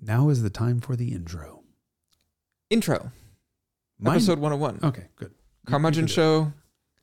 Now 0.00 0.28
is 0.28 0.42
the 0.42 0.50
time 0.50 0.80
for 0.80 0.96
the 0.96 1.12
intro. 1.12 1.62
Intro, 2.70 3.12
Mine- 3.98 4.16
episode 4.16 4.38
101. 4.38 4.80
Okay, 4.82 5.06
good. 5.16 5.30
You- 5.30 5.70
Carmudgeon 5.70 6.06
you 6.06 6.14
can 6.14 6.14
do 6.14 6.20
it. 6.20 6.24
Show, 6.24 6.52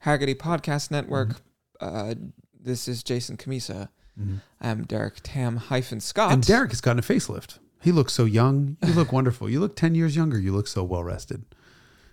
Hagerty 0.05 0.35
Podcast 0.35 0.91
Network. 0.91 1.41
Uh, 1.79 2.15
this 2.59 2.87
is 2.87 3.03
Jason 3.03 3.35
Cammisa. 3.37 3.89
Mhm. 4.19 4.41
I'm 4.61 4.83
Derek 4.83 5.15
Tam 5.23 5.57
hyphen 5.57 5.99
Scott. 5.99 6.31
And 6.31 6.45
Derek 6.45 6.69
has 6.71 6.81
gotten 6.81 6.99
a 6.99 7.01
facelift. 7.01 7.59
He 7.81 7.91
looks 7.91 8.13
so 8.13 8.25
young. 8.25 8.77
You 8.85 8.93
look 8.93 9.11
wonderful. 9.11 9.49
You 9.49 9.59
look 9.59 9.75
10 9.75 9.93
years 9.95 10.15
younger. 10.15 10.39
You 10.39 10.53
look 10.53 10.67
so 10.67 10.83
well 10.83 11.03
rested. 11.03 11.43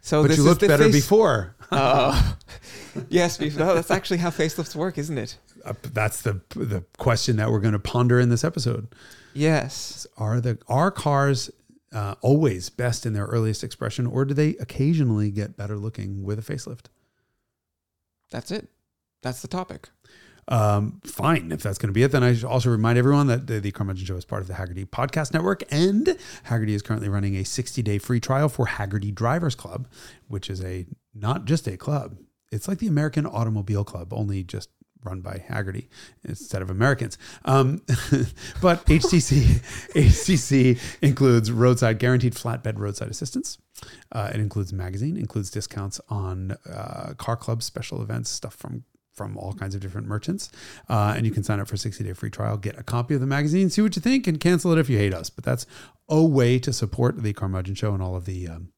So 0.01 0.23
but 0.23 0.29
this 0.29 0.39
you 0.39 0.43
is 0.45 0.49
looked 0.49 0.61
better 0.67 0.85
face- 0.85 0.95
before. 0.95 1.55
Oh, 1.75 2.37
yes, 3.09 3.41
no, 3.41 3.75
that's 3.75 3.91
actually 3.91 4.19
how 4.19 4.29
facelifts 4.29 4.75
work, 4.75 4.99
isn't 4.99 5.17
it? 5.17 5.39
Uh, 5.65 5.73
that's 5.95 6.21
the 6.21 6.39
the 6.51 6.85
question 6.99 7.37
that 7.37 7.51
we're 7.51 7.61
going 7.61 7.73
to 7.73 7.79
ponder 7.79 8.21
in 8.21 8.29
this 8.29 8.45
episode. 8.45 8.89
Yes. 9.35 10.07
Are 10.17 10.41
the 10.41 10.59
are 10.69 10.91
cars 10.91 11.51
uh, 11.93 12.15
always 12.21 12.71
best 12.71 13.07
in 13.07 13.13
their 13.13 13.27
earliest 13.27 13.63
expression, 13.63 14.07
or 14.07 14.25
do 14.25 14.35
they 14.35 14.51
occasionally 14.57 15.31
get 15.31 15.57
better 15.57 15.77
looking 15.77 16.23
with 16.23 16.39
a 16.39 16.43
facelift? 16.43 16.87
That's 18.31 18.51
it. 18.51 18.69
That's 19.23 19.43
the 19.43 19.49
topic. 19.49 19.91
Um, 20.49 21.01
fine, 21.05 21.53
if 21.53 21.63
that's 21.63 21.79
going 21.79 21.89
to 21.89 21.93
be 21.93 22.03
it, 22.03 22.11
then 22.11 22.25
I 22.25 22.35
should 22.35 22.45
also 22.45 22.69
remind 22.69 22.99
everyone 22.99 23.29
that 23.29 23.47
the, 23.47 23.61
the 23.61 23.71
Carmudgeon 23.71 24.07
Show 24.07 24.17
is 24.17 24.25
part 24.25 24.43
of 24.43 24.49
the 24.49 24.55
Hagerty 24.55 24.85
Podcast 24.85 25.33
Network, 25.33 25.63
and 25.71 26.19
Hagerty 26.49 26.71
is 26.71 26.83
currently 26.83 27.09
running 27.09 27.37
a 27.37 27.45
60 27.45 27.81
day 27.83 27.99
free 27.99 28.19
trial 28.19 28.49
for 28.49 28.67
Hagerty 28.67 29.15
Drivers 29.15 29.55
Club, 29.55 29.87
which 30.27 30.51
is 30.51 30.63
a 30.63 30.87
not 31.15 31.45
just 31.45 31.69
a 31.69 31.77
club, 31.77 32.17
it's 32.51 32.69
like 32.69 32.79
the 32.79 32.87
American 32.87 33.27
Automobile 33.27 33.85
Club, 33.85 34.13
only 34.13 34.43
just 34.43 34.69
run 35.05 35.21
by 35.21 35.45
Hagerty 35.49 35.89
instead 36.25 36.63
of 36.63 36.71
Americans. 36.71 37.19
Um, 37.45 37.83
but 38.61 38.85
HDC 38.87 39.93
HDC 39.95 40.99
includes 41.03 41.51
roadside 41.51 41.99
guaranteed 41.99 42.35
flatbed 42.35 42.79
roadside 42.79 43.09
assistance. 43.09 43.59
Uh, 44.13 44.31
it 44.33 44.41
includes 44.41 44.73
magazine, 44.73 45.17
includes 45.17 45.51
discounts 45.51 46.01
on 46.09 46.57
uh, 46.71 47.15
car 47.17 47.37
club 47.37 47.63
special 47.63 48.03
events, 48.03 48.31
stuff 48.31 48.55
from 48.55 48.85
from 49.13 49.37
all 49.37 49.53
kinds 49.53 49.75
of 49.75 49.81
different 49.81 50.07
merchants. 50.07 50.51
Uh, 50.89 51.15
and 51.17 51.27
you 51.27 51.33
can 51.33 51.43
sign 51.43 51.61
up 51.61 51.69
for 51.69 51.75
a 51.75 51.79
60 51.79 52.03
day 52.03 52.13
free 52.13 52.31
trial, 52.31 52.57
get 52.57 52.79
a 52.79 52.83
copy 52.83 53.15
of 53.15 53.21
the 53.21 53.27
magazine, 53.27 53.69
see 53.71 53.83
what 53.83 53.95
you 53.95 54.03
think, 54.03 54.27
and 54.27 54.41
cancel 54.41 54.73
it 54.73 54.79
if 54.79 54.89
you 54.89 54.99
hate 54.99 55.15
us. 55.15 55.31
But 55.31 55.45
that's 55.45 55.67
a 56.09 56.23
way 56.23 56.59
to 56.59 56.73
support 56.73 57.23
the 57.23 57.33
Carmudgeon 57.33 57.75
Show 57.75 57.93
and 57.93 58.03
all 58.03 58.17
of 58.17 58.25
the 58.25 58.49
um, 58.49 58.69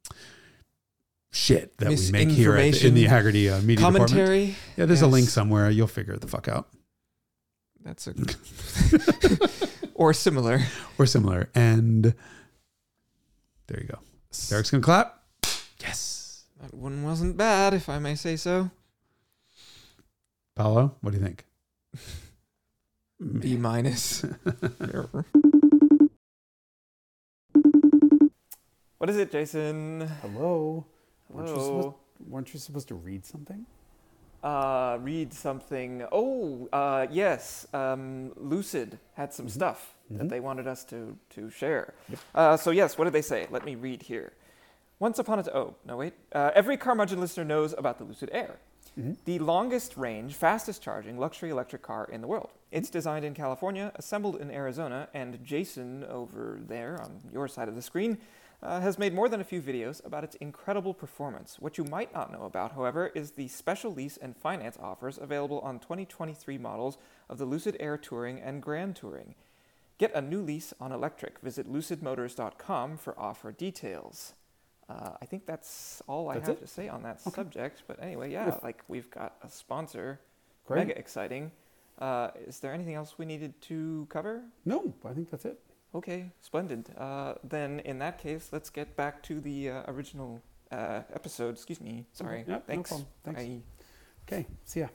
shit 1.35 1.77
that 1.79 1.89
we 1.89 2.11
make 2.13 2.31
here 2.31 2.57
at 2.57 2.75
the, 2.75 2.87
in 2.87 2.95
the 2.95 3.07
Hagerty 3.07 3.53
uh, 3.53 3.61
media 3.61 3.77
department. 3.77 4.11
Commentary. 4.11 4.55
Yeah, 4.77 4.87
there's 4.87 5.03
a 5.03 5.07
link 5.07 5.29
somewhere. 5.29 5.69
You'll 5.71 5.87
figure 5.87 6.17
the 6.17 6.29
fuck 6.29 6.49
out. 6.49 6.69
That's 7.85 8.07
a. 8.07 8.15
or 9.95 10.13
similar. 10.13 10.61
Or 10.97 11.07
similar. 11.07 11.51
And 11.57 12.15
there 13.67 13.81
you 13.81 13.89
go. 13.89 13.99
Derek's 14.49 14.71
going 14.71 14.81
to 14.81 14.85
clap. 14.85 15.25
Yes. 15.81 16.45
That 16.61 16.73
one 16.73 17.03
wasn't 17.03 17.37
bad, 17.37 17.75
if 17.75 17.89
I 17.89 17.99
may 17.99 18.15
say 18.15 18.37
so. 18.37 18.71
Paolo, 20.55 20.95
what 21.01 21.11
do 21.11 21.19
you 21.19 21.25
think? 21.25 21.45
B 23.41 23.57
minus. 23.57 24.25
what 28.99 29.11
is 29.11 29.17
it, 29.17 29.33
Jason? 29.33 30.09
Hello. 30.23 30.87
Weren't 31.35 31.49
you, 31.49 31.55
supposed, 31.55 31.95
weren't 32.29 32.55
you 32.55 32.61
supposed 32.61 32.89
to 32.89 32.95
read 32.95 33.25
something? 33.27 33.67
Uh, 34.43 34.99
read 35.01 35.33
something. 35.33 36.07
Oh, 36.13 36.69
uh, 36.73 37.07
yes. 37.11 37.67
Um, 37.73 38.33
Lucid 38.37 38.99
had 39.15 39.33
some 39.33 39.49
stuff 39.49 39.95
that 40.11 40.27
Mhm. 40.27 40.29
they 40.29 40.41
wanted 40.41 40.67
us 40.67 40.85
to 40.85 41.17
to 41.31 41.49
share. 41.51 41.95
Uh, 42.35 42.57
so 42.57 42.71
yes, 42.71 42.99
what 42.99 43.05
did 43.05 43.15
they 43.15 43.23
say? 43.23 43.47
Let 43.51 43.65
me 43.65 43.75
read 43.75 44.03
here. 44.03 44.33
Once 44.99 45.19
upon 45.19 45.39
a 45.39 45.43
time, 45.43 45.57
oh 45.57 45.75
no 45.85 45.97
wait. 45.97 46.13
Uh, 46.33 46.51
every 46.55 46.77
Carmudgeon 46.77 47.21
listener 47.21 47.45
knows 47.45 47.73
about 47.77 47.99
the 47.99 48.05
Lucid 48.05 48.29
Air, 48.33 48.57
the 49.25 49.39
longest 49.39 49.97
range, 49.97 50.35
fastest 50.35 50.83
charging 50.83 51.19
luxury 51.19 51.51
electric 51.51 51.83
car 51.83 52.05
in 52.13 52.21
the 52.21 52.29
world. 52.29 52.51
It's 52.71 52.91
designed 52.91 53.25
in 53.25 53.35
California, 53.35 53.93
assembled 53.97 54.37
in 54.37 54.51
Arizona, 54.51 55.09
and 55.15 55.43
Jason 55.43 56.05
over 56.05 56.61
there 56.69 57.01
on 57.03 57.23
your 57.33 57.49
side 57.49 57.69
of 57.69 57.75
the 57.77 57.83
screen 57.83 58.19
uh, 58.63 58.81
has 58.81 58.99
made 58.99 59.15
more 59.15 59.29
than 59.29 59.41
a 59.41 59.45
few 59.45 59.61
videos 59.61 60.05
about 60.05 60.25
its 60.25 60.37
incredible 60.37 60.95
performance. 60.95 61.57
What 61.61 61.79
you 61.79 61.85
might 61.85 62.15
not 62.15 62.33
know 62.33 62.45
about, 62.45 62.73
however, 62.73 63.11
is 63.15 63.33
the 63.33 63.49
special 63.49 63.93
lease 63.93 64.17
and 64.17 64.37
finance 64.37 64.79
offers 64.81 65.19
available 65.19 65.61
on 65.61 65.79
2023 65.79 66.59
models 66.59 66.99
of 67.29 67.39
the 67.39 67.45
Lucid 67.45 67.77
Air 67.81 67.99
Touring 67.99 68.41
and 68.41 68.63
Grand 68.63 68.97
Touring. 68.97 69.35
Get 69.99 70.15
a 70.15 70.21
new 70.21 70.41
lease 70.43 70.73
on 70.81 70.93
electric. 70.93 71.41
Visit 71.41 71.71
lucidmotors.com 71.73 72.97
for 72.97 73.19
offer 73.19 73.53
details. 73.53 74.35
Uh, 74.89 75.13
I 75.21 75.25
think 75.25 75.47
that's 75.47 76.03
all 76.07 76.29
I 76.31 76.35
That's 76.35 76.49
have 76.49 76.57
it? 76.59 76.61
to 76.61 76.67
say 76.67 76.89
on 76.89 77.03
that 77.05 77.21
subject. 77.21 77.85
But 77.87 78.03
anyway, 78.03 78.31
yeah, 78.33 78.55
like 78.63 78.83
we've 78.89 79.11
got 79.11 79.37
a 79.43 79.49
sponsor. 79.49 80.21
Great. 80.67 80.89
Mega 80.89 80.99
exciting. 80.99 81.51
Uh, 81.99 82.31
is 82.47 82.59
there 82.59 82.73
anything 82.73 82.95
else 82.95 83.15
we 83.17 83.25
needed 83.25 83.61
to 83.63 84.07
cover? 84.11 84.43
No, 84.65 84.93
I 85.05 85.13
think 85.13 85.31
that's 85.31 85.45
it. 85.45 85.61
Okay, 85.95 86.33
splendid. 86.41 86.91
Uh, 86.99 87.35
then 87.45 87.81
in 87.81 87.99
that 88.01 88.19
case, 88.19 88.49
let's 88.51 88.69
get 88.69 88.97
back 88.97 89.23
to 89.25 89.41
the 89.41 89.71
uh, 89.71 89.83
original 89.87 90.43
uh, 90.73 91.03
episode. 91.13 91.55
Excuse 91.55 91.81
me. 91.81 92.05
Sorry. 92.13 92.41
Okay, 92.41 92.51
yep, 92.51 92.65
no 92.69 92.75
Thanks. 92.75 92.91
problem. 92.91 93.09
Thanks. 93.25 93.43
Bye. 93.43 93.61
Okay, 94.27 94.47
see 94.65 94.81
ya. 94.81 94.89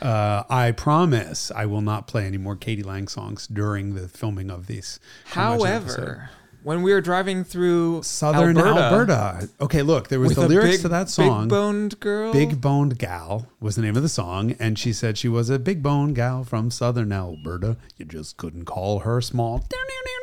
Uh, 0.00 0.42
I 0.50 0.72
promise 0.72 1.50
I 1.54 1.66
will 1.66 1.80
not 1.80 2.06
play 2.06 2.26
any 2.26 2.36
more 2.36 2.56
k.d. 2.56 2.82
lang 2.82 3.08
songs 3.08 3.46
during 3.46 3.94
the 3.94 4.06
filming 4.08 4.50
of 4.50 4.66
these. 4.66 5.00
Carmudgeon 5.30 5.66
episode. 5.66 6.00
However, 6.00 6.30
when 6.64 6.82
we 6.82 6.92
were 6.92 7.00
driving 7.00 7.44
through 7.44 8.02
Southern 8.02 8.56
Alberta, 8.56 9.12
Alberta. 9.12 9.48
Okay, 9.60 9.82
look, 9.82 10.08
there 10.08 10.18
was 10.18 10.34
the 10.34 10.48
lyrics 10.48 10.76
big, 10.76 10.80
to 10.80 10.88
that 10.88 11.10
song. 11.10 11.44
big 11.44 11.50
boned 11.50 12.00
girl. 12.00 12.32
Big 12.32 12.60
Boned 12.60 12.98
Gal 12.98 13.46
was 13.60 13.76
the 13.76 13.82
name 13.82 13.96
of 13.96 14.02
the 14.02 14.08
song, 14.08 14.56
and 14.58 14.78
she 14.78 14.92
said 14.92 15.18
she 15.18 15.28
was 15.28 15.50
a 15.50 15.58
big 15.58 15.82
boned 15.82 16.16
gal 16.16 16.42
from 16.42 16.70
Southern 16.70 17.12
Alberta. 17.12 17.76
You 17.98 18.06
just 18.06 18.38
couldn't 18.38 18.64
call 18.64 19.00
her 19.00 19.20
small. 19.20 19.64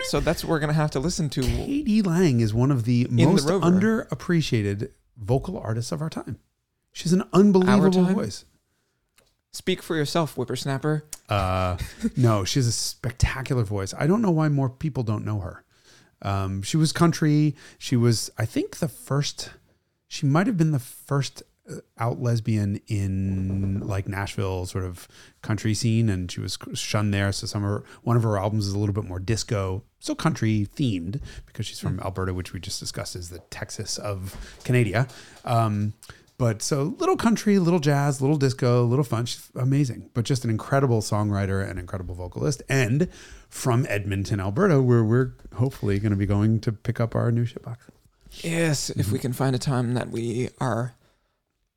So 0.06 0.19
that's 0.19 0.44
what 0.44 0.50
we're 0.50 0.59
gonna 0.59 0.74
have 0.74 0.91
to 0.91 1.00
listen 1.00 1.29
to. 1.29 1.41
k.d. 1.41 2.02
lang 2.02 2.40
is 2.40 2.53
one 2.53 2.72
of 2.72 2.85
the 2.85 3.03
the 3.03 3.25
most 3.25 3.47
Rover. 3.47 3.66
underappreciated 3.66 4.90
vocal 5.18 5.59
artists 5.59 5.91
of 5.91 6.02
our 6.02 6.09
time. 6.09 6.40
She's 6.91 7.13
an 7.13 7.23
unbelievable 7.31 8.06
voice. 8.06 8.46
Speak 9.52 9.81
for 9.84 9.96
yourself, 9.96 10.35
whippersnapper. 10.35 11.03
Uh, 11.29 11.78
no, 12.18 12.44
she 12.46 12.58
has 12.59 12.68
a 12.68 12.72
spectacular 12.72 13.63
voice. 13.63 13.94
I 13.97 14.08
don't 14.08 14.22
know 14.22 14.31
why 14.31 14.50
more 14.50 14.69
people 14.69 15.03
don't 15.03 15.23
know 15.23 15.40
her. 15.40 15.63
Um, 16.22 16.62
she 16.62 16.78
was 16.78 16.92
country. 16.92 17.56
She 17.78 17.96
was, 17.96 18.30
I 18.38 18.46
think, 18.46 18.78
the 18.78 18.88
first. 18.88 19.52
She 20.08 20.26
might 20.26 20.48
have 20.48 20.58
been 20.58 20.72
the 20.72 20.80
first 20.80 21.44
uh, 21.70 21.76
out 21.98 22.22
lesbian 22.22 22.82
in 22.88 23.80
like 23.80 24.08
Nashville 24.08 24.66
sort 24.66 24.84
of 24.84 25.08
country 25.42 25.74
scene, 25.74 26.09
and 26.09 26.32
she 26.32 26.40
was 26.40 26.58
shunned 26.74 27.14
there. 27.14 27.32
So 27.32 27.47
some 27.47 27.64
of 27.64 27.70
her, 27.70 27.84
one 28.03 28.18
of 28.18 28.23
her 28.23 28.38
albums 28.38 28.68
is 28.68 28.73
a 28.73 28.79
little 28.79 28.94
bit 28.94 29.06
more 29.06 29.20
disco, 29.20 29.84
so 30.00 30.16
country 30.16 30.68
themed 30.76 31.22
because 31.46 31.66
she's 31.66 31.79
from 31.79 32.00
Alberta, 32.00 32.34
which 32.34 32.53
we 32.53 32.59
just 32.59 32.79
discussed 32.79 33.16
is 33.16 33.29
the 33.29 33.40
Texas 33.50 33.97
of 33.97 34.35
Canada. 34.64 35.08
Um, 35.46 35.94
but 36.41 36.64
so 36.64 36.96
little 36.97 37.17
country, 37.17 37.59
little 37.59 37.78
jazz, 37.78 38.20
little 38.20 38.35
disco, 38.35 38.84
little 38.84 39.05
fun. 39.05 39.28
She's 39.28 39.52
amazing, 39.53 40.09
but 40.16 40.26
just 40.26 40.43
an 40.43 40.49
incredible 40.49 41.02
songwriter 41.02 41.64
and 41.64 41.78
incredible 41.78 42.16
vocalist. 42.16 42.64
And 42.67 43.09
from 43.47 43.85
Edmonton, 43.88 44.40
Alberta, 44.40 44.82
where 44.82 45.03
we're 45.03 45.34
hopefully 45.53 45.99
going 45.99 46.14
to 46.14 46.17
be 46.17 46.26
going 46.26 46.59
to 46.61 46.72
pick 46.72 46.99
up 46.99 47.14
our 47.14 47.32
new 47.32 47.46
shitbox. 47.46 47.78
Yes, 48.32 48.90
if 48.90 49.11
we 49.11 49.20
can 49.20 49.34
find 49.34 49.55
a 49.55 49.59
time 49.59 49.93
that 49.93 50.09
we 50.09 50.49
are 50.59 50.96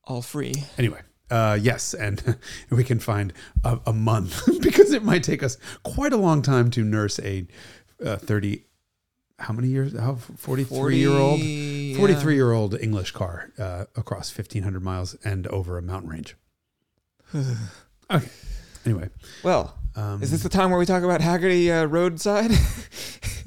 all 0.04 0.22
free. 0.22 0.54
Anyway, 0.78 1.02
uh, 1.30 1.58
yes, 1.60 1.92
and 1.92 2.38
we 2.70 2.84
can 2.84 3.00
find 3.00 3.34
a, 3.64 3.78
a 3.84 3.92
month 3.92 4.48
because 4.62 4.94
it 4.94 5.04
might 5.04 5.24
take 5.24 5.42
us 5.42 5.58
quite 5.82 6.14
a 6.14 6.16
long 6.16 6.40
time 6.40 6.70
to 6.70 6.82
nurse 6.82 7.20
a 7.20 7.46
uh, 8.02 8.16
30, 8.16 8.64
how 9.38 9.52
many 9.52 9.68
years? 9.68 9.98
How 9.98 10.14
43 10.14 10.96
year 10.96 11.10
old? 11.10 11.40
40, 11.40 11.94
43 11.94 12.34
year 12.34 12.52
old 12.52 12.80
English 12.80 13.12
car 13.12 13.50
uh, 13.58 13.84
across 13.96 14.36
1,500 14.36 14.82
miles 14.82 15.16
and 15.24 15.46
over 15.48 15.76
a 15.76 15.82
mountain 15.82 16.10
range. 16.10 16.36
okay. 17.34 18.28
Anyway, 18.86 19.08
Well, 19.42 19.74
um, 19.96 20.22
is 20.22 20.30
this 20.30 20.42
the 20.42 20.48
time 20.48 20.70
where 20.70 20.78
we 20.78 20.86
talk 20.86 21.02
about 21.02 21.20
Hagerty 21.20 21.70
uh, 21.70 21.86
Roadside? 21.86 22.50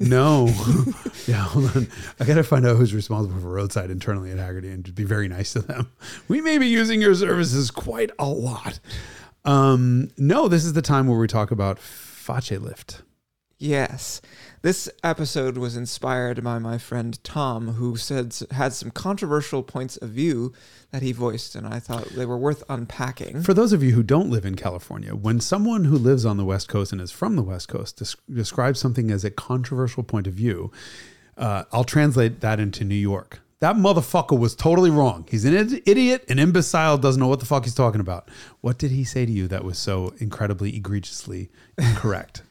no. 0.00 0.46
yeah, 1.26 1.42
hold 1.44 1.76
on. 1.76 1.88
I 2.18 2.24
got 2.24 2.34
to 2.34 2.42
find 2.42 2.66
out 2.66 2.76
who's 2.76 2.92
responsible 2.92 3.40
for 3.40 3.48
roadside 3.48 3.90
internally 3.90 4.30
at 4.32 4.38
Hagerty 4.38 4.72
and 4.72 4.84
just 4.84 4.96
be 4.96 5.04
very 5.04 5.28
nice 5.28 5.52
to 5.52 5.60
them. 5.60 5.92
We 6.26 6.40
may 6.40 6.58
be 6.58 6.66
using 6.66 7.00
your 7.00 7.14
services 7.14 7.70
quite 7.70 8.10
a 8.18 8.26
lot. 8.26 8.80
Um, 9.44 10.10
no, 10.16 10.48
this 10.48 10.64
is 10.64 10.72
the 10.72 10.82
time 10.82 11.06
where 11.06 11.18
we 11.18 11.28
talk 11.28 11.50
about 11.50 11.78
Face 11.78 12.50
Lift. 12.50 13.02
Yes. 13.58 14.20
This 14.62 14.88
episode 15.02 15.58
was 15.58 15.76
inspired 15.76 16.44
by 16.44 16.60
my 16.60 16.78
friend 16.78 17.22
Tom, 17.24 17.74
who 17.74 17.96
said 17.96 18.36
had 18.52 18.72
some 18.72 18.90
controversial 18.92 19.64
points 19.64 19.96
of 19.96 20.10
view 20.10 20.52
that 20.92 21.02
he 21.02 21.10
voiced, 21.10 21.56
and 21.56 21.66
I 21.66 21.80
thought 21.80 22.06
they 22.10 22.26
were 22.26 22.38
worth 22.38 22.62
unpacking. 22.68 23.42
For 23.42 23.54
those 23.54 23.72
of 23.72 23.82
you 23.82 23.92
who 23.92 24.02
don't 24.04 24.30
live 24.30 24.44
in 24.44 24.54
California, 24.54 25.14
when 25.14 25.40
someone 25.40 25.84
who 25.84 25.98
lives 25.98 26.24
on 26.24 26.36
the 26.36 26.44
West 26.44 26.68
Coast 26.68 26.92
and 26.92 27.00
is 27.00 27.10
from 27.10 27.34
the 27.34 27.42
West 27.42 27.68
Coast 27.68 27.96
des- 27.96 28.32
describes 28.32 28.78
something 28.78 29.10
as 29.10 29.24
a 29.24 29.30
controversial 29.30 30.04
point 30.04 30.28
of 30.28 30.34
view, 30.34 30.70
uh, 31.36 31.64
I'll 31.72 31.84
translate 31.84 32.40
that 32.40 32.60
into 32.60 32.84
New 32.84 32.94
York. 32.94 33.40
That 33.60 33.74
motherfucker 33.74 34.38
was 34.38 34.54
totally 34.54 34.90
wrong. 34.90 35.26
He's 35.28 35.44
an 35.44 35.56
id- 35.56 35.82
idiot, 35.84 36.24
an 36.28 36.38
imbecile, 36.38 36.96
doesn't 36.96 37.18
know 37.18 37.26
what 37.26 37.40
the 37.40 37.46
fuck 37.46 37.64
he's 37.64 37.74
talking 37.74 38.00
about. 38.00 38.28
What 38.60 38.78
did 38.78 38.92
he 38.92 39.02
say 39.02 39.26
to 39.26 39.32
you 39.32 39.48
that 39.48 39.64
was 39.64 39.78
so 39.78 40.14
incredibly 40.18 40.76
egregiously 40.76 41.50
incorrect? 41.76 42.42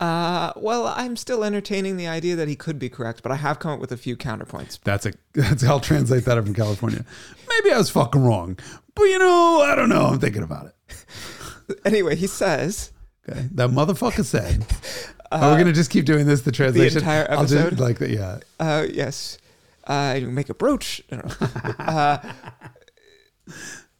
Uh, 0.00 0.52
well, 0.56 0.86
I'm 0.86 1.14
still 1.16 1.44
entertaining 1.44 1.96
the 1.98 2.08
idea 2.08 2.34
that 2.36 2.48
he 2.48 2.56
could 2.56 2.78
be 2.78 2.88
correct, 2.88 3.22
but 3.22 3.30
I 3.30 3.36
have 3.36 3.58
come 3.58 3.72
up 3.72 3.80
with 3.80 3.92
a 3.92 3.96
few 3.98 4.16
counterpoints. 4.16 4.78
That's 4.82 5.04
a 5.06 5.12
that's 5.34 5.62
I'll 5.62 5.78
translate 5.80 6.24
that 6.24 6.42
from 6.42 6.54
California. 6.54 7.04
Maybe 7.48 7.70
I 7.72 7.78
was 7.78 7.90
fucking 7.90 8.22
wrong, 8.24 8.58
but 8.94 9.04
you 9.04 9.18
know 9.18 9.60
I 9.62 9.74
don't 9.74 9.88
know. 9.90 10.06
I'm 10.06 10.18
thinking 10.18 10.42
about 10.42 10.66
it. 10.66 10.74
Anyway, 11.84 12.16
he 12.16 12.26
says 12.26 12.90
Okay, 13.28 13.46
that 13.52 13.70
motherfucker 13.70 14.24
said. 14.24 14.66
Are 15.30 15.52
we 15.52 15.58
gonna 15.58 15.72
just 15.72 15.88
keep 15.90 16.04
doing 16.04 16.26
this? 16.26 16.40
The 16.40 16.50
translation, 16.50 16.94
The 16.94 17.00
entire 17.00 17.22
episode. 17.30 17.58
I'll 17.60 17.68
just- 17.70 17.80
like 17.80 17.98
that. 17.98 18.10
Yeah. 18.10 18.38
Uh, 18.58 18.86
yes. 18.90 19.38
Uh, 19.86 20.16
you 20.18 20.26
make 20.28 20.48
a 20.48 20.54
brooch. 20.54 21.00
I 21.12 21.16
don't 21.16 21.40
know. 21.40 21.84
uh, 21.84 22.32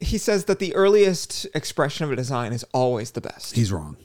he 0.01 0.17
says 0.17 0.45
that 0.45 0.59
the 0.59 0.75
earliest 0.75 1.47
expression 1.53 2.03
of 2.03 2.11
a 2.11 2.15
design 2.17 2.51
is 2.51 2.65
always 2.73 3.11
the 3.11 3.21
best. 3.21 3.55
He's 3.55 3.71
wrong. 3.71 3.95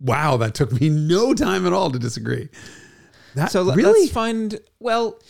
Wow, 0.00 0.36
that 0.38 0.54
took 0.54 0.72
me 0.72 0.88
no 0.90 1.34
time 1.34 1.66
at 1.66 1.72
all 1.72 1.90
to 1.90 1.98
disagree. 1.98 2.48
That 3.34 3.50
so 3.50 3.72
really 3.74 4.02
let's 4.02 4.12
find. 4.12 4.58
Well, 4.80 5.20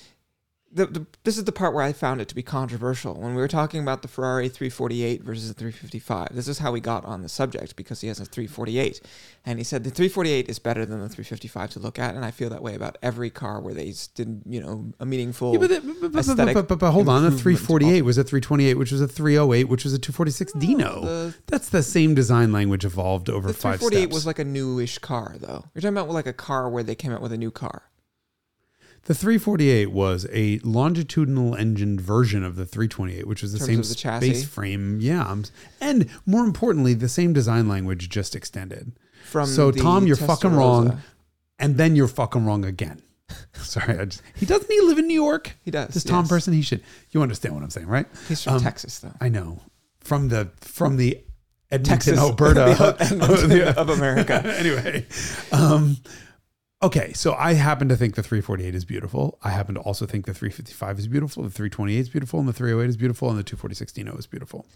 the, 0.77 0.87
the, 0.87 1.07
this 1.25 1.39
is 1.39 1.45
the 1.45 1.53
part 1.53 1.75
where 1.75 1.83
I 1.83 1.93
found 1.93 2.21
it 2.21 2.29
to 2.29 2.35
be 2.35 2.43
controversial 2.43 3.15
when 3.15 3.35
we 3.35 3.41
were 3.41 3.49
talking 3.49 3.81
about 3.83 4.03
the 4.03 4.09
Ferrari 4.09 4.49
348 4.49 5.23
versus 5.23 5.49
the 5.49 5.55
355. 5.55 6.29
This 6.35 6.47
is 6.49 6.59
how 6.59 6.71
we 6.71 6.81
got 6.81 7.05
on 7.05 7.23
the 7.23 7.29
subject 7.29 7.75
because 7.77 8.03
he 8.03 8.09
has 8.09 8.21
a 8.21 8.25
348, 8.27 9.01
and 9.47 9.59
he 9.59 9.65
said 9.65 9.85
the 9.85 9.91
348 9.91 10.49
is 10.49 10.59
better 10.59 10.85
than 10.85 11.01
the 11.01 11.09
355 11.09 11.71
to 11.71 11.79
look 11.81 11.99
at, 11.99 12.15
and 12.15 12.25
I 12.25 12.31
feel 12.31 12.51
that 12.51 12.63
way 12.63 12.75
about 12.75 12.99
every 13.03 13.31
car 13.31 13.61
where 13.61 13.75
they 13.75 13.93
did 14.15 14.43
you 14.47 14.61
know 14.61 14.93
a 15.01 15.07
meaningful. 15.07 15.53
Yeah, 15.55 15.59
but, 15.61 15.71
the- 15.71 16.09
but, 16.11 16.21
aesthetic 16.21 16.55
but, 16.55 16.69
but, 16.69 16.79
but 16.79 16.91
hold 16.93 17.09
on, 17.09 17.25
a 17.25 17.29
improvement. 17.29 17.59
348 17.67 18.03
was 18.03 18.19
a 18.19 18.25
328, 18.25 18.75
which 18.75 18.93
was 18.93 19.01
a 19.01 19.09
308, 19.09 19.65
which 19.65 19.85
was 19.85 19.93
a 19.95 19.99
246 19.99 20.53
Dino. 20.55 21.01
the- 21.01 21.35
That's 21.47 21.71
the 21.71 21.83
same 21.83 22.15
design 22.15 22.53
language 22.53 22.85
evolved 22.85 23.31
over 23.31 23.49
The 23.49 23.55
five 23.55 23.81
348 23.81 24.03
steps. 24.03 24.15
was 24.15 24.27
like 24.27 24.39
a 24.39 24.45
newish 24.45 24.99
car, 24.99 25.37
though. 25.41 25.65
You're 25.75 25.81
talking 25.83 25.97
about 25.97 26.11
like 26.11 26.27
a 26.27 26.33
car 26.33 26.69
where 26.69 26.83
they 26.83 26.95
came 26.95 27.13
out 27.13 27.23
with 27.23 27.33
a 27.33 27.39
new 27.39 27.51
car. 27.51 27.83
The 29.07 29.15
348 29.15 29.93
was 29.93 30.27
a 30.33 30.59
longitudinal 30.61 31.55
engined 31.57 32.01
version 32.01 32.45
of 32.45 32.57
the 32.57 32.67
328, 32.67 33.27
which 33.27 33.43
was 33.43 33.53
the 33.53 33.59
same 33.59 33.79
the 33.79 33.85
space 33.85 34.45
frame. 34.45 34.99
Yeah, 35.01 35.25
um, 35.27 35.45
and 35.81 36.09
more 36.27 36.45
importantly, 36.45 36.95
the 36.95 37.09
same 37.09 37.33
design 37.33 37.69
language 37.69 38.09
just 38.09 38.35
extended. 38.35 38.93
From 39.25 39.47
so 39.47 39.71
Tom, 39.71 40.07
you're 40.07 40.17
fucking 40.17 40.55
wrong, 40.55 41.01
and 41.59 41.77
then 41.77 41.97
you're 41.97 42.09
fucking 42.09 42.45
wrong 42.47 42.65
again. 42.65 43.03
Sorry, 43.55 43.99
I 43.99 44.05
just, 44.05 44.23
he 44.37 44.47
doesn't 44.47 44.71
he 44.71 44.81
live 44.83 44.99
in 44.99 45.07
New 45.09 45.15
York? 45.15 45.57
He 45.65 45.71
does, 45.71 45.89
This 45.95 46.05
Tom 46.05 46.25
yes. 46.25 46.29
person, 46.29 46.53
he 46.53 46.63
should. 46.63 46.83
You 47.11 47.23
understand 47.23 47.55
what 47.55 47.65
I'm 47.65 47.71
saying, 47.71 47.89
right? 47.89 48.07
He's 48.29 48.43
from 48.45 48.55
Um, 48.55 48.61
Texas, 48.63 49.01
though. 49.01 49.13
I 49.21 49.29
know 49.29 49.61
from 50.01 50.29
the 50.29 50.51
from 50.61 50.97
the 50.97 51.21
Edmonton, 51.71 51.93
Texas, 51.99 52.19
Alberta 52.19 52.75
the 52.79 52.97
Edmonton 53.01 53.63
of 53.77 53.89
America. 53.89 54.35
anyway, 54.59 55.05
um, 55.51 55.97
okay. 56.83 57.13
So 57.13 57.35
I 57.35 57.55
happen 57.55 57.89
to 57.89 57.97
think 57.97 58.15
the 58.15 58.23
348 58.23 58.75
is 58.75 58.85
beautiful. 58.85 59.39
I 59.43 59.51
happen 59.51 59.75
to 59.75 59.81
also 59.81 60.07
think 60.07 60.27
the 60.27 60.35
355 60.35 60.99
is 60.99 61.09
beautiful. 61.09 61.43
The 61.43 61.51
328 61.51 61.99
is 61.99 62.09
beautiful, 62.09 62.39
and 62.41 62.49
the 62.49 62.53
308 62.53 62.89
is 62.89 62.97
beautiful, 62.97 63.29
and 63.31 63.39
the 63.39 63.43
246 63.43 63.93
Dino 63.93 64.15
is 64.17 64.27
beautiful. 64.27 64.67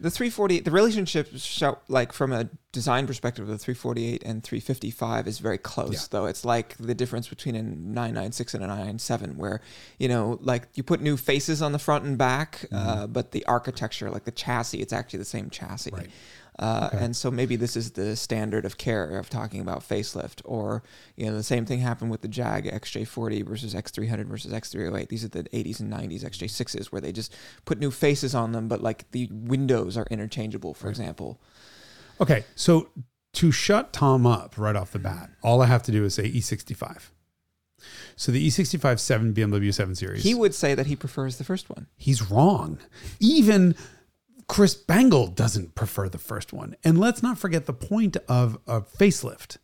The 0.00 0.10
340, 0.10 0.60
the 0.60 0.70
relationship, 0.70 1.28
show, 1.36 1.78
like 1.88 2.12
from 2.12 2.32
a 2.32 2.48
design 2.72 3.06
perspective, 3.06 3.46
the 3.46 3.56
348 3.56 4.22
and 4.24 4.42
355 4.44 5.26
is 5.26 5.38
very 5.38 5.56
close, 5.56 5.92
Yeah. 5.94 6.00
though. 6.10 6.26
It's 6.26 6.44
like 6.44 6.76
the 6.76 6.94
difference 6.94 7.28
between 7.28 7.56
a 7.56 7.62
996 7.62 8.52
and 8.54 8.62
a 8.62 8.66
997, 8.66 9.38
where, 9.38 9.62
you 9.98 10.08
know, 10.08 10.38
like 10.42 10.68
you 10.74 10.82
put 10.82 11.00
new 11.00 11.16
faces 11.16 11.62
on 11.62 11.72
the 11.72 11.78
front 11.78 12.04
and 12.04 12.18
back, 12.18 12.66
uh, 12.72 13.06
but 13.06 13.32
the 13.32 13.44
architecture, 13.46 14.10
like 14.10 14.24
the 14.24 14.30
chassis, 14.30 14.80
it's 14.82 14.92
actually 14.92 15.20
the 15.20 15.24
same 15.24 15.48
chassis. 15.48 15.90
Right. 15.90 16.10
Uh, 16.58 16.88
Okay. 16.92 17.04
And 17.04 17.14
so 17.16 17.30
maybe 17.30 17.56
this 17.56 17.76
is 17.76 17.90
the 17.92 18.16
standard 18.16 18.64
of 18.64 18.78
care 18.78 19.18
of 19.18 19.28
talking 19.28 19.60
about 19.60 19.80
facelift, 19.86 20.40
or 20.44 20.82
you 21.16 21.26
know 21.26 21.34
the 21.34 21.42
same 21.42 21.66
thing 21.66 21.80
happened 21.80 22.10
with 22.10 22.22
the 22.22 22.28
Jag 22.28 22.64
XJ40 22.64 23.44
versus 23.46 23.74
X300 23.74 24.24
versus 24.26 24.52
X308. 24.52 25.08
These 25.08 25.24
are 25.24 25.28
the 25.28 25.44
80s 25.44 25.80
and 25.80 25.92
90s 25.92 26.24
XJ6s 26.24 26.86
where 26.86 27.00
they 27.00 27.12
just 27.12 27.34
put 27.64 27.78
new 27.78 27.90
faces 27.90 28.34
on 28.34 28.52
them, 28.52 28.68
but 28.68 28.80
like 28.80 29.10
the 29.10 29.28
windows 29.30 29.96
are 29.96 30.06
interchangeable, 30.10 30.72
for 30.74 30.88
example. 30.88 31.40
Okay, 32.20 32.44
so 32.54 32.88
to 33.34 33.52
shut 33.52 33.92
Tom 33.92 34.26
up 34.26 34.56
right 34.56 34.76
off 34.76 34.92
the 34.92 34.98
bat, 34.98 35.28
all 35.42 35.60
I 35.60 35.66
have 35.66 35.82
to 35.82 35.92
do 35.92 36.04
is 36.04 36.14
say 36.14 36.30
E65. 36.30 37.10
So 38.16 38.32
the 38.32 38.42
E 38.42 38.48
E65 38.48 38.98
7 38.98 39.34
BMW 39.34 39.72
7 39.72 39.94
Series. 39.94 40.22
He 40.22 40.34
would 40.34 40.54
say 40.54 40.74
that 40.74 40.86
he 40.86 40.96
prefers 40.96 41.36
the 41.36 41.44
first 41.44 41.68
one. 41.68 41.86
he's 41.98 42.30
wrong. 42.30 42.78
Even 43.20 43.74
Chris 44.48 44.74
Bangle 44.74 45.26
doesn't 45.26 45.74
prefer 45.74 46.08
the 46.08 46.18
first 46.18 46.52
one. 46.52 46.76
And 46.84 46.98
let's 46.98 47.22
not 47.22 47.38
forget 47.38 47.66
the 47.66 47.72
point 47.72 48.16
of 48.28 48.58
a 48.66 48.80
facelift. 48.80 49.58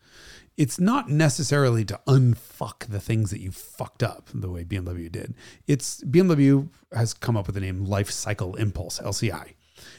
It's 0.57 0.79
not 0.79 1.09
necessarily 1.09 1.85
to 1.87 2.01
unfuck 2.07 2.87
the 2.87 3.01
things 3.01 3.31
that 3.31 3.41
you 3.41 3.51
fucked 3.51 4.03
up 4.03 4.29
the 4.35 4.51
way 4.51 4.65
BMW 4.65 5.11
did. 5.11 5.35
It's 5.67 6.03
BMW 6.05 6.69
has 6.93 7.15
come 7.15 7.37
up 7.37 7.47
with 7.47 7.55
the 7.55 7.61
name 7.61 7.85
Life 7.85 8.11
Cycle 8.11 8.55
Impulse, 8.57 8.99
LCI. 8.99 9.55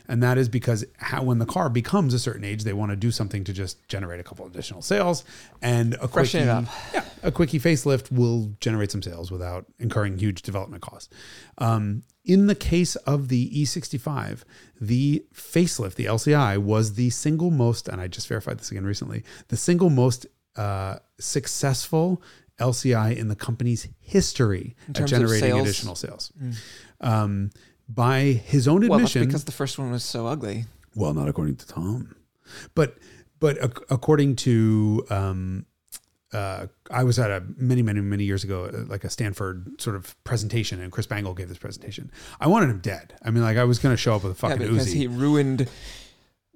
And 0.08 0.22
that 0.24 0.38
is 0.38 0.50
because 0.50 0.86
how, 0.98 1.24
when 1.24 1.40
the 1.40 1.46
car 1.46 1.70
becomes 1.70 2.14
a 2.14 2.20
certain 2.20 2.44
age, 2.44 2.64
they 2.64 2.74
want 2.74 2.92
to 2.92 2.96
do 2.96 3.12
something 3.12 3.44
to 3.44 3.54
just 3.54 3.88
generate 3.88 4.20
a 4.20 4.24
couple 4.24 4.46
additional 4.46 4.82
sales. 4.82 5.24
And 5.62 5.96
a 5.96 6.08
Freshen 6.08 6.42
quickie, 6.42 6.50
up. 6.50 6.66
yeah, 6.94 7.06
a 7.24 7.32
quickie 7.32 7.60
facelift 7.60 8.12
will 8.12 8.54
generate 8.60 8.92
some 8.92 9.02
sales 9.02 9.32
without 9.32 9.66
incurring 9.80 10.18
huge 10.18 10.42
development 10.42 10.82
costs. 10.82 11.14
Um, 11.58 12.04
in 12.26 12.48
the 12.48 12.56
case 12.56 12.96
of 12.96 13.28
the 13.28 13.50
E65, 13.50 14.44
the 14.80 15.26
facelift, 15.34 15.96
the 15.96 16.06
LCI, 16.06 16.58
was 16.58 16.94
the 16.94 17.10
single 17.10 17.52
most, 17.52 17.88
and 17.88 18.00
I 18.00 18.08
just 18.08 18.28
verified 18.28 18.60
this 18.60 18.72
again 18.72 18.86
recently, 18.86 19.24
the 19.50 19.58
single 19.58 19.90
most 19.90 20.26
uh, 20.56 20.98
successful 21.20 22.22
LCI 22.60 23.18
in 23.18 23.28
the 23.28 23.36
company's 23.36 23.88
history 24.00 24.76
at 24.88 24.96
terms 24.96 25.12
of 25.12 25.20
generating 25.20 25.60
additional 25.60 25.96
sales. 25.96 26.32
Um, 27.02 27.50
by 27.90 28.22
his 28.24 28.68
own 28.68 28.84
admission. 28.84 29.22
Well, 29.22 29.28
because 29.28 29.44
the 29.46 29.52
first 29.52 29.78
one 29.80 29.92
was 29.92 30.04
so 30.04 30.28
ugly. 30.28 30.66
well, 30.96 31.14
not 31.14 31.28
according 31.28 31.56
to 31.58 31.68
Tom, 31.68 32.16
but 32.76 32.98
but 33.40 33.58
ac- 33.58 33.84
according 33.90 34.36
to 34.38 35.06
um, 35.10 35.66
uh, 36.34 36.68
I 36.90 37.04
was 37.04 37.20
at 37.20 37.30
a 37.30 37.44
many 37.58 37.82
many 37.82 38.02
many 38.02 38.24
years 38.24 38.44
ago, 38.44 38.66
uh, 38.66 38.86
like 38.88 39.04
a 39.04 39.10
Stanford 39.10 39.80
sort 39.82 39.96
of 39.96 40.16
presentation, 40.24 40.82
and 40.82 40.92
Chris 40.92 41.06
Bangle 41.06 41.34
gave 41.34 41.50
this 41.50 41.58
presentation. 41.58 42.12
I 42.40 42.48
wanted 42.48 42.70
him 42.70 42.80
dead. 42.80 43.14
I 43.24 43.30
mean, 43.32 43.44
like 43.44 43.58
I 43.58 43.64
was 43.66 43.80
going 43.80 43.94
to 43.94 43.98
show 44.02 44.16
up 44.16 44.24
with 44.24 44.32
a 44.42 44.48
Yeah, 44.48 44.54
fucking 44.56 44.68
because 44.72 44.88
Uzi. 44.88 44.94
he 44.98 45.08
ruined 45.08 45.70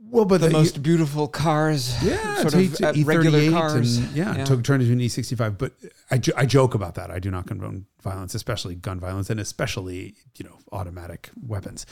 well, 0.10 0.26
but 0.26 0.42
the 0.42 0.48
the- 0.48 0.54
most 0.54 0.82
beautiful 0.84 1.28
cars. 1.28 1.96
yeah, 2.04 2.36
sort 2.38 2.54
of 2.54 2.82
uh, 2.82 2.94
regular 3.04 3.50
cars. 3.52 3.98
and 3.98 4.12
yeah, 4.16 4.36
Yeah. 4.38 4.46
took 4.46 4.64
turned 4.64 4.82
into 4.84 4.94
an 4.94 5.00
E65. 5.00 5.58
But 5.58 5.74
I, 6.12 6.18
jo- 6.18 6.34
I 6.36 6.46
joke 6.46 6.74
about 6.74 6.96
that. 6.96 7.12
I 7.12 7.20
do 7.20 7.30
not 7.32 7.46
condone 7.48 7.86
violence, 8.02 8.34
especially 8.36 8.76
gun 8.76 9.00
violence, 9.00 9.30
and 9.30 9.40
especially 9.40 10.16
you 10.38 10.46
know 10.46 10.58
automatic 10.72 11.30
weapons. 11.42 11.86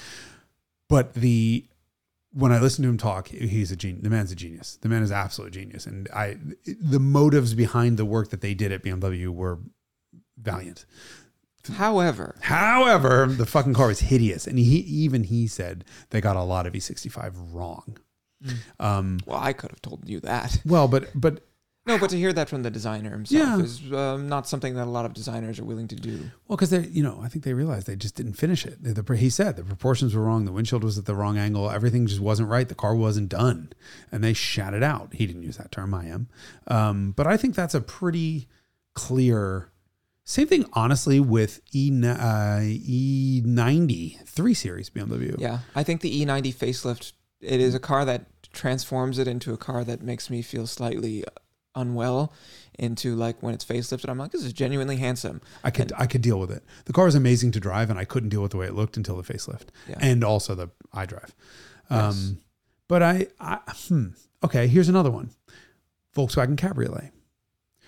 But 0.89 1.13
the 1.15 1.67
when 2.31 2.51
I 2.51 2.59
listen 2.59 2.83
to 2.83 2.89
him 2.89 2.97
talk, 2.97 3.29
he's 3.29 3.71
a 3.71 3.75
genius. 3.77 4.03
The 4.03 4.09
man's 4.09 4.31
a 4.31 4.35
genius. 4.35 4.77
The 4.81 4.89
man 4.89 5.03
is 5.03 5.11
absolute 5.11 5.53
genius, 5.53 5.85
and 5.85 6.07
I 6.13 6.37
the 6.65 6.99
motives 6.99 7.53
behind 7.53 7.97
the 7.97 8.05
work 8.05 8.29
that 8.29 8.41
they 8.41 8.53
did 8.53 8.71
at 8.71 8.83
BMW 8.83 9.29
were 9.29 9.59
valiant. 10.37 10.85
However, 11.77 12.35
However, 12.41 13.25
the 13.25 13.45
fucking 13.47 13.73
car 13.73 13.87
was 13.87 14.01
hideous, 14.01 14.45
and 14.45 14.59
he 14.59 14.77
even 14.79 15.23
he 15.23 15.47
said 15.47 15.83
they 16.11 16.21
got 16.21 16.35
a 16.35 16.43
lot 16.43 16.67
of 16.67 16.73
E65 16.73 17.33
wrong. 17.53 17.97
Um, 18.79 19.19
well, 19.25 19.39
I 19.39 19.53
could 19.53 19.71
have 19.71 19.81
told 19.81 20.07
you 20.07 20.19
that. 20.21 20.57
well, 20.65 20.87
but 20.87 21.09
but 21.15 21.43
No, 21.87 21.97
but 21.99 22.09
to 22.09 22.17
hear 22.17 22.33
that 22.33 22.49
from 22.49 22.63
the 22.63 22.71
designer 22.71 23.11
himself 23.11 23.59
Yeah. 23.59 23.63
is 23.63 23.93
um, 23.93 24.27
not 24.27 24.47
something 24.47 24.73
that 24.73 24.85
a 24.85 24.89
lot 24.89 25.05
of 25.05 25.13
designers 25.13 25.59
are 25.59 25.63
willing 25.65 25.87
to 25.89 25.95
do. 25.95 26.31
Well, 26.47 26.57
because 26.57 26.71
they, 26.71 26.87
you 26.87 27.03
know, 27.03 27.19
I 27.21 27.27
think 27.27 27.45
they 27.45 27.53
realized 27.53 27.85
they 27.85 27.95
just 27.95 28.15
didn't 28.15 28.33
finish 28.33 28.65
it. 28.65 28.81
The, 28.83 28.99
the- 29.01 29.15
he 29.17 29.29
said 29.29 29.55
the 29.55 29.63
proportions 29.63 30.15
were 30.15 30.23
wrong. 30.23 30.45
The 30.45 30.51
windshield 30.51 30.83
was 30.83 30.97
at 30.97 31.05
the 31.05 31.13
wrong 31.15 31.37
angle. 31.37 31.69
Everything 31.69 32.07
just 32.07 32.19
wasn't 32.21 32.49
right. 32.49 32.67
The 32.67 32.73
car 32.75 32.95
wasn't 32.95 33.29
done, 33.29 33.71
and 34.11 34.23
they 34.23 34.33
shat 34.33 34.73
it 34.73 34.81
out. 34.83 35.13
He 35.13 35.27
didn't 35.27 35.43
use 35.43 35.57
that 35.57 35.71
term. 35.71 35.93
I 35.93 36.05
am, 36.05 36.27
um, 36.67 37.11
but 37.11 37.27
I 37.27 37.37
think 37.37 37.53
that's 37.53 37.75
a 37.75 37.81
pretty 37.81 38.47
clear. 38.95 39.69
Same 40.27 40.47
thing, 40.47 40.65
honestly, 40.73 41.19
with 41.19 41.61
E 41.71 41.91
uh, 42.03 42.61
E 42.63 43.43
ninety 43.45 44.17
three 44.25 44.55
series 44.55 44.89
BMW. 44.89 45.35
Yeah, 45.37 45.59
I 45.75 45.83
think 45.83 46.01
the 46.01 46.25
E90 46.25 46.51
facelift 46.55 47.13
it 47.41 47.59
is 47.61 47.75
a 47.75 47.79
car 47.79 48.05
that 48.05 48.34
transforms 48.55 49.19
it 49.19 49.27
into 49.27 49.53
a 49.53 49.57
car 49.57 49.83
that 49.83 50.01
makes 50.01 50.29
me 50.29 50.41
feel 50.41 50.65
slightly 50.65 51.23
unwell 51.75 52.31
into 52.79 53.15
like 53.15 53.43
when 53.43 53.53
it's 53.53 53.65
facelifted 53.65 54.09
I'm 54.09 54.17
like 54.17 54.31
this 54.31 54.43
is 54.45 54.53
genuinely 54.53 54.95
handsome. 54.97 55.41
I 55.63 55.71
could 55.71 55.91
I 55.97 56.07
could 56.07 56.21
deal 56.21 56.39
with 56.39 56.49
it. 56.51 56.63
The 56.85 56.93
car 56.93 57.05
was 57.05 57.15
amazing 57.15 57.51
to 57.51 57.59
drive, 57.59 57.89
and 57.89 57.99
I 57.99 58.05
couldn't 58.05 58.29
deal 58.29 58.41
with 58.41 58.51
the 58.51 58.57
way 58.57 58.65
it 58.65 58.73
looked 58.73 58.95
until 58.97 59.17
the 59.21 59.33
facelift, 59.33 59.67
Yeah. 59.87 59.97
and 59.99 60.23
also 60.23 60.55
the 60.55 60.69
iDrive. 60.93 61.31
Um, 61.89 61.99
Yes. 61.99 62.33
But 62.87 63.01
I, 63.03 63.27
I 63.39 63.59
hmm, 63.87 64.07
okay. 64.43 64.67
Here's 64.67 64.89
another 64.89 65.09
one: 65.11 65.31
Volkswagen 66.15 66.55
Cabriolet. 66.57 67.11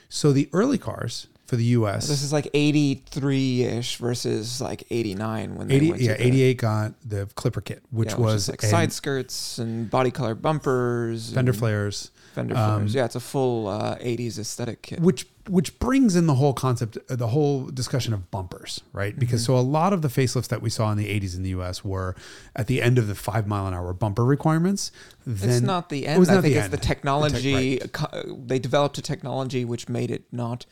So 0.10 0.32
the 0.34 0.50
early 0.54 0.78
cars 0.78 1.28
for 1.48 1.56
the 1.56 1.64
U.S. 1.80 2.08
This 2.08 2.22
is 2.24 2.32
like 2.34 2.46
83-ish 2.54 3.98
versus 3.98 4.62
like 4.62 4.84
89 4.90 5.56
when 5.56 5.68
they 5.68 5.76
80, 5.76 5.90
went 5.90 6.00
to 6.00 6.06
yeah, 6.06 6.14
the- 6.18 6.28
88 6.28 6.58
got 6.58 6.94
the 7.06 7.26
Clipper 7.36 7.62
kit, 7.62 7.84
which 7.92 8.12
yeah, 8.12 8.18
was 8.18 8.44
is 8.44 8.50
like 8.50 8.62
side 8.62 8.92
skirts 8.94 9.58
and 9.58 9.90
body 9.90 10.12
color 10.12 10.36
bumpers, 10.36 11.32
fender 11.34 11.54
flares, 11.54 12.12
fender 12.34 12.56
um, 12.56 12.80
flares. 12.82 12.94
Yeah, 12.96 13.06
it's 13.06 13.16
a 13.16 13.20
full 13.22 13.68
uh, 13.68 13.96
80s 13.98 14.38
aesthetic 14.40 14.82
kit. 14.82 15.00
which 15.00 15.26
which 15.48 15.80
brings 15.80 16.18
in 16.18 16.28
the 16.28 16.36
whole 16.36 16.52
concept, 16.54 16.98
uh, 17.10 17.16
the 17.16 17.28
whole 17.28 17.68
discussion 17.68 18.14
of 18.14 18.30
bumpers, 18.32 18.82
right? 18.92 19.18
Because 19.18 19.42
Mm-hmm. 19.44 19.54
so 19.54 19.58
a 19.58 19.62
lot 19.62 19.94
of 19.94 20.02
the 20.02 20.10
facelifts 20.10 20.50
that 20.50 20.62
we 20.62 20.70
saw 20.70 20.92
in 20.92 20.98
the 20.98 21.06
80s 21.08 21.38
in 21.38 21.44
the 21.44 21.52
U.S. 21.52 21.86
were 21.86 22.16
at 22.54 22.68
the 22.68 22.82
end 22.82 22.98
of 22.98 23.08
the 23.08 23.16
five 23.16 23.48
mile 23.48 23.66
an 23.66 23.74
hour 23.74 23.94
bumper 23.94 24.26
requirements. 24.26 24.92
Then 25.26 25.50
it's 25.50 25.62
not 25.62 25.88
the 25.88 26.04
It 26.04 26.10
end. 26.10 26.20
was 26.20 26.28
I 26.30 26.34
not 26.36 26.42
think 26.42 26.54
the 26.56 26.58
it's 26.60 26.66
end. 26.66 26.74
the 26.74 26.78
technology. 26.78 27.78
The 27.78 27.88
co- 27.88 28.36
They 28.46 28.60
developed 28.60 28.98
a 28.98 29.02
technology 29.02 29.64
which 29.64 29.88
made 29.88 30.12
it 30.12 30.24
not 30.34 30.66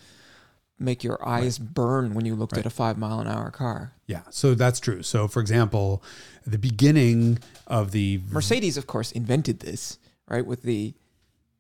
make 0.78 1.04
your 1.04 1.26
eyes 1.28 1.58
burn 1.58 2.14
when 2.14 2.26
you 2.26 2.36
looked 2.36 2.58
at 2.58 2.66
a 2.66 2.70
five 2.70 2.98
mile 2.98 3.20
an 3.20 3.28
hour 3.28 3.50
car. 3.52 3.94
Yeah, 4.08 4.22
so 4.30 4.54
that's 4.56 4.80
true. 4.80 5.04
So, 5.04 5.28
for 5.28 5.40
example, 5.40 6.04
the 6.46 6.58
beginning 6.58 7.40
of 7.68 7.92
the 7.92 8.22
Mercedes, 8.30 8.78
of 8.78 8.86
course, 8.88 9.12
invented 9.12 9.62
this, 9.62 9.98
right? 10.28 10.46
With 10.46 10.64
the 10.64 10.94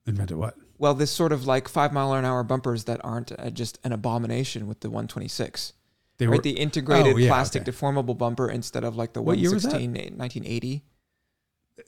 invented 0.05 0.37
what? 0.37 0.55
well, 0.77 0.93
this 0.93 1.11
sort 1.11 1.31
of 1.31 1.47
like 1.47 1.67
five 1.69 1.93
mile 1.93 2.13
an 2.13 2.25
hour 2.25 2.43
bumpers 2.43 2.83
that 2.83 2.99
aren't 3.03 3.31
uh, 3.39 3.49
just 3.49 3.79
an 3.83 3.91
abomination 3.93 4.67
with 4.67 4.81
the 4.81 4.89
126. 4.89 5.73
They 6.17 6.27
right, 6.27 6.41
the 6.43 6.51
integrated 6.51 7.15
Oh, 7.15 7.17
yeah, 7.17 7.27
plastic 7.29 7.63
okay. 7.63 7.71
deformable 7.71 8.17
bumper 8.17 8.49
instead 8.49 8.83
of 8.83 8.95
like 8.95 9.13
the 9.13 9.21
What 9.21 9.37
year 9.37 9.53
was 9.53 9.63
that? 9.63 9.73
116 9.73 10.17
1980. 10.17 10.83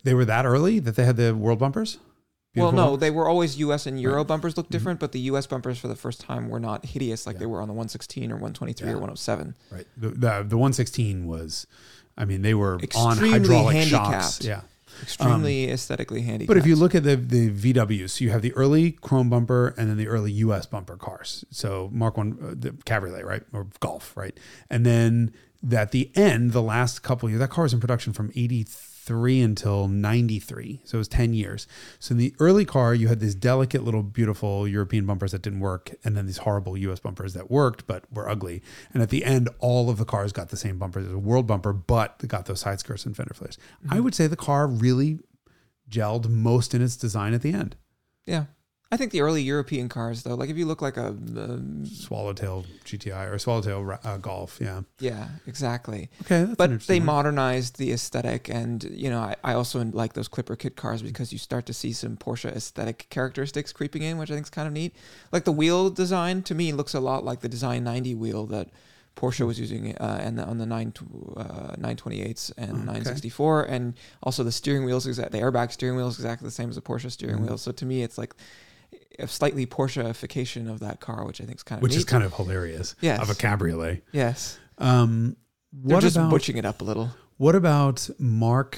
they 0.04 0.14
were 0.14 0.26
that 0.26 0.46
early 0.46 0.80
that 0.80 0.96
they 0.96 1.06
had 1.06 1.16
the 1.18 1.34
world 1.36 1.60
bumpers. 1.60 1.98
Well, 2.58 2.72
Beautiful 2.72 2.92
no, 2.94 2.98
they 2.98 3.12
were 3.12 3.28
always 3.30 3.58
U.S. 3.60 3.86
and 3.86 4.00
Euro 4.02 4.18
Right. 4.18 4.28
bumpers 4.28 4.54
Mm-hmm. 4.54 4.60
look 4.60 4.70
different, 4.70 5.00
but 5.00 5.12
the 5.12 5.20
U.S. 5.32 5.46
bumpers 5.48 5.78
for 5.80 5.88
the 5.88 5.96
first 5.96 6.20
time 6.22 6.50
were 6.50 6.60
not 6.60 6.86
hideous 6.86 7.26
like 7.28 7.36
Yeah. 7.36 7.40
they 7.42 7.46
were 7.46 7.62
on 7.62 7.68
the 7.68 7.74
116 7.74 8.32
or 8.32 8.36
123 8.36 8.88
Yeah. 8.88 8.94
or 8.96 9.00
107. 9.00 9.56
right. 9.72 9.86
The, 9.98 10.10
the 10.10 10.46
the 10.48 10.58
116 10.58 11.26
was, 11.28 11.68
I 12.18 12.26
mean, 12.26 12.42
they 12.42 12.54
were 12.54 12.74
on 12.76 12.84
Extremely 12.84 13.30
hydraulic 13.32 13.88
shocks. 13.88 14.40
handicapped. 14.40 14.44
Yeah. 14.46 14.62
Extremely 15.04 15.70
aesthetically 15.70 16.22
handicapped. 16.24 16.48
But 16.48 16.58
if 16.58 16.66
you 16.66 16.76
look 16.76 16.96
at 16.96 17.04
the 17.04 17.16
the 17.16 17.52
VWs, 17.52 18.20
you 18.20 18.32
have 18.32 18.42
the 18.42 18.52
early 18.54 18.94
chrome 18.94 19.30
bumper 19.30 19.76
and 19.78 19.90
then 19.90 19.98
the 19.98 20.08
early 20.08 20.32
US 20.32 20.66
bumper 20.66 20.98
cars. 20.98 21.46
So 21.52 21.90
Mark 21.94 22.18
One, 22.18 22.38
uh, 22.42 22.54
the 22.58 22.72
Cabriolet, 22.86 23.24
right, 23.24 23.44
or 23.54 23.68
Golf, 23.80 24.18
right, 24.18 24.36
and 24.72 24.86
then 24.86 25.32
at 25.72 25.92
the 25.92 26.10
end, 26.16 26.52
the 26.52 26.62
last 26.64 27.04
couple 27.04 27.28
of 27.28 27.32
years, 27.32 27.40
that 27.40 27.50
car 27.52 27.64
was 27.64 27.74
in 27.74 27.80
production 27.80 28.12
from 28.12 28.32
'83 28.36 28.66
until 29.10 29.88
'93, 29.88 30.82
so 30.84 30.98
it 30.98 31.00
was 31.00 31.08
10 31.08 31.34
years. 31.34 31.68
So 32.00 32.14
in 32.14 32.18
the 32.18 32.34
early 32.40 32.66
car, 32.66 32.94
you 32.94 33.08
had 33.08 33.20
these 33.20 33.36
delicate 33.36 33.84
little 33.84 34.04
beautiful 34.04 34.68
European 34.68 35.06
bumpers 35.06 35.32
that 35.32 35.42
didn't 35.42 35.60
work, 35.60 35.94
and 36.04 36.16
then 36.16 36.26
these 36.26 36.40
horrible 36.40 36.78
US 36.78 37.00
bumpers 37.00 37.34
that 37.34 37.50
worked 37.52 37.88
but 37.88 38.04
were 38.12 38.30
ugly. 38.30 38.62
And 38.94 39.02
at 39.02 39.10
the 39.10 39.26
end, 39.26 39.50
all 39.60 39.90
of 39.90 39.98
the 39.98 40.06
cars 40.06 40.32
got 40.32 40.50
the 40.50 40.58
same 40.58 40.78
bumpers 40.78 41.08
as 41.08 41.14
a 41.14 41.20
world 41.20 41.48
bumper, 41.48 41.74
but 41.74 42.20
they 42.20 42.28
got 42.28 42.46
those 42.46 42.62
side 42.62 42.80
skirts 42.80 43.06
and 43.06 43.16
fender 43.16 43.34
flares. 43.34 43.58
I 43.90 43.96
mm-hmm. 43.96 44.04
would 44.04 44.16
say 44.16 44.28
the 44.28 44.36
car 44.36 44.68
really 44.68 45.20
gelled 45.90 46.30
most 46.30 46.74
in 46.74 46.82
its 46.82 46.98
design 46.98 47.34
at 47.34 47.42
the 47.42 47.54
end. 47.54 47.76
yeah, 48.26 48.46
I 48.90 48.96
think 48.96 49.12
the 49.12 49.20
early 49.22 49.42
European 49.42 49.90
cars 49.90 50.24
though, 50.24 50.36
like 50.36 50.50
if 50.50 50.58
you 50.58 50.66
look 50.66 50.82
like 50.82 50.96
a, 50.96 51.08
um, 51.08 51.86
Swallowtail 51.86 52.66
GTI 52.86 53.30
or 53.30 53.38
Swallowtail 53.38 54.00
uh, 54.04 54.18
Golf. 54.18 54.60
Yeah. 54.62 54.82
yeah, 55.00 55.28
exactly. 55.46 56.10
Okay. 56.22 56.54
But 56.58 56.84
they 56.88 57.00
one. 57.00 57.06
modernized 57.08 57.78
the 57.78 57.92
aesthetic, 57.92 58.48
and 58.50 58.84
you 58.86 59.10
know, 59.10 59.20
I, 59.20 59.36
I 59.44 59.54
also 59.54 59.84
like 59.84 60.14
those 60.14 60.30
Clipper 60.30 60.56
kit 60.56 60.78
cars 60.78 61.02
because 61.02 61.34
you 61.34 61.38
start 61.40 61.66
to 61.66 61.74
see 61.74 61.92
some 61.92 62.16
Porsche 62.16 62.50
aesthetic 62.56 63.08
characteristics 63.10 63.74
creeping 63.74 64.04
in, 64.04 64.18
which 64.18 64.32
I 64.32 64.36
think 64.36 64.46
is 64.46 64.50
kind 64.50 64.68
of 64.68 64.74
neat. 64.74 64.96
Like 65.34 65.44
the 65.44 65.52
wheel 65.52 65.90
design 65.90 66.42
to 66.44 66.56
me 66.56 66.72
looks 66.72 66.94
a 66.94 67.02
lot 67.02 67.26
like 67.26 67.42
the 67.42 67.50
Design 67.50 67.84
90 67.84 68.16
wheel 68.16 68.46
that 68.48 68.70
Porsche 69.18 69.46
was 69.46 69.60
using 69.60 69.98
uh, 69.98 70.20
and 70.22 70.38
the, 70.38 70.46
on 70.46 70.60
the 70.60 70.66
9 70.66 70.94
uh, 71.36 71.42
928s 71.76 72.54
and 72.58 72.70
Okay. 72.70 72.86
964, 72.86 73.64
and 73.64 73.96
also 74.24 74.44
the 74.44 74.52
steering 74.52 74.86
wheels 74.86 75.04
the 75.04 75.12
airbag 75.14 75.72
steering 75.74 75.98
wheel 75.98 76.08
is 76.08 76.16
exactly 76.16 76.46
the 76.48 76.52
same 76.52 76.70
as 76.70 76.76
the 76.76 76.82
Porsche 76.82 77.12
steering 77.12 77.40
Mhm. 77.40 77.42
wheel. 77.48 77.58
So 77.58 77.72
to 77.74 77.86
me, 77.86 78.04
it's 78.04 78.18
like 78.18 78.34
a 79.20 79.28
slightly 79.28 79.66
Porscheification 79.66 80.70
of 80.70 80.80
that 80.80 81.00
car, 81.00 81.26
which 81.26 81.42
I 81.42 81.46
think 81.46 81.58
is 81.58 81.64
kind 81.64 81.80
of 81.80 81.84
which 81.84 81.92
neat. 81.94 81.98
is 82.00 82.06
kind 82.06 82.24
of 82.24 82.34
hilarious. 82.34 82.96
Yes. 83.02 83.22
Of 83.22 83.30
a 83.30 83.36
cabriolet. 83.36 84.04
yes. 84.12 84.60
Um, 84.78 85.36
They're 85.74 86.00
just 86.02 86.16
about 86.18 86.30
butching 86.30 86.58
it 86.58 86.66
up 86.66 86.82
a 86.82 86.84
little. 86.84 87.12
what 87.38 87.56
about 87.56 88.10
Mark 88.20 88.78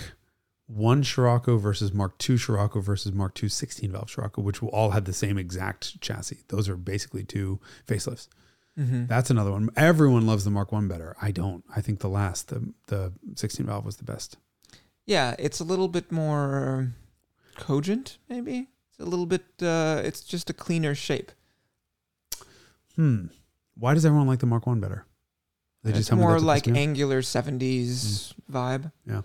One 0.67 1.03
Scirocco 1.03 1.57
versus 1.57 1.91
Mark 1.93 2.17
Two 2.19 2.37
Scirocco 2.37 2.79
versus 2.79 3.11
Mark 3.11 3.33
Two 3.35 3.49
16 3.49 3.91
valve 3.91 4.09
Scirocco, 4.09 4.41
which 4.41 4.61
all 4.63 4.91
had 4.91 5.05
the 5.05 5.13
same 5.13 5.37
exact 5.37 5.99
chassis. 6.01 6.43
Those 6.47 6.69
are 6.69 6.75
basically 6.77 7.23
two 7.23 7.59
facelifts. 7.87 8.27
Mm-hmm. 8.77 9.07
That's 9.07 9.29
another 9.29 9.51
one. 9.51 9.69
Everyone 9.75 10.25
loves 10.25 10.45
the 10.45 10.51
Mark 10.51 10.71
One 10.71 10.87
better. 10.87 11.15
I 11.21 11.31
don't. 11.31 11.65
I 11.75 11.81
think 11.81 11.99
the 11.99 12.07
last, 12.07 12.47
the 12.47 12.71
the 12.87 13.11
16 13.35 13.65
valve 13.65 13.83
was 13.83 13.97
the 13.97 14.05
best. 14.05 14.37
Yeah, 15.05 15.35
it's 15.37 15.59
a 15.59 15.63
little 15.65 15.87
bit 15.89 16.11
more 16.13 16.93
cogent, 17.57 18.19
maybe. 18.29 18.67
A 18.99 19.05
little 19.05 19.25
bit. 19.25 19.43
Uh, 19.61 20.01
it's 20.03 20.21
just 20.21 20.49
a 20.49 20.53
cleaner 20.53 20.93
shape. 20.95 21.31
Hmm. 22.95 23.27
Why 23.77 23.93
does 23.93 24.05
everyone 24.05 24.27
like 24.27 24.39
the 24.39 24.45
Mark 24.45 24.67
One 24.67 24.79
better? 24.79 25.05
They 25.83 25.91
it's 25.93 26.11
more 26.11 26.39
like 26.39 26.65
piss 26.65 26.73
me 26.73 26.79
off? 26.79 26.83
angular 26.83 27.21
'70s 27.21 28.33
vibe. 28.51 28.91
Yeah. 29.05 29.21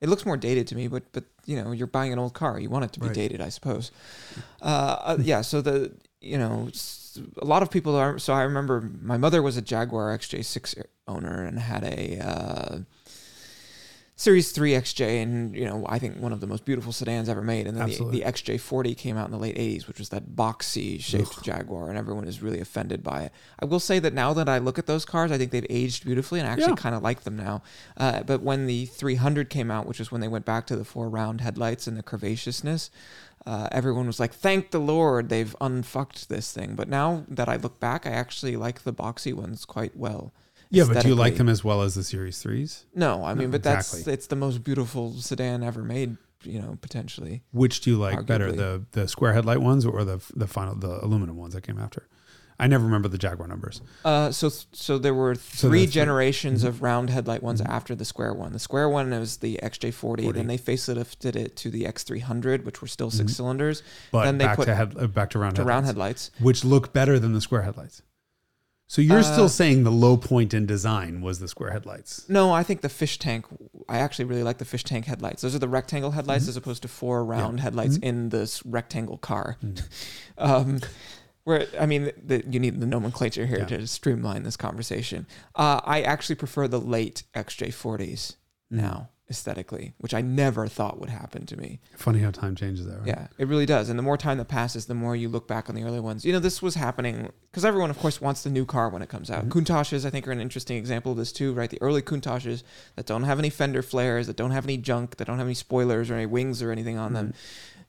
It 0.00 0.08
looks 0.08 0.24
more 0.24 0.36
dated 0.36 0.68
to 0.68 0.76
me, 0.76 0.86
but 0.86 1.02
but 1.12 1.24
you 1.44 1.60
know, 1.62 1.72
you're 1.72 1.88
buying 1.88 2.12
an 2.12 2.18
old 2.18 2.34
car. 2.34 2.60
You 2.60 2.70
want 2.70 2.84
it 2.84 2.92
to 2.92 3.00
be 3.00 3.06
Right. 3.06 3.14
dated, 3.14 3.40
I 3.40 3.48
suppose. 3.48 3.90
Uh, 4.62 4.64
uh, 4.64 5.16
yeah. 5.20 5.40
So 5.40 5.60
the 5.60 5.92
you 6.20 6.38
know, 6.38 6.68
a 7.42 7.44
lot 7.44 7.62
of 7.62 7.70
people 7.70 7.96
are. 7.96 8.18
So 8.18 8.32
I 8.32 8.42
remember 8.42 8.88
my 9.02 9.16
mother 9.16 9.42
was 9.42 9.56
a 9.56 9.62
Jaguar 9.62 10.16
XJ6 10.16 10.84
owner 11.08 11.42
and 11.44 11.58
had 11.58 11.82
a. 11.82 12.84
Series 14.18 14.50
3 14.50 14.72
XJ, 14.72 15.22
and 15.22 15.54
you 15.54 15.66
know, 15.66 15.84
I 15.90 15.98
think 15.98 16.18
one 16.18 16.32
of 16.32 16.40
the 16.40 16.46
most 16.46 16.64
beautiful 16.64 16.90
sedans 16.90 17.28
ever 17.28 17.42
made. 17.42 17.66
And 17.66 17.76
then 17.76 17.86
the, 17.90 17.96
the 18.10 18.20
XJ40 18.22 18.96
came 18.96 19.18
out 19.18 19.26
in 19.26 19.30
the 19.30 19.38
late 19.38 19.56
80s, 19.56 19.86
which 19.86 19.98
was 19.98 20.08
that 20.08 20.30
boxy 20.30 20.98
shaped. 20.98 21.42
Jaguar, 21.42 21.90
and 21.90 21.98
everyone 21.98 22.26
is 22.26 22.40
really 22.40 22.58
offended 22.60 23.02
by 23.02 23.24
it. 23.24 23.32
I 23.60 23.66
will 23.66 23.78
say 23.78 23.98
that 23.98 24.14
now 24.14 24.32
that 24.32 24.48
I 24.48 24.56
look 24.56 24.78
at 24.78 24.86
those 24.86 25.04
cars, 25.04 25.30
I 25.30 25.36
think 25.36 25.50
they've 25.50 25.66
aged 25.68 26.06
beautifully, 26.06 26.40
and 26.40 26.48
I 26.48 26.52
actually 26.52 26.68
Yeah. 26.68 26.76
kind 26.76 26.94
of 26.94 27.02
like 27.02 27.24
them 27.24 27.36
now. 27.36 27.62
Uh, 27.98 28.22
but 28.22 28.40
when 28.40 28.66
the 28.66 28.86
300 28.86 29.50
came 29.50 29.70
out, 29.70 29.86
which 29.86 29.98
was 29.98 30.10
when 30.10 30.22
they 30.22 30.28
went 30.28 30.46
back 30.46 30.66
to 30.68 30.76
the 30.76 30.84
four 30.84 31.10
round 31.10 31.42
headlights 31.42 31.86
and 31.86 31.94
the 31.98 32.02
curvaceousness, 32.02 32.88
uh, 33.44 33.68
everyone 33.70 34.06
was 34.06 34.18
like, 34.18 34.32
"Thank 34.32 34.70
the 34.70 34.80
Lord, 34.80 35.28
they've 35.28 35.54
unfucked 35.60 36.30
this 36.30 36.52
thing." 36.52 36.74
But 36.74 36.88
now 36.88 37.26
that 37.28 37.50
I 37.50 37.56
look 37.56 37.78
back, 37.80 38.06
I 38.06 38.12
actually 38.12 38.56
like 38.56 38.82
the 38.84 38.94
boxy 38.94 39.34
ones 39.34 39.66
quite 39.66 39.94
well. 39.94 40.32
Yeah, 40.70 40.84
but 40.92 41.02
do 41.02 41.08
you 41.08 41.14
like 41.14 41.36
them 41.36 41.48
as 41.48 41.62
well 41.64 41.82
as 41.82 41.94
the 41.94 42.02
Series 42.04 42.38
Threes? 42.42 42.84
No, 42.94 43.24
I 43.24 43.34
mean, 43.34 43.48
No, 43.48 43.52
but 43.52 43.62
that's 43.62 43.92
exactly. 43.92 44.12
it's 44.14 44.26
the 44.26 44.36
most 44.36 44.64
beautiful 44.64 45.14
sedan 45.14 45.62
ever 45.62 45.82
made. 45.82 46.16
You 46.42 46.60
know, 46.60 46.78
potentially. 46.80 47.42
Which 47.50 47.80
do 47.80 47.90
you 47.90 47.96
like 47.96 48.24
better, 48.26 48.52
Arguably. 48.52 48.56
the 48.56 48.82
the 48.92 49.08
square 49.08 49.32
headlight 49.32 49.60
ones 49.60 49.84
or 49.86 50.04
the 50.04 50.20
the 50.36 50.46
final 50.46 50.74
the 50.76 51.04
aluminum 51.04 51.36
ones 51.36 51.54
that 51.54 51.62
came 51.62 51.78
after? 51.78 52.06
I 52.58 52.68
never 52.68 52.84
remember 52.84 53.08
the 53.08 53.18
Jaguar 53.18 53.48
numbers. 53.48 53.80
Uh, 54.04 54.30
so 54.30 54.48
so 54.72 54.96
there 54.98 55.12
were 55.14 55.34
three 55.34 55.80
that's 55.80 55.90
the- 55.90 55.94
generations 56.00 56.62
Mhm. 56.62 56.68
of 56.68 56.82
round 56.82 57.10
headlight 57.10 57.42
ones 57.42 57.60
Mhm. 57.60 57.68
after 57.68 57.94
the 57.94 58.04
square 58.04 58.32
one. 58.32 58.52
The 58.52 58.58
square 58.58 58.88
one 58.88 59.10
was 59.10 59.38
the 59.38 59.58
XJ40. 59.62 60.22
40. 60.24 60.32
Then 60.32 60.46
they 60.46 60.56
facelifted 60.58 61.36
it 61.36 61.56
to 61.56 61.70
the 61.70 61.84
X300, 61.84 62.64
which 62.64 62.80
were 62.80 62.88
still 62.88 63.10
6 63.10 63.32
Mhm. 63.32 63.34
cylinders, 63.36 63.82
But 64.12 64.24
Then 64.24 64.38
they 64.38 64.44
back 64.46 64.56
put- 64.56 64.66
to 64.66 64.74
head 64.74 64.94
uh, 64.98 65.06
back 65.08 65.30
to 65.30 65.38
round 65.38 65.56
to 65.56 65.64
round 65.64 65.84
headlights, 65.86 66.28
headlights. 66.28 66.44
which 66.44 66.64
look 66.64 66.92
better 66.92 67.18
than 67.18 67.32
the 67.32 67.40
square 67.40 67.62
headlights. 67.62 68.02
So 68.88 69.02
you're 69.02 69.18
Uh, 69.18 69.22
still 69.22 69.48
saying 69.48 69.82
the 69.82 69.90
low 69.90 70.16
point 70.16 70.54
in 70.54 70.64
design 70.64 71.20
was 71.20 71.40
the 71.40 71.48
square 71.48 71.72
headlights? 71.72 72.28
No, 72.28 72.52
I 72.52 72.62
think 72.62 72.82
the 72.82 72.88
fish 72.88 73.18
tank. 73.18 73.44
I 73.88 73.98
actually 73.98 74.26
really 74.26 74.44
like 74.44 74.58
the 74.58 74.64
fish 74.64 74.84
tank 74.84 75.06
headlights. 75.06 75.42
Those 75.42 75.54
are 75.56 75.58
the 75.58 75.68
rectangle 75.68 76.12
headlights 76.12 76.44
Mhm. 76.44 76.48
as 76.50 76.56
opposed 76.56 76.82
to 76.82 76.88
four 76.88 77.24
round 77.24 77.58
headlights 77.60 77.98
Mhm. 77.98 78.02
in 78.04 78.28
this 78.28 78.64
rectangle 78.64 79.18
car. 79.18 79.56
Mhm. 79.64 79.82
Um, 80.38 80.80
where 81.44 81.66
I 81.80 81.86
mean, 81.86 82.12
the, 82.22 82.44
you 82.48 82.60
need 82.60 82.80
the 82.80 82.86
nomenclature 82.86 83.46
here 83.46 83.60
Yeah. 83.60 83.78
to 83.78 83.86
streamline 83.86 84.42
this 84.44 84.56
conversation. 84.56 85.26
Uh, 85.54 85.80
I 85.84 86.02
actually 86.02 86.34
prefer 86.36 86.68
the 86.68 86.80
late 86.80 87.22
XJ40s 87.34 88.36
Mm. 88.72 88.76
now 88.76 89.08
aesthetically, 89.28 89.92
which 89.98 90.14
I 90.14 90.20
never 90.20 90.68
thought 90.68 91.00
would 91.00 91.10
happen 91.10 91.46
to 91.46 91.56
me. 91.56 91.80
Funny 91.96 92.20
how 92.20 92.30
time 92.30 92.54
changes 92.54 92.86
that, 92.86 92.98
right? 92.98 93.06
Yeah, 93.08 93.26
it 93.38 93.48
really 93.48 93.66
does. 93.66 93.88
And 93.88 93.98
the 93.98 94.02
more 94.02 94.16
time 94.16 94.38
that 94.38 94.46
passes, 94.46 94.86
the 94.86 94.94
more 94.94 95.16
you 95.16 95.28
look 95.28 95.48
back 95.48 95.68
on 95.68 95.74
the 95.74 95.82
early 95.82 95.98
ones. 96.00 96.24
You 96.24 96.32
know, 96.32 96.38
this 96.38 96.62
was 96.62 96.76
happening 96.76 97.30
because 97.50 97.64
everyone, 97.64 97.90
of 97.90 97.98
course, 97.98 98.20
wants 98.20 98.42
the 98.44 98.50
new 98.50 98.64
car 98.64 98.88
when 98.88 99.02
it 99.02 99.08
comes 99.08 99.30
out. 99.30 99.48
Mm-hmm. 99.48 99.58
Countachs, 99.58 100.04
I 100.06 100.10
think, 100.10 100.28
are 100.28 100.32
an 100.32 100.40
interesting 100.40 100.76
example 100.76 101.12
of 101.12 101.18
this 101.18 101.32
too, 101.32 101.52
right? 101.52 101.68
The 101.68 101.82
early 101.82 102.02
Countachs 102.02 102.62
that 102.94 103.06
don't 103.06 103.24
have 103.24 103.38
any 103.38 103.50
fender 103.50 103.82
flares, 103.82 104.26
that 104.28 104.36
don't 104.36 104.52
have 104.52 104.64
any 104.64 104.76
junk, 104.76 105.16
that 105.16 105.26
don't 105.26 105.38
have 105.38 105.46
any 105.48 105.54
spoilers 105.54 106.10
or 106.10 106.14
any 106.14 106.26
wings 106.26 106.62
or 106.62 106.70
anything 106.70 106.96
on 106.98 107.12
them. 107.12 107.34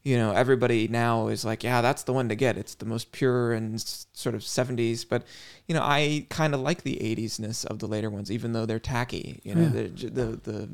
You 0.03 0.17
know, 0.17 0.31
everybody 0.31 0.87
now 0.87 1.27
is 1.27 1.43
like, 1.43 1.63
yeah, 1.65 1.81
that's 1.81 2.03
the 2.03 2.13
one 2.13 2.29
to 2.29 2.35
get. 2.35 2.57
It's 2.57 2.75
the 2.75 2.85
most 2.85 3.11
pure 3.11 3.51
and 3.51 3.79
sort 4.13 4.35
of 4.35 4.41
70s. 4.41 5.05
But, 5.07 5.23
you 5.67 5.75
know, 5.75 5.81
I 5.83 6.27
kind 6.29 6.53
of 6.53 6.61
like 6.61 6.83
the 6.83 6.95
80s-ness 6.95 7.65
of 7.65 7.79
the 7.79 7.87
later 7.87 8.09
ones, 8.09 8.31
even 8.31 8.53
though 8.53 8.65
they're 8.65 8.79
tacky. 8.79 9.41
You 9.43 9.55
know, 9.55 9.61
Yeah. 9.63 9.69
the, 9.69 9.87
the, 10.09 10.25
the 10.51 10.69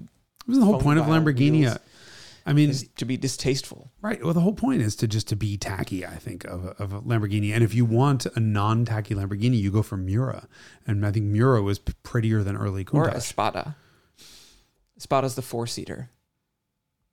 was 0.48 0.60
the 0.60 0.66
whole 0.66 0.80
point 0.80 1.00
of 1.00 1.06
Lamborghini. 1.06 1.78
I 2.46 2.52
mean, 2.52 2.74
to 2.98 3.06
be 3.06 3.16
distasteful. 3.16 3.90
right. 4.02 4.22
Well, 4.22 4.34
the 4.34 4.42
whole 4.42 4.54
point 4.54 4.82
is 4.82 4.98
to 4.98 5.08
just 5.08 5.30
to 5.30 5.36
be 5.38 5.56
tacky. 5.58 6.06
I 6.06 6.16
think 6.18 6.44
of 6.44 6.66
of 6.78 6.92
a 6.92 7.00
Lamborghini, 7.02 7.54
and 7.54 7.64
if 7.64 7.74
you 7.74 7.86
want 7.86 8.26
a 8.36 8.40
non-tacky 8.40 9.16
Lamborghini, 9.16 9.58
you 9.60 9.72
go 9.72 9.82
for 9.82 9.96
Miura, 9.96 10.48
and 10.86 11.06
I 11.06 11.12
think 11.12 11.26
Miura 11.28 11.62
was 11.62 11.80
prettier 11.80 12.44
than 12.44 12.58
early 12.58 12.82
or 12.92 13.06
Countach. 13.06 13.16
Espada. 13.16 13.76
Espada's 14.98 15.36
the 15.36 15.42
four 15.42 15.68
seater. 15.68 16.10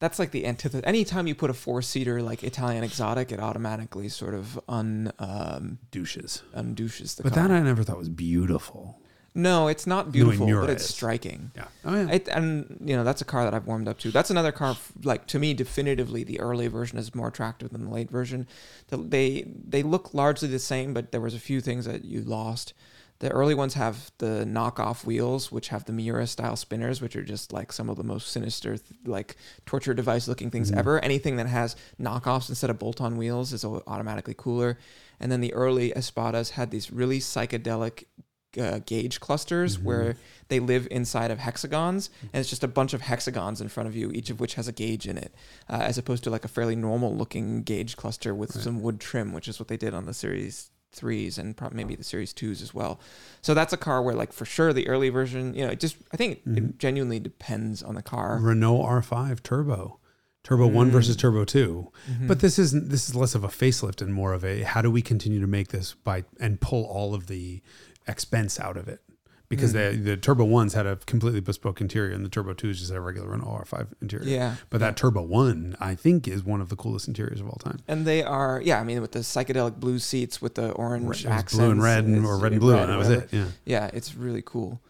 That's 0.01 0.19
like 0.19 0.31
the 0.31 0.47
antithesis. 0.47 0.83
Anytime 0.87 1.27
you 1.27 1.35
put 1.35 1.51
a 1.51 1.55
four 1.55 1.83
seater 1.83 2.23
like 2.23 2.43
Italian 2.43 2.83
exotic, 2.85 3.31
it 3.33 3.39
automatically 3.39 4.09
sort 4.09 4.35
of 4.35 4.59
un 4.69 5.13
um, 5.19 5.79
douches. 5.91 6.43
undouches 6.57 7.17
the 7.17 7.23
But 7.23 7.35
car. 7.35 7.49
that 7.49 7.55
I 7.55 7.61
never 7.61 7.85
thought 7.85 7.99
was 7.99 8.09
beautiful. 8.09 8.99
No, 9.35 9.69
it's 9.69 9.87
not 9.87 10.11
beautiful, 10.11 10.47
Miura 10.47 10.63
but 10.67 10.71
it's 10.71 10.85
is. 10.85 10.91
striking. 10.91 11.53
Yeah. 11.55 11.67
Oh 11.85 11.95
yeah. 11.95 12.11
It, 12.11 12.29
and 12.29 12.79
you 12.85 12.97
know 12.97 13.05
that's 13.05 13.21
a 13.21 13.25
car 13.25 13.45
that 13.45 13.55
I've 13.55 13.67
warmed 13.67 13.87
up 13.87 13.99
to. 14.01 14.11
That's 14.11 14.31
another 14.31 14.51
car, 14.51 14.77
like 15.05 15.27
to 15.29 15.39
me, 15.39 15.55
definitively 15.55 16.25
the 16.25 16.41
early 16.41 16.67
version 16.67 16.99
is 16.99 17.15
more 17.15 17.29
attractive 17.29 17.71
than 17.71 17.85
the 17.85 17.91
late 17.91 18.11
version. 18.11 18.49
The, 18.89 18.97
they 18.97 19.45
they 19.47 19.83
look 19.83 20.15
largely 20.15 20.49
the 20.49 20.59
same, 20.59 20.93
but 20.93 21.13
there 21.13 21.21
was 21.21 21.35
a 21.35 21.39
few 21.39 21.61
things 21.61 21.85
that 21.85 22.05
you 22.05 22.23
lost. 22.23 22.75
The 23.21 23.31
early 23.31 23.55
ones 23.55 23.75
have 23.75 24.11
the 24.17 24.47
knockoff 24.49 25.05
wheels, 25.05 25.53
which 25.53 25.69
have 25.69 25.85
the 25.85 25.93
Miura 25.93 26.27
style 26.27 26.57
spinners, 26.57 27.03
which 27.03 27.15
are 27.15 27.23
just 27.23 27.53
like 27.53 27.71
some 27.71 27.91
of 27.91 27.99
the 27.99 28.03
most 28.03 28.29
sinister, 28.29 28.79
like 29.05 29.37
torture 29.67 29.93
device 29.93 30.27
looking 30.27 30.51
things 30.51 30.73
ever. 30.73 30.99
Anything 31.05 31.37
that 31.37 31.47
has 31.47 31.77
knockoffs 32.01 32.49
instead 32.49 32.71
of 32.71 32.79
bolt 32.79 32.99
on 32.99 33.19
wheels 33.19 33.53
is 33.53 33.63
automatically 33.63 34.35
cooler. 34.37 34.79
And 35.21 35.31
then 35.31 35.43
the 35.43 35.53
early 35.53 35.91
Espadas 35.91 36.53
had 36.53 36.71
these 36.71 36.91
really 36.91 37.19
psychedelic 37.19 38.05
uh, 38.59 38.81
gauge 38.87 39.21
clusters 39.21 39.79
where 39.79 40.17
they 40.49 40.61
live 40.61 40.89
inside 40.91 41.31
of 41.31 41.39
hexagons, 41.39 42.11
and 42.33 42.41
it's 42.41 42.51
just 42.51 42.65
a 42.65 42.69
bunch 42.69 42.93
of 42.95 43.03
hexagons 43.03 43.61
in 43.61 43.69
front 43.69 43.89
of 43.89 43.95
you, 43.95 44.11
each 44.13 44.31
of 44.31 44.41
which 44.41 44.55
has 44.55 44.67
a 44.69 44.73
gauge 44.73 45.07
in 45.07 45.17
it, 45.17 45.35
uh, 45.69 45.79
as 45.83 45.99
opposed 45.99 46.25
to 46.25 46.31
like 46.31 46.45
a 46.45 46.49
fairly 46.49 46.77
normal 46.77 47.15
looking 47.15 47.63
gauge 47.63 47.97
cluster 47.97 48.35
with 48.35 48.53
some 48.53 48.83
wood 48.83 49.01
trim, 49.01 49.33
which 49.33 49.49
is 49.49 49.59
what 49.59 49.69
they 49.69 49.77
did 49.77 49.95
on 49.95 50.07
the 50.07 50.15
series 50.15 50.71
threes 50.93 51.39
and 51.39 51.57
probably 51.57 51.77
maybe 51.77 51.95
the 51.95 52.05
series 52.05 52.33
twos 52.33 52.61
as 52.63 52.75
well. 52.75 53.01
So 53.43 53.55
that's 53.55 53.73
a 53.73 53.77
car 53.77 54.03
where 54.03 54.15
like 54.15 54.33
for 54.33 54.45
sure 54.45 54.73
the 54.73 54.89
early 54.89 55.09
version, 55.09 55.55
you 55.55 55.65
know, 55.65 55.71
it 55.71 55.81
just 55.81 55.97
I 56.13 56.17
think 56.17 56.41
it 56.47 56.79
genuinely 56.79 57.21
depends 57.21 57.83
on 57.83 57.95
the 57.95 58.03
car. 58.03 58.39
Renault 58.41 58.83
R5 58.83 59.43
Turbo, 59.43 60.01
Turbo 60.43 60.67
One 60.67 60.91
versus 60.91 61.17
Turbo 61.17 61.45
2 61.45 61.93
But 62.23 62.41
this 62.41 62.59
isn't. 62.59 62.89
This 62.89 63.09
is 63.09 63.15
less 63.15 63.35
of 63.35 63.45
a 63.45 63.49
facelift 63.49 64.03
and 64.03 64.13
more 64.13 64.33
of 64.33 64.45
a 64.45 64.63
how 64.63 64.83
do 64.83 64.91
we 64.91 65.03
continue 65.03 65.41
to 65.41 65.47
make 65.47 65.69
this 65.69 65.95
by 65.95 66.25
and 66.41 66.61
pull 66.61 66.85
all 66.85 67.15
of 67.15 67.27
the 67.27 67.63
expense 68.07 68.59
out 68.59 68.77
of 68.77 68.89
it. 68.89 69.01
Because 69.49 69.73
the 69.73 70.01
the 70.01 70.17
Turbo 70.17 70.45
ones 70.45 70.75
had 70.75 70.87
a 70.87 70.95
completely 71.07 71.41
bespoke 71.41 71.81
interior, 71.81 72.15
and 72.15 72.25
the 72.25 72.29
Turbo 72.29 72.53
twos 72.55 72.79
just 72.79 72.93
had 72.93 72.99
a 72.99 73.01
regular 73.01 73.31
Renault 73.31 73.65
R5 73.65 73.89
interior. 74.01 74.29
Yeah. 74.29 74.55
but 74.71 74.79
that 74.79 74.97
Turbo 74.97 75.23
one, 75.23 75.77
I 75.81 75.97
think, 75.97 76.29
is 76.29 76.45
one 76.45 76.61
of 76.61 76.69
the 76.69 76.77
coolest 76.77 77.09
interiors 77.09 77.41
of 77.41 77.49
all 77.49 77.57
time. 77.57 77.81
And 77.89 78.07
they 78.07 78.23
are, 78.23 78.63
yeah. 78.65 78.81
I 78.81 78.85
mean, 78.85 79.01
with 79.01 79.11
the 79.11 79.19
psychedelic 79.19 79.81
blue 79.81 79.99
seats 79.99 80.41
with 80.41 80.55
the 80.55 80.71
orange 80.71 81.25
It 81.25 81.31
accents, 81.31 81.57
blue 81.57 81.73
and 81.73 81.83
red, 81.83 82.05
and, 82.05 82.25
or 82.25 82.39
red 82.39 82.53
and 82.53 82.61
blue, 82.61 82.75
red 82.75 82.83
and 82.85 82.93
that 82.93 82.99
was 82.99 83.11
it. 83.11 83.29
Yeah. 83.33 83.47
Yeah, 83.65 83.91
it's 83.93 84.15
really 84.15 84.43
cool. 84.47 84.81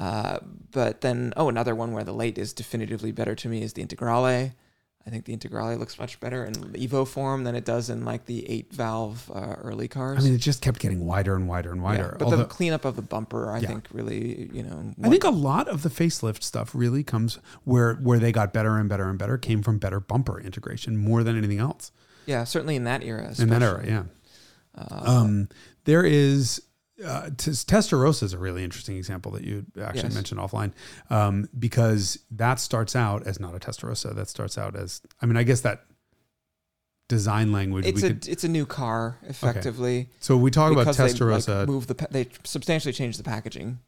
Uh, 0.00 0.40
but 0.72 1.00
then, 1.00 1.32
oh, 1.36 1.48
another 1.48 1.76
one 1.76 1.92
where 1.92 2.02
the 2.02 2.12
late 2.12 2.38
is 2.38 2.52
definitively 2.52 3.12
better 3.12 3.36
to 3.36 3.48
me 3.48 3.62
is 3.62 3.74
the 3.74 3.86
Integrale. 3.86 4.50
I 5.06 5.10
think 5.10 5.24
the 5.24 5.34
Integrale 5.34 5.78
looks 5.78 5.98
much 5.98 6.20
better 6.20 6.44
in 6.44 6.52
Evo 6.54 7.08
form 7.08 7.44
than 7.44 7.54
it 7.54 7.64
does 7.64 7.88
in 7.88 8.04
like 8.04 8.26
the 8.26 8.46
eight 8.48 8.70
valve 8.72 9.30
uh, 9.34 9.54
early 9.58 9.88
cars. 9.88 10.18
I 10.18 10.22
mean, 10.24 10.34
it 10.34 10.38
just 10.38 10.60
kept 10.60 10.80
getting 10.80 11.06
wider 11.06 11.34
and 11.34 11.48
wider 11.48 11.70
and 11.72 11.80
Yeah, 11.80 11.84
wider. 11.84 12.16
but 12.18 12.26
Although- 12.26 12.36
the 12.38 12.44
cleanup 12.44 12.84
of 12.84 12.94
the 12.96 13.00
bumper, 13.02 13.50
I 13.50 13.60
Yeah. 13.60 13.68
think, 13.68 13.88
really, 13.90 14.50
you 14.52 14.62
know, 14.62 14.92
I 15.02 15.08
think 15.08 15.24
a 15.24 15.30
lot 15.30 15.66
of 15.66 15.82
the 15.82 15.88
facelift 15.88 16.42
stuff 16.42 16.74
really 16.74 17.02
comes 17.02 17.38
where 17.64 17.94
where 17.94 18.18
they 18.18 18.32
got 18.32 18.52
better 18.52 18.76
and 18.76 18.86
better 18.88 19.08
and 19.08 19.18
better 19.18 19.38
came 19.38 19.62
from 19.62 19.78
better 19.78 19.98
bumper 19.98 20.38
integration 20.40 20.98
more 20.98 21.22
than 21.22 21.38
anything 21.38 21.58
else 21.58 21.90
yeah, 22.26 22.44
certainly 22.44 22.76
in 22.76 22.84
that 22.84 23.02
era. 23.02 23.32
in 23.38 23.48
that 23.48 23.62
era. 23.62 23.84
Yeah. 23.86 24.02
Uh, 24.76 25.00
Um, 25.22 25.48
there 25.84 26.04
is 26.04 26.60
uh, 27.04 27.30
Testarossa 27.36 28.22
is 28.24 28.32
a 28.32 28.38
really 28.38 28.64
interesting 28.64 28.96
example 28.96 29.32
that 29.32 29.44
you 29.44 29.64
actually 29.80 30.02
Yes. 30.04 30.14
mentioned 30.14 30.40
offline 30.40 30.72
um, 31.10 31.48
because 31.58 32.18
that 32.30 32.58
starts 32.60 32.96
out 32.96 33.26
as 33.26 33.38
not 33.38 33.54
a 33.54 33.58
Testarossa. 33.58 34.14
That 34.14 34.28
starts 34.28 34.58
out 34.58 34.74
as 34.76 35.00
I 35.22 35.26
mean, 35.26 35.36
I 35.36 35.42
guess 35.44 35.60
that 35.62 35.84
design 37.08 37.52
language 37.52 37.86
it's 37.86 38.02
we 38.02 38.08
a 38.08 38.12
could. 38.12 38.28
it's 38.28 38.44
a 38.44 38.48
new 38.48 38.66
car 38.66 39.16
effectively. 39.22 40.08
So 40.20 40.36
we 40.36 40.50
talk 40.50 40.72
about 40.72 40.80
because 40.82 40.96
they, 40.98 41.04
like, 41.04 41.12
Testarossa. 41.14 41.66
move 41.66 41.86
the 41.86 41.94
pa- 41.94 42.06
they 42.10 42.28
substantially 42.44 42.92
change 42.92 43.16
the 43.16 43.22
packaging. 43.24 43.78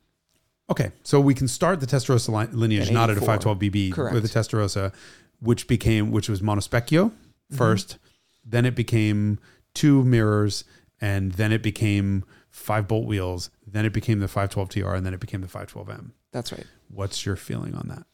Okay, 0.70 0.92
so 1.02 1.20
we 1.20 1.34
can 1.34 1.48
start 1.48 1.80
the 1.80 1.86
Testarossa 1.86 2.28
li- 2.28 2.56
lineage 2.56 2.90
not 2.92 3.10
at 3.10 3.18
a 3.18 3.22
84. 3.22 3.54
512BB 3.56 3.92
Correct. 3.92 4.14
with 4.14 4.22
the 4.22 4.28
Testarossa, 4.28 4.92
which 5.40 5.66
became 5.66 6.10
which 6.12 6.28
was 6.28 6.40
monospecchio 6.40 7.10
1st 7.52 7.96
then 8.44 8.64
it 8.64 8.74
became 8.74 9.38
two 9.74 10.02
mirrors, 10.04 10.64
and 11.00 11.32
then 11.32 11.52
it 11.52 11.62
became 11.62 12.24
five 12.50 12.88
bolt 12.88 13.06
wheels, 13.06 13.50
then 13.66 13.84
it 13.84 13.92
became 13.92 14.20
the 14.20 14.26
512TR, 14.26 14.96
and 14.96 15.06
then 15.06 15.14
it 15.14 15.20
became 15.20 15.40
the 15.40 15.46
512M. 15.46 16.10
That's 16.32 16.52
right. 16.52 16.66
What's 16.88 17.24
your 17.24 17.36
feeling 17.36 17.74
on 17.74 17.88
that? 17.88 18.06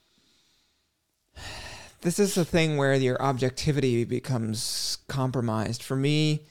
this 2.03 2.19
is 2.19 2.37
a 2.37 2.45
thing 2.45 2.77
where 2.77 2.95
your 2.95 3.21
objectivity 3.21 4.05
becomes 4.05 4.99
compromised. 5.09 5.83
For 5.83 5.97
me, 5.97 6.47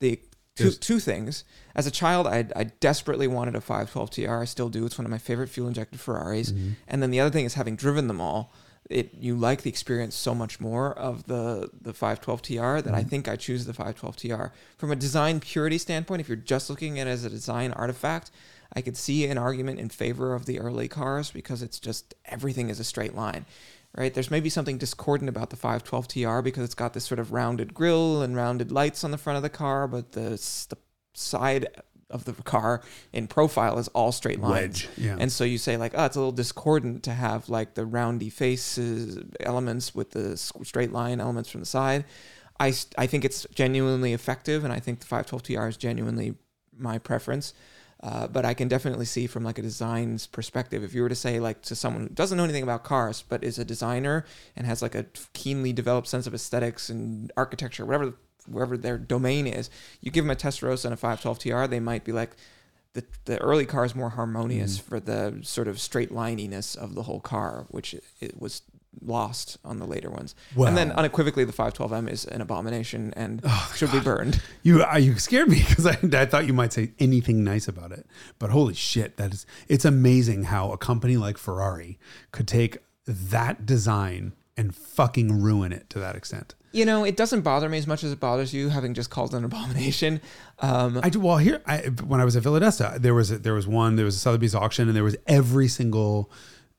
the 0.00 0.20
two, 0.56 0.70
two 0.72 0.98
things. 0.98 1.44
As 1.74 1.86
a 1.86 1.90
child, 1.90 2.26
I, 2.26 2.46
I 2.56 2.64
desperately 2.64 3.26
wanted 3.26 3.54
a 3.54 3.60
512 3.60 4.10
TR. 4.10 4.42
I 4.42 4.44
still 4.44 4.68
do. 4.68 4.84
It's 4.84 4.98
one 4.98 5.04
of 5.04 5.10
my 5.10 5.18
favorite 5.18 5.48
fuel 5.48 5.68
injected 5.68 6.00
Ferraris. 6.00 6.50
Mm-hmm. 6.50 6.70
And 6.88 7.02
then 7.02 7.10
the 7.10 7.20
other 7.20 7.30
thing 7.30 7.44
is 7.44 7.54
having 7.54 7.76
driven 7.76 8.08
them 8.08 8.20
all, 8.20 8.52
it 8.90 9.14
you 9.14 9.36
like 9.36 9.62
the 9.62 9.70
experience 9.70 10.14
so 10.14 10.34
much 10.34 10.60
more 10.60 10.92
of 10.98 11.24
the 11.26 11.70
the 11.80 11.92
512 11.92 12.42
TR 12.42 12.54
that 12.54 12.94
I 12.94 13.00
mm-hmm. 13.00 13.08
think 13.08 13.28
I 13.28 13.36
choose 13.36 13.66
the 13.66 13.74
512 13.74 14.16
TR. 14.16 14.54
From 14.76 14.90
a 14.90 14.96
design 14.96 15.40
purity 15.40 15.78
standpoint, 15.78 16.20
if 16.20 16.28
you're 16.28 16.36
just 16.36 16.70
looking 16.70 16.98
at 16.98 17.06
it 17.06 17.10
as 17.10 17.24
a 17.24 17.30
design 17.30 17.72
artifact, 17.72 18.30
I 18.72 18.80
could 18.80 18.96
see 18.96 19.26
an 19.26 19.38
argument 19.38 19.78
in 19.80 19.88
favor 19.88 20.34
of 20.34 20.46
the 20.46 20.60
early 20.60 20.88
cars 20.88 21.30
because 21.30 21.62
it's 21.62 21.78
just 21.78 22.14
everything 22.24 22.70
is 22.70 22.80
a 22.80 22.84
straight 22.84 23.14
line 23.14 23.46
right? 23.96 24.12
There's 24.12 24.30
maybe 24.30 24.50
something 24.50 24.78
discordant 24.78 25.28
about 25.28 25.50
the 25.50 25.56
512 25.56 26.08
TR 26.08 26.40
because 26.40 26.64
it's 26.64 26.74
got 26.74 26.92
this 26.92 27.04
sort 27.04 27.18
of 27.18 27.32
rounded 27.32 27.74
grille 27.74 28.22
and 28.22 28.36
rounded 28.36 28.70
lights 28.70 29.02
on 29.02 29.10
the 29.10 29.18
front 29.18 29.38
of 29.38 29.42
the 29.42 29.48
car, 29.48 29.88
but 29.88 30.12
the, 30.12 30.30
the 30.68 30.76
side 31.14 31.66
of 32.10 32.24
the 32.24 32.32
car 32.32 32.82
in 33.12 33.26
profile 33.26 33.78
is 33.78 33.88
all 33.88 34.12
straight 34.12 34.40
lines. 34.40 34.52
Wedge, 34.52 34.88
yeah. 34.96 35.16
And 35.18 35.30
so 35.30 35.44
you 35.44 35.58
say 35.58 35.76
like, 35.76 35.92
oh, 35.94 36.04
it's 36.04 36.16
a 36.16 36.20
little 36.20 36.32
discordant 36.32 37.02
to 37.04 37.12
have 37.12 37.48
like 37.48 37.74
the 37.74 37.84
roundy 37.84 38.30
faces 38.30 39.18
elements 39.40 39.94
with 39.94 40.10
the 40.10 40.36
straight 40.36 40.92
line 40.92 41.20
elements 41.20 41.50
from 41.50 41.60
the 41.60 41.66
side. 41.66 42.04
I, 42.60 42.74
I 42.96 43.06
think 43.06 43.24
it's 43.24 43.46
genuinely 43.54 44.12
effective, 44.12 44.64
and 44.64 44.72
I 44.72 44.80
think 44.80 45.00
the 45.00 45.06
512 45.06 45.42
TR 45.42 45.68
is 45.68 45.76
genuinely 45.76 46.34
my 46.76 46.98
preference. 46.98 47.54
Uh, 48.00 48.28
but 48.28 48.44
I 48.44 48.54
can 48.54 48.68
definitely 48.68 49.06
see 49.06 49.26
from 49.26 49.42
like 49.42 49.58
a 49.58 49.62
design's 49.62 50.26
perspective, 50.26 50.84
if 50.84 50.94
you 50.94 51.02
were 51.02 51.08
to 51.08 51.16
say 51.16 51.40
like 51.40 51.62
to 51.62 51.74
someone 51.74 52.04
who 52.04 52.08
doesn't 52.10 52.38
know 52.38 52.44
anything 52.44 52.62
about 52.62 52.84
cars 52.84 53.24
but 53.28 53.42
is 53.42 53.58
a 53.58 53.64
designer 53.64 54.24
and 54.54 54.66
has 54.66 54.82
like 54.82 54.94
a 54.94 55.06
keenly 55.32 55.72
developed 55.72 56.06
sense 56.06 56.26
of 56.28 56.32
aesthetics 56.32 56.88
and 56.90 57.32
architecture, 57.36 57.84
whatever 57.84 58.14
wherever 58.50 58.76
their 58.76 58.98
domain 58.98 59.46
is, 59.46 59.70
you 60.00 60.10
give 60.10 60.24
them 60.24 60.30
a 60.30 60.36
Testarossa 60.36 60.86
and 60.86 60.94
a 60.94 60.96
512 60.96 61.38
TR, 61.38 61.66
they 61.66 61.80
might 61.80 62.04
be 62.04 62.12
like, 62.12 62.30
the, 62.94 63.04
the 63.26 63.38
early 63.38 63.66
car 63.66 63.84
is 63.84 63.94
more 63.94 64.10
harmonious 64.10 64.78
for 64.78 64.98
the 64.98 65.38
sort 65.42 65.68
of 65.68 65.78
straight 65.78 66.10
lininess 66.10 66.76
of 66.76 66.94
the 66.94 67.02
whole 67.04 67.20
car, 67.20 67.66
which 67.68 67.94
it, 67.94 68.04
it 68.20 68.40
was 68.40 68.62
lost 69.00 69.58
on 69.64 69.78
the 69.78 69.84
later 69.86 70.10
ones. 70.10 70.34
Wow. 70.56 70.66
and 70.66 70.76
then 70.76 70.90
unequivocally, 70.92 71.44
the 71.44 71.52
512M 71.52 72.10
is 72.10 72.24
an 72.24 72.40
abomination 72.40 73.12
and 73.14 73.40
Oh, 73.44 73.72
should 73.76 73.92
be 73.92 74.00
burned. 74.00 74.42
You 74.62 74.82
uh, 74.82 74.96
you 74.96 75.16
scared 75.18 75.48
me 75.48 75.62
because 75.68 75.86
I, 75.86 75.98
I 76.12 76.26
thought 76.26 76.46
you 76.46 76.54
might 76.54 76.72
say 76.72 76.92
anything 76.98 77.44
nice 77.44 77.68
about 77.68 77.92
it, 77.92 78.06
but 78.38 78.50
holy 78.50 78.74
shit, 78.74 79.16
that 79.18 79.32
is 79.32 79.46
it's 79.68 79.84
amazing 79.84 80.44
how 80.44 80.72
a 80.72 80.78
company 80.78 81.16
like 81.16 81.38
Ferrari 81.38 81.98
could 82.32 82.48
take 82.48 82.78
that 83.06 83.64
design 83.66 84.32
and 84.56 84.74
fucking 84.74 85.40
ruin 85.40 85.72
it 85.72 85.88
to 85.90 86.00
that 86.00 86.16
extent. 86.16 86.54
You 86.72 86.84
know, 86.84 87.04
it 87.04 87.16
doesn't 87.16 87.42
bother 87.42 87.68
me 87.68 87.78
as 87.78 87.86
much 87.86 88.04
as 88.04 88.12
it 88.12 88.20
bothers 88.20 88.52
you, 88.52 88.68
having 88.68 88.94
just 88.94 89.10
called 89.10 89.34
an 89.34 89.44
abomination. 89.44 90.20
Um, 90.58 91.00
I 91.02 91.08
do 91.10 91.20
well 91.20 91.38
here. 91.38 91.62
I, 91.66 91.78
when 92.06 92.20
I 92.20 92.24
was 92.24 92.36
at 92.36 92.42
Villa 92.42 92.60
d'Este, 92.60 93.00
there 93.00 93.14
was 93.14 93.30
a, 93.30 93.38
there 93.38 93.54
was 93.54 93.66
one. 93.66 93.96
There 93.96 94.04
was 94.04 94.16
a 94.16 94.18
Sotheby's 94.18 94.54
auction, 94.54 94.88
and 94.88 94.96
there 94.96 95.04
was 95.04 95.16
every 95.26 95.68
single 95.68 96.30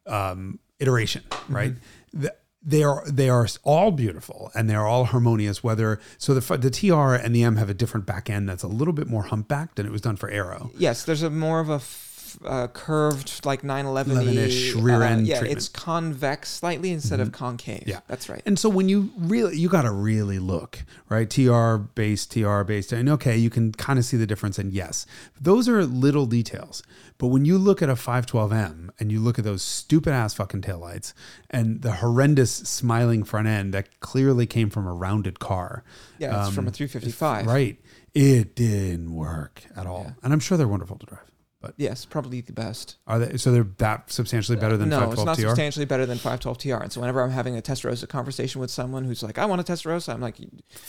um, 0.06 0.60
iteration. 0.80 1.24
Right, 1.48 1.74
the, 2.14 2.34
they 2.62 2.84
are 2.84 3.04
they 3.10 3.30
are 3.30 3.48
all 3.64 3.92
beautiful 3.92 4.52
and 4.54 4.70
they 4.70 4.76
are 4.76 4.86
all 4.86 5.06
harmonious. 5.06 5.64
Whether 5.64 6.00
so 6.18 6.34
the 6.34 6.58
the 6.58 6.70
TR 6.70 7.16
and 7.16 7.34
the 7.34 7.44
M 7.44 7.56
have 7.56 7.70
a 7.70 7.74
different 7.74 8.06
back 8.06 8.30
end 8.30 8.50
that's 8.50 8.64
a 8.64 8.68
little 8.68 8.94
bit 8.94 9.08
more 9.08 9.24
humpbacked, 9.24 9.80
and 9.80 9.88
it 9.88 9.92
was 9.92 10.02
done 10.02 10.18
for 10.18 10.30
aero. 10.30 10.72
yes, 10.78 11.04
there's 11.04 11.24
a 11.24 11.30
more 11.30 11.62
of 11.62 11.70
a 11.70 11.76
f- 11.76 12.09
uh, 12.46 12.68
curved, 12.68 13.46
like 13.46 13.64
911 13.64 14.34
11-ish 14.36 14.76
rear 14.76 15.02
end 15.04 15.28
Yeah, 15.28 15.40
treatment. 15.40 15.58
it's 15.58 15.70
convex 15.70 16.50
slightly 16.50 16.92
instead 16.92 17.20
of 17.20 17.32
concave. 17.32 17.84
Yeah. 17.88 18.00
that's 18.08 18.30
right. 18.30 18.42
And 18.46 18.58
so 18.60 18.70
when 18.70 18.90
you 18.90 19.12
really, 19.18 19.58
you 19.58 19.70
got 19.70 19.84
to 19.84 19.92
really 19.92 20.40
look, 20.40 20.84
right? 21.10 21.30
TR 21.30 21.76
base, 21.78 22.26
TR 22.26 22.64
base, 22.64 22.92
and 22.92 23.10
okay, 23.10 23.38
you 23.38 23.50
can 23.50 23.72
kind 23.72 24.00
of 24.00 24.06
see 24.06 24.18
the 24.18 24.28
difference. 24.28 24.58
And 24.60 24.72
yes, 24.72 25.06
those 25.40 25.68
are 25.70 25.86
little 25.86 26.26
details. 26.26 26.84
But 27.18 27.28
when 27.28 27.44
you 27.44 27.58
look 27.58 27.82
at 27.82 27.90
a 27.90 27.96
512M 27.96 28.90
and 29.00 29.12
you 29.12 29.20
look 29.20 29.38
at 29.38 29.44
those 29.46 29.62
stupid 29.62 30.12
ass 30.14 30.34
fucking 30.34 30.62
taillights 30.62 31.14
and 31.50 31.82
the 31.82 31.94
horrendous 31.96 32.52
smiling 32.52 33.24
front 33.24 33.48
end 33.48 33.74
that 33.74 34.00
clearly 34.00 34.46
came 34.46 34.70
from 34.70 34.88
a 34.88 34.94
rounded 34.94 35.40
car. 35.40 35.84
yeah, 36.18 36.46
it's 36.46 36.56
from 36.56 36.66
a 36.66 36.70
um, 36.70 36.74
355. 36.74 37.46
Right. 37.46 37.78
It 38.14 38.56
didn't 38.56 39.14
work 39.14 39.64
at 39.76 39.86
all. 39.86 40.14
And 40.24 40.34
I'm 40.34 40.40
sure 40.40 40.58
they're 40.58 40.68
wonderful 40.68 40.98
to 40.98 41.06
drive. 41.06 41.29
But 41.62 41.74
Yes, 41.76 42.06
probably 42.06 42.40
the 42.40 42.54
best. 42.54 42.96
are 43.06 43.20
they, 43.20 43.38
so 43.38 43.52
they're 43.52 43.68
that 43.80 44.10
substantially 44.12 44.58
better 44.58 44.78
than 44.78 44.88
no, 44.90 45.12
it's 45.12 45.26
not 45.26 45.36
TR? 45.36 45.42
substantially 45.42 45.86
better 45.86 46.06
than 46.06 46.18
512 46.18 46.58
TR. 46.58 46.76
And 46.84 46.92
so 46.92 47.02
whenever 47.02 47.22
I'm 47.22 47.32
having 47.32 47.58
a 47.58 47.62
Testarossa 47.62 48.08
conversation 48.08 48.62
with 48.62 48.72
someone 48.72 49.04
who's 49.04 49.22
like, 49.24 49.38
I 49.38 49.46
want 49.46 49.60
a 49.60 49.64
Testarossa, 49.66 50.14
I'm 50.14 50.22
like, 50.22 50.38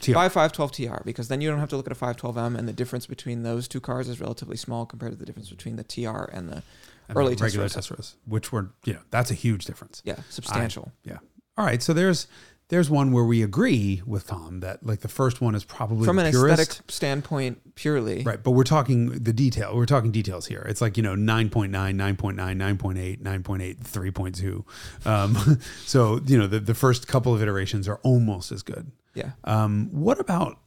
TR. 0.01 0.13
buy 0.13 0.29
512 0.29 0.73
TR 0.73 1.03
because 1.05 1.27
then 1.27 1.41
you 1.41 1.51
don't 1.51 1.59
have 1.59 1.71
to 1.71 1.77
look 1.77 1.87
at 1.91 1.93
a 1.93 2.01
512M 2.01 2.57
and 2.57 2.69
the 2.69 2.73
difference 2.73 3.07
between 3.07 3.43
those 3.43 3.67
two 3.67 3.81
cars 3.81 4.09
is 4.09 4.21
relatively 4.21 4.57
small 4.57 4.87
compared 4.87 5.11
to 5.13 5.19
the 5.19 5.27
difference 5.27 5.51
between 5.51 5.75
the 5.75 5.83
TR 5.85 6.31
and 6.33 6.49
the 6.49 6.63
And 7.09 7.17
early 7.19 7.35
regular 7.35 7.67
Testarossa. 7.67 8.15
Which 8.27 8.53
were, 8.53 8.71
you 8.85 8.93
know, 8.93 9.01
that's 9.11 9.33
a 9.33 9.35
huge 9.35 9.65
difference. 9.65 10.03
Yeah, 10.05 10.21
substantial. 10.29 10.93
Yeah. 11.03 11.19
All 11.59 11.67
right. 11.67 11.83
So 11.83 11.93
there's 11.93 12.29
there's 12.71 12.89
one 12.89 13.11
where 13.11 13.25
we 13.25 13.43
agree 13.43 14.01
with 14.07 14.29
Tom 14.29 14.61
that 14.61 14.87
like 14.87 15.01
the 15.01 15.09
first 15.09 15.41
one 15.41 15.57
is 15.57 15.65
probably 15.65 16.07
From 16.07 16.21
an 16.21 16.31
purest. 16.31 16.61
aesthetic 16.61 16.91
standpoint, 16.91 17.75
purely. 17.75 18.23
Right, 18.23 18.43
but 18.43 18.53
we're 18.53 18.63
talking 18.63 19.11
the 19.11 19.33
detail. 19.33 19.75
We're 19.75 19.87
talking 19.87 20.13
details 20.13 20.47
here. 20.47 20.65
It's 20.69 20.81
like, 20.81 20.97
you 20.97 21.03
know, 21.03 21.17
9.9, 21.17 21.71
9.9, 21.71 22.37
9.8, 22.37 23.23
9.8, 23.23 24.65
3.2. 25.03 25.07
Um, 25.07 25.61
so, 25.85 26.21
you 26.25 26.39
know, 26.39 26.47
the, 26.47 26.61
the 26.61 26.75
first 26.75 27.09
couple 27.09 27.35
of 27.35 27.43
iterations 27.43 27.89
are 27.89 27.99
almost 28.05 28.53
as 28.53 28.63
good. 28.63 28.93
Yeah. 29.15 29.33
Um, 29.43 29.89
what 29.91 30.21
about, 30.21 30.61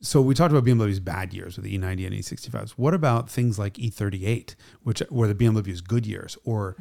so 0.00 0.22
we 0.22 0.34
talked 0.34 0.50
about 0.50 0.64
BMW's 0.64 0.98
bad 0.98 1.34
years 1.34 1.56
with 1.56 1.66
the 1.66 1.78
E90 1.78 2.06
and 2.06 2.14
E65s. 2.16 2.70
What 2.70 2.94
about 2.94 3.28
things 3.28 3.58
like 3.58 3.74
E38, 3.74 4.54
which 4.82 5.02
were 5.10 5.28
the 5.28 5.34
BMW's 5.34 5.82
good 5.82 6.06
years, 6.06 6.38
or 6.44 6.76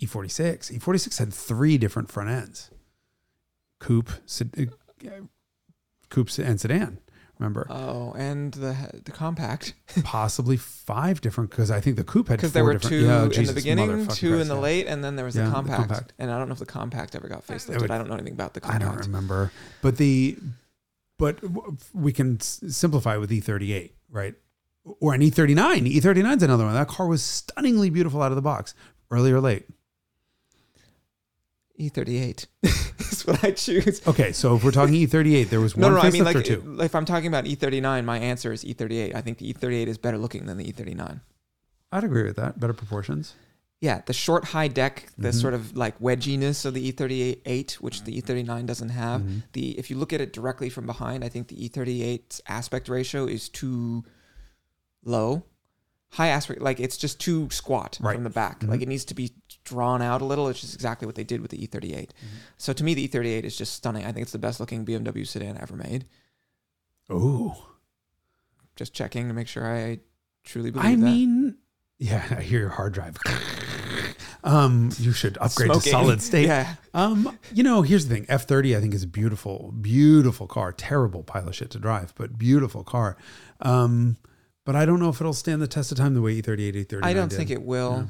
E 0.00 0.06
E46? 0.06 0.76
E46 0.76 1.18
had 1.20 1.32
three 1.32 1.78
different 1.78 2.10
front 2.10 2.30
ends 2.30 2.71
coupe, 3.82 4.10
sed- 4.26 4.70
uh, 5.04 5.10
and 6.42 6.60
sedan. 6.60 6.98
Remember? 7.38 7.66
Oh, 7.70 8.12
and 8.16 8.52
the 8.54 8.76
the 9.04 9.10
compact 9.10 9.74
possibly 10.04 10.56
five 10.56 11.20
different 11.20 11.50
because 11.50 11.72
I 11.72 11.80
think 11.80 11.96
the 11.96 12.04
coupe 12.04 12.28
had 12.28 12.36
because 12.36 12.52
there 12.52 12.64
were 12.64 12.78
two 12.78 13.04
yeah, 13.06 13.24
in 13.24 13.30
Jesus, 13.32 13.48
the 13.48 13.54
beginning, 13.54 14.06
two 14.08 14.38
in 14.40 14.46
the 14.46 14.54
yeah. 14.54 14.60
late, 14.60 14.86
and 14.86 15.02
then 15.02 15.16
there 15.16 15.24
was 15.24 15.34
Yeah, 15.34 15.44
the, 15.44 15.48
the 15.48 15.54
compact. 15.56 15.78
compact. 15.88 16.12
And 16.20 16.30
I 16.30 16.38
don't 16.38 16.48
know 16.48 16.52
if 16.52 16.60
the 16.60 16.66
compact 16.66 17.16
ever 17.16 17.26
got 17.26 17.44
facelifted. 17.44 17.80
would- 17.80 17.90
I 17.90 17.98
don't 17.98 18.06
know 18.08 18.14
anything 18.14 18.34
about 18.34 18.54
the 18.54 18.60
compact. 18.60 18.84
I 18.84 18.86
don't 18.86 18.98
remember, 18.98 19.50
but 19.80 19.96
the 19.96 20.36
but 21.18 21.40
we 21.92 22.12
can 22.12 22.36
s- 22.36 22.60
simplify 22.68 23.16
with 23.16 23.30
E38, 23.30 23.90
right? 24.10 24.34
Or 25.00 25.12
an 25.14 25.20
E39. 25.20 25.92
E39 25.96 26.36
is 26.36 26.42
another 26.44 26.64
one. 26.64 26.74
That 26.74 26.88
car 26.88 27.06
was 27.08 27.22
stunningly 27.24 27.90
beautiful 27.90 28.22
out 28.22 28.30
of 28.30 28.36
the 28.36 28.42
box, 28.42 28.74
early 29.10 29.32
or 29.32 29.40
late. 29.40 29.66
E38 31.90 32.46
is 32.62 33.26
what 33.26 33.42
I 33.44 33.50
choose. 33.50 34.00
Okay, 34.06 34.32
so 34.32 34.56
if 34.56 34.64
we're 34.64 34.70
talking 34.70 34.94
E38, 34.94 35.48
there 35.48 35.60
was 35.60 35.76
No, 35.76 35.88
one 35.88 35.96
no, 35.96 36.02
no, 36.02 36.08
I 36.08 36.10
mean 36.10 36.24
like 36.24 36.44
two. 36.44 36.78
if 36.80 36.94
I'm 36.94 37.04
talking 37.04 37.26
about 37.28 37.44
E39, 37.44 38.04
my 38.04 38.18
answer 38.18 38.52
is 38.52 38.64
E38. 38.64 39.14
I 39.14 39.20
think 39.20 39.38
the 39.38 39.52
E38 39.52 39.86
is 39.88 39.98
better 39.98 40.18
looking 40.18 40.46
than 40.46 40.56
the 40.58 40.72
E39. 40.72 41.20
I'd 41.90 42.04
agree 42.04 42.22
with 42.22 42.36
that. 42.36 42.58
Better 42.60 42.72
proportions. 42.72 43.34
Yeah, 43.80 44.02
the 44.06 44.12
short 44.12 44.44
high 44.44 44.68
deck, 44.68 45.08
the 45.18 45.30
Mhm. 45.30 45.40
sort 45.40 45.54
of 45.54 45.76
like 45.76 45.98
wedginess 45.98 46.64
of 46.64 46.72
the 46.74 46.92
E38, 46.92 47.74
which 47.80 48.04
the 48.04 48.12
E39 48.22 48.64
doesn't 48.64 48.90
have. 48.90 49.22
Mhm. 49.22 49.42
The 49.54 49.76
if 49.78 49.90
you 49.90 49.96
look 49.98 50.12
at 50.12 50.20
it 50.20 50.32
directly 50.32 50.70
from 50.70 50.86
behind, 50.86 51.24
I 51.24 51.28
think 51.28 51.48
the 51.48 51.56
E38's 51.68 52.40
aspect 52.46 52.88
ratio 52.88 53.26
is 53.26 53.48
too 53.48 54.04
low. 55.04 55.42
High 56.12 56.28
aspect, 56.28 56.60
like 56.60 56.78
it's 56.78 56.96
just 56.96 57.18
too 57.20 57.48
squat 57.50 57.98
Right. 58.00 58.14
from 58.14 58.24
the 58.24 58.30
back. 58.30 58.60
Mhm. 58.60 58.68
Like 58.68 58.82
it 58.82 58.88
needs 58.88 59.04
to 59.06 59.14
be 59.14 59.32
drawn 59.64 60.02
out 60.02 60.20
a 60.20 60.24
little, 60.26 60.44
which 60.46 60.62
is 60.62 60.74
exactly 60.74 61.06
what 61.06 61.14
they 61.14 61.24
did 61.24 61.40
with 61.40 61.50
the 61.50 61.56
E38. 61.66 62.10
So 62.58 62.72
to 62.74 62.84
me, 62.84 62.92
the 62.94 63.08
E38 63.08 63.44
is 63.44 63.56
just 63.56 63.72
stunning. 63.74 64.04
I 64.04 64.12
think 64.12 64.22
it's 64.24 64.32
the 64.32 64.38
best 64.38 64.60
looking 64.60 64.84
BMW 64.84 65.24
sedan 65.26 65.56
ever 65.58 65.74
made. 65.76 66.04
Ooh. 67.10 67.52
Just 68.76 68.92
checking 68.94 69.28
to 69.28 69.34
make 69.34 69.48
sure 69.48 69.66
I 69.66 70.00
truly 70.44 70.70
believe 70.70 70.86
I 70.86 70.94
that. 70.96 71.00
mean, 71.00 71.56
yeah, 71.98 72.26
I 72.30 72.42
hear 72.42 72.60
your 72.60 72.68
hard 72.70 72.92
drive. 72.94 73.16
um, 74.44 74.90
you 74.98 75.12
should 75.12 75.38
upgrade 75.40 75.72
to 75.72 75.80
solid 75.80 76.20
state. 76.20 76.46
Yeah. 76.46 76.74
Um, 76.94 77.38
you 77.52 77.62
know, 77.62 77.82
here's 77.82 78.06
the 78.08 78.14
thing. 78.14 78.26
F30 78.26 78.76
I 78.76 78.80
think 78.80 78.94
is 78.94 79.02
a 79.02 79.06
beautiful, 79.06 79.72
beautiful 79.80 80.46
car. 80.46 80.72
Terrible 80.72 81.22
pile 81.22 81.48
of 81.48 81.54
shit 81.54 81.70
to 81.70 81.78
drive, 81.78 82.12
but 82.16 82.38
beautiful 82.38 82.82
car. 82.84 83.16
Um, 83.60 84.16
but 84.64 84.76
I 84.76 84.84
don't 84.86 85.00
know 85.00 85.08
if 85.08 85.20
it'll 85.20 85.32
stand 85.32 85.60
the 85.62 85.66
test 85.68 85.90
of 85.92 85.98
time 85.98 86.14
the 86.14 86.22
way 86.22 86.32
E 86.32 86.42
E38, 86.42 86.86
E39 86.86 87.00
I 87.04 87.12
don't 87.12 87.28
did. 87.28 87.36
think 87.36 87.50
it 87.50 87.62
will. 87.62 87.96
Yeah. 87.96 88.06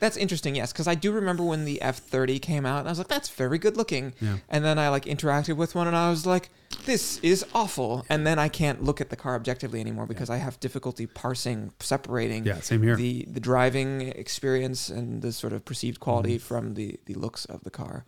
That's 0.00 0.16
interesting, 0.16 0.56
yes, 0.56 0.72
because 0.72 0.88
I 0.88 0.94
do 0.96 1.12
remember 1.12 1.44
when 1.44 1.64
the 1.64 1.78
F30 1.82 2.40
came 2.40 2.64
out, 2.66 2.80
and 2.80 2.88
I 2.88 2.90
was 2.90 2.98
like, 2.98 3.08
"That's 3.08 3.28
very 3.28 3.58
good 3.58 3.76
looking." 3.76 4.14
Yeah. 4.20 4.38
And 4.48 4.64
then 4.64 4.78
I 4.78 4.88
like 4.88 5.04
interacted 5.04 5.56
with 5.56 5.74
one, 5.74 5.86
and 5.86 5.94
I 5.94 6.08
was 6.10 6.24
like, 6.26 6.48
"This 6.86 7.18
is 7.18 7.44
awful." 7.54 8.04
And 8.08 8.26
then 8.26 8.38
I 8.38 8.48
can't 8.48 8.82
look 8.82 9.00
at 9.00 9.10
the 9.10 9.16
car 9.16 9.34
objectively 9.36 9.80
anymore 9.80 10.06
because 10.06 10.30
I 10.30 10.38
have 10.38 10.58
difficulty 10.60 11.06
parsing, 11.06 11.72
separating 11.78 12.44
Yeah, 12.46 12.60
same 12.60 12.82
here. 12.82 12.96
the 12.96 13.26
the 13.30 13.38
driving 13.38 14.00
experience 14.00 14.88
and 14.88 15.22
the 15.22 15.30
sort 15.30 15.52
of 15.52 15.64
perceived 15.64 16.00
quality 16.00 16.36
Mm-hmm. 16.36 16.46
from 16.46 16.74
the 16.74 16.98
the 17.06 17.14
looks 17.14 17.44
of 17.44 17.62
the 17.62 17.70
car. 17.70 18.04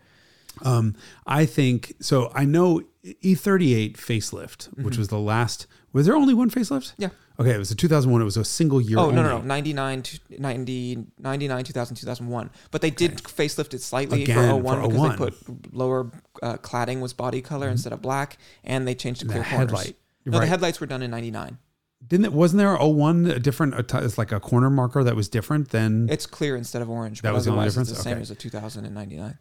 Um, 0.63 0.95
I 1.27 1.47
think 1.47 1.95
so. 2.01 2.31
I 2.35 2.45
know 2.45 2.83
E38 3.05 3.97
facelift, 3.97 4.67
which 4.83 4.97
was 4.97 5.09
the 5.09 5.19
last. 5.19 5.67
Was 5.93 6.07
there 6.07 6.17
only 6.17 6.35
one 6.35 6.51
facelift? 6.51 6.93
Mm-hmm. 6.93 7.03
Yeah. 7.03 7.09
Okay, 7.39 7.51
it 7.51 7.59
was 7.59 7.71
a 7.71 7.75
2001. 7.75 8.21
It 8.21 8.25
was 8.25 8.37
a 8.37 8.45
single 8.45 8.81
year. 8.81 8.99
Oh, 8.99 9.11
no, 9.11 9.23
no, 9.23 9.39
no. 9.39 9.41
99, 9.43 10.03
to 10.03 10.21
90, 10.39 11.07
99, 11.19 11.65
2000, 11.65 11.97
2001. 11.97 12.51
But 12.71 12.81
they 12.81 12.91
did 12.91 13.17
facelift 13.19 13.75
it 13.75 13.83
slightly 13.83 14.23
Again, 14.23 14.51
for 14.51 14.57
01 14.63 14.83
for 14.83 14.89
because 14.89 14.99
01. 14.99 15.11
they 15.11 15.17
put 15.17 15.75
lower 15.75 16.11
uh, 16.43 16.57
cladding 16.59 17.01
was 17.01 17.13
body 17.13 17.43
color 17.43 17.69
instead 17.69 17.93
of 17.93 18.01
black, 18.01 18.39
and 18.63 18.87
they 18.87 18.95
changed 18.95 19.23
the 19.23 19.27
The 19.27 19.33
clear 19.33 19.45
corners. 19.45 19.59
headlight. 19.71 19.97
No, 20.27 20.39
the 20.39 20.47
headlights 20.47 20.81
were 20.81 20.87
done 20.87 21.03
in 21.03 21.11
99. 21.11 21.59
Didn't 22.07 22.27
it? 22.27 22.33
Wasn't 22.33 22.59
there 22.59 22.75
a 22.75 22.87
one 22.89 23.27
a 23.27 23.39
different? 23.41 23.75
It's 23.95 24.19
like 24.19 24.31
a 24.31 24.39
corner 24.39 24.71
marker 24.71 25.03
that 25.03 25.17
was 25.17 25.29
different 25.29 25.71
than. 25.71 26.09
It's 26.11 26.27
clear 26.27 26.55
instead 26.55 26.83
of 26.83 26.91
orange. 26.91 27.23
That 27.23 27.31
but 27.31 27.35
was 27.37 27.45
the 27.47 27.51
only 27.53 27.65
difference? 27.65 27.89
It's 27.89 27.99
the 27.99 28.03
same 28.05 28.19
as 28.19 28.31
a 28.31 28.35
2000 28.35 28.85
and 28.85 28.95
99. 28.95 29.39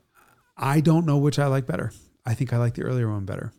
I 0.57 0.81
don't 0.81 1.05
know 1.05 1.17
which 1.17 1.39
I 1.39 1.47
like 1.47 1.65
better. 1.65 1.91
I 2.25 2.33
think 2.33 2.53
I 2.53 2.57
like 2.57 2.75
the 2.75 2.83
earlier 2.83 3.09
one 3.09 3.25
better. 3.25 3.51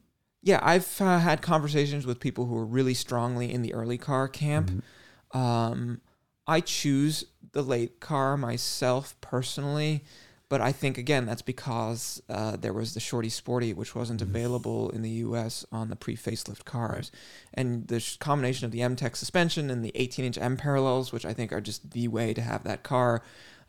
Yeah, 0.43 0.61
I've 0.63 1.01
uh, 1.01 1.19
had 1.19 1.43
conversations 1.43 2.07
with 2.07 2.21
people 2.21 2.47
who 2.47 2.57
are 2.57 2.67
really 2.67 2.95
strongly 2.95 3.53
in 3.53 3.63
the 3.63 3.75
early 3.75 3.99
car 3.99 4.29
camp. 4.29 4.71
Mm-hmm. 4.71 5.39
Um, 5.39 6.01
I 6.47 6.61
choose 6.61 7.25
the 7.53 7.63
late 7.63 8.01
car 8.01 8.37
myself 8.37 9.17
personally, 9.23 10.05
but 10.51 10.61
I 10.61 10.71
think 10.71 10.99
again 10.99 11.25
that's 11.25 11.41
because 11.43 12.23
uh, 12.29 12.57
there 12.57 12.75
was 12.75 12.93
the 12.95 13.01
Shorty 13.01 13.31
Sporty, 13.31 13.73
which 13.73 13.95
wasn't 13.95 14.21
Mm-hmm. 14.21 14.31
available 14.31 14.91
in 14.91 15.01
the 15.03 15.11
U.S. 15.11 15.65
on 15.73 15.89
the 15.89 15.97
pre-facelift 15.97 16.65
cars, 16.65 17.11
and 17.55 17.89
the 17.89 17.99
sh- 18.01 18.19
combination 18.19 18.67
of 18.67 18.71
the 18.71 18.83
M-Tech 18.83 19.17
suspension 19.17 19.71
and 19.71 19.83
the 19.85 19.93
18-inch 19.93 20.37
M 20.39 20.57
parallels, 20.59 21.11
which 21.13 21.25
I 21.25 21.33
think 21.33 21.53
are 21.53 21.61
just 21.63 21.91
the 21.93 22.07
way 22.09 22.35
to 22.35 22.43
have 22.43 22.65
that 22.65 22.83
car. 22.83 23.23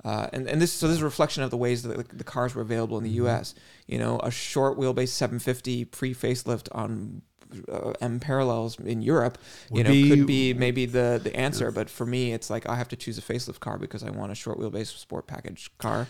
Uh, 0.06 0.28
and, 0.32 0.48
and 0.48 0.62
this 0.62 0.72
so 0.72 0.88
this 0.88 0.98
is 0.98 1.02
a 1.02 1.06
reflection 1.06 1.42
of 1.44 1.50
the 1.50 1.58
ways 1.58 1.82
that 1.84 1.98
the, 1.98 2.16
the 2.16 2.24
cars 2.24 2.54
were 2.56 2.62
available 2.62 2.98
in 2.98 3.04
the 3.04 3.10
Mm-hmm. 3.10 3.26
U.S. 3.26 3.56
You 3.88 3.98
know, 4.00 4.20
a 4.20 4.30
short 4.32 4.78
wheelbase 4.78 5.10
750 5.10 5.86
pre-facelift 5.86 6.68
on 6.72 7.24
uh, 7.72 7.94
M 8.02 8.20
parallels 8.20 8.80
in 8.80 9.02
Europe, 9.02 9.38
you 9.72 9.84
know, 9.84 9.90
be- 9.90 10.10
could 10.10 10.28
be 10.28 10.54
maybe 10.54 10.86
the 10.86 11.20
the 11.24 11.36
answer. 11.36 11.72
But 11.72 11.90
for 11.90 12.06
me, 12.06 12.34
it's 12.34 12.50
like 12.52 12.70
I 12.70 12.76
have 12.76 12.88
to 12.90 12.96
choose 12.96 13.18
a 13.18 13.22
facelift 13.22 13.60
car 13.62 13.78
because 13.80 14.04
I 14.04 14.12
want 14.12 14.32
a 14.32 14.36
short 14.36 14.60
wheelbase 14.60 14.96
sport 14.98 15.26
package 15.28 15.72
car. 15.80 16.08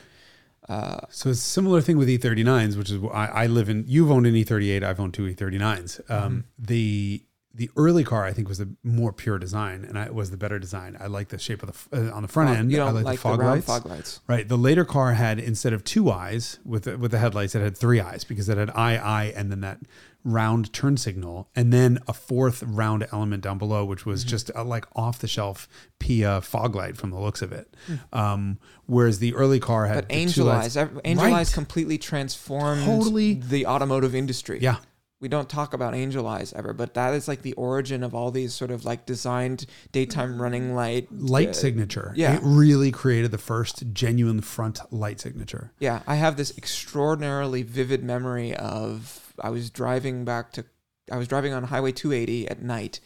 Uh, 0.67 0.99
So 1.09 1.29
it's 1.29 1.39
a 1.39 1.43
similar 1.43 1.79
thing 1.81 1.97
with 1.97 2.07
E39s, 2.09 2.75
which 2.77 2.89
is 2.91 2.99
I, 3.13 3.43
I 3.43 3.45
live 3.47 3.69
in. 3.69 3.85
You've 3.87 4.09
owned 4.11 4.25
an 4.27 4.33
E38. 4.33 4.83
I've 4.83 4.99
owned 4.99 5.13
two 5.13 5.23
E39s. 5.23 5.99
Um, 6.09 6.15
Mm-hmm. 6.15 6.39
The 6.65 7.23
the 7.57 7.69
early 7.77 8.03
car 8.03 8.25
I 8.25 8.33
think 8.33 8.49
was 8.49 8.57
the 8.57 8.69
more 8.83 9.13
pure 9.13 9.39
design, 9.39 9.85
and 9.85 9.97
I 9.97 10.09
was 10.09 10.29
the 10.29 10.37
better 10.37 10.59
design. 10.59 10.97
I 10.99 11.07
like 11.07 11.29
the 11.29 11.39
shape 11.39 11.63
of 11.63 11.89
the 11.89 12.09
uh, 12.09 12.13
on 12.15 12.21
the 12.21 12.27
front 12.27 12.49
end. 12.57 12.71
You 12.71 12.81
I 12.81 12.85
don't 12.85 12.95
like, 12.95 13.05
like 13.05 13.15
the 13.17 13.21
fog 13.21 13.39
round 13.39 13.51
lights. 13.53 13.65
fog 13.65 13.85
lights. 13.85 14.19
Right. 14.27 14.47
The 14.47 14.57
later 14.57 14.83
car 14.83 15.13
had 15.13 15.39
instead 15.39 15.71
of 15.73 15.83
two 15.85 16.11
eyes 16.11 16.59
with 16.65 16.83
the, 16.83 16.97
with 16.97 17.11
the 17.11 17.17
headlights, 17.19 17.55
it 17.55 17.61
had 17.61 17.77
three 17.77 18.01
eyes 18.01 18.23
because 18.25 18.49
it 18.49 18.57
had 18.57 18.69
eye, 18.71 18.97
eye, 18.97 19.33
and 19.35 19.51
then 19.51 19.61
that 19.61 19.79
round 20.27 20.73
turn 20.73 20.97
signal, 20.97 21.47
and 21.55 21.71
then 21.71 21.99
a 22.07 22.13
fourth 22.13 22.63
round 22.63 23.07
element 23.13 23.43
down 23.43 23.57
below, 23.57 23.85
which 23.85 23.99
Mm-hmm. 24.01 24.09
was 24.09 24.23
just 24.23 24.51
a, 24.55 24.63
like 24.63 24.85
off 24.95 25.19
the 25.19 25.27
shelf 25.27 25.67
PIAA 25.99 26.43
fog 26.43 26.75
light 26.75 26.97
from 26.97 27.11
the 27.11 27.19
looks 27.19 27.41
of 27.41 27.51
it. 27.53 27.73
Hmm. 27.87 27.95
Um, 28.11 28.59
whereas 28.87 29.19
the 29.19 29.33
early 29.35 29.59
car 29.59 29.85
had 29.85 29.95
But 29.95 30.09
the 30.09 30.15
Angel 30.15 30.49
Eyes, 30.49 30.75
Angel 30.75 31.23
Right. 31.25 31.33
Eyes 31.33 31.53
completely 31.53 31.97
transformed 31.99 32.83
Totally. 32.85 33.35
the 33.35 33.65
automotive 33.67 34.13
industry. 34.15 34.59
Yeah. 34.61 34.77
We 35.25 35.29
don't 35.29 35.49
talk 35.49 35.73
about 35.73 35.95
Angel 35.95 36.27
Eyes 36.27 36.53
ever, 36.53 36.71
but 36.71 36.93
that 36.93 37.15
is 37.15 37.27
like 37.27 37.41
the 37.41 37.53
origin 37.53 38.03
of 38.03 38.13
all 38.13 38.29
these 38.29 38.53
sort 38.53 38.69
of 38.69 38.85
like 38.85 39.07
designed 39.07 39.65
daytime 39.91 40.39
running 40.39 40.75
light. 40.75 41.07
light 41.11 41.49
uh, 41.49 41.53
signature. 41.53 42.13
yeah. 42.15 42.35
It 42.35 42.41
really 42.43 42.91
created 42.91 43.31
the 43.31 43.39
first 43.39 43.91
genuine 43.91 44.41
front 44.41 44.81
light 44.93 45.19
signature. 45.19 45.71
Yeah, 45.79 46.03
I 46.05 46.13
have 46.13 46.37
this 46.37 46.55
extraordinarily 46.59 47.63
vivid 47.63 48.03
memory 48.03 48.55
of 48.55 49.33
I 49.41 49.49
was 49.49 49.71
driving 49.71 50.25
back 50.25 50.51
to 50.51 50.65
I 51.11 51.17
was 51.17 51.27
driving 51.27 51.53
on 51.53 51.63
Highway 51.63 51.91
280 51.91 52.47
at 52.47 52.61
night 52.61 52.99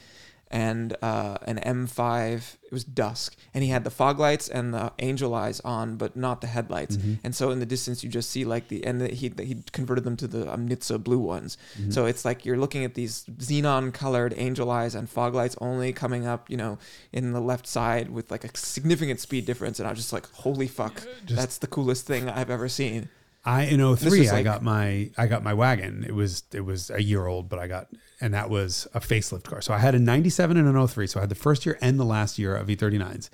and 0.52 0.96
uh, 1.02 1.38
an 1.44 1.58
M5 1.58 2.56
it 2.64 2.72
was 2.72 2.84
dusk 2.84 3.36
and 3.54 3.64
he 3.64 3.70
had 3.70 3.84
the 3.84 3.90
fog 3.90 4.20
lights 4.20 4.48
and 4.48 4.74
the 4.74 4.92
angel 5.00 5.34
eyes 5.34 5.60
on 5.62 5.96
but 5.96 6.16
not 6.16 6.42
the 6.42 6.48
headlights. 6.48 6.98
And 7.24 7.36
so 7.36 7.52
in 7.52 7.60
the 7.60 7.66
distance 7.66 8.04
you 8.04 8.10
just 8.10 8.30
see 8.30 8.46
like 8.46 8.68
the 8.68 8.86
and 8.86 9.02
the, 9.02 9.10
he 9.10 9.32
he 9.40 9.64
converted 9.72 10.04
them 10.04 10.16
to 10.18 10.28
the 10.28 10.52
um, 10.52 10.68
Nitsa 10.70 11.04
blue 11.04 11.20
ones. 11.20 11.58
So 11.90 12.06
it's 12.06 12.26
like 12.26 12.46
you're 12.46 12.58
looking 12.58 12.84
at 12.84 12.94
these 12.94 13.26
xenon 13.38 13.94
colored 13.94 14.34
angel 14.38 14.70
eyes 14.72 14.96
and 14.96 15.10
fog 15.10 15.36
lights 15.36 15.56
only 15.62 15.94
coming 15.94 16.26
up 16.28 16.50
you 16.50 16.58
know 16.58 16.78
in 17.12 17.32
the 17.32 17.42
left 17.42 17.68
side 17.68 18.10
with 18.10 18.32
like 18.32 18.44
a 18.44 18.56
significant 18.58 19.20
speed 19.20 19.46
difference 19.46 19.80
and 19.80 19.88
I 19.88 19.92
was 19.92 20.00
just 20.00 20.14
like 20.14 20.28
holy 20.34 20.68
fuck. 20.68 21.02
That's 21.36 21.58
the 21.60 21.68
coolest 21.68 22.06
thing 22.06 22.30
I've 22.30 22.50
ever 22.50 22.70
seen 22.70 23.10
I 23.45 23.63
in 23.63 23.80
03 23.95 24.19
was 24.19 24.30
I 24.30 24.34
like- 24.34 24.43
got 24.43 24.63
my 24.63 25.10
I 25.17 25.28
got 25.28 25.43
my 25.43 25.54
wagon. 25.54 26.04
It 26.08 26.13
was 26.13 26.43
it 26.54 26.62
was 26.65 26.89
a 26.89 27.02
year 27.02 27.25
old, 27.25 27.49
but 27.49 27.58
I 27.60 27.67
got 27.67 27.88
and 28.21 28.34
that 28.34 28.49
was 28.49 28.86
a 28.93 28.99
facelift 28.99 29.43
car. 29.43 29.62
So 29.62 29.73
I 29.73 29.78
had 29.80 29.95
a 29.95 29.99
97 29.99 30.58
and 30.58 30.67
an 30.67 30.88
03. 30.88 31.08
So 31.08 31.19
I 31.19 31.23
had 31.23 31.30
the 31.30 31.36
first 31.36 31.65
year 31.65 31.78
and 31.82 31.97
the 31.99 32.04
last 32.06 32.38
year 32.38 32.56
of 32.56 32.67
E39s. 32.67 33.30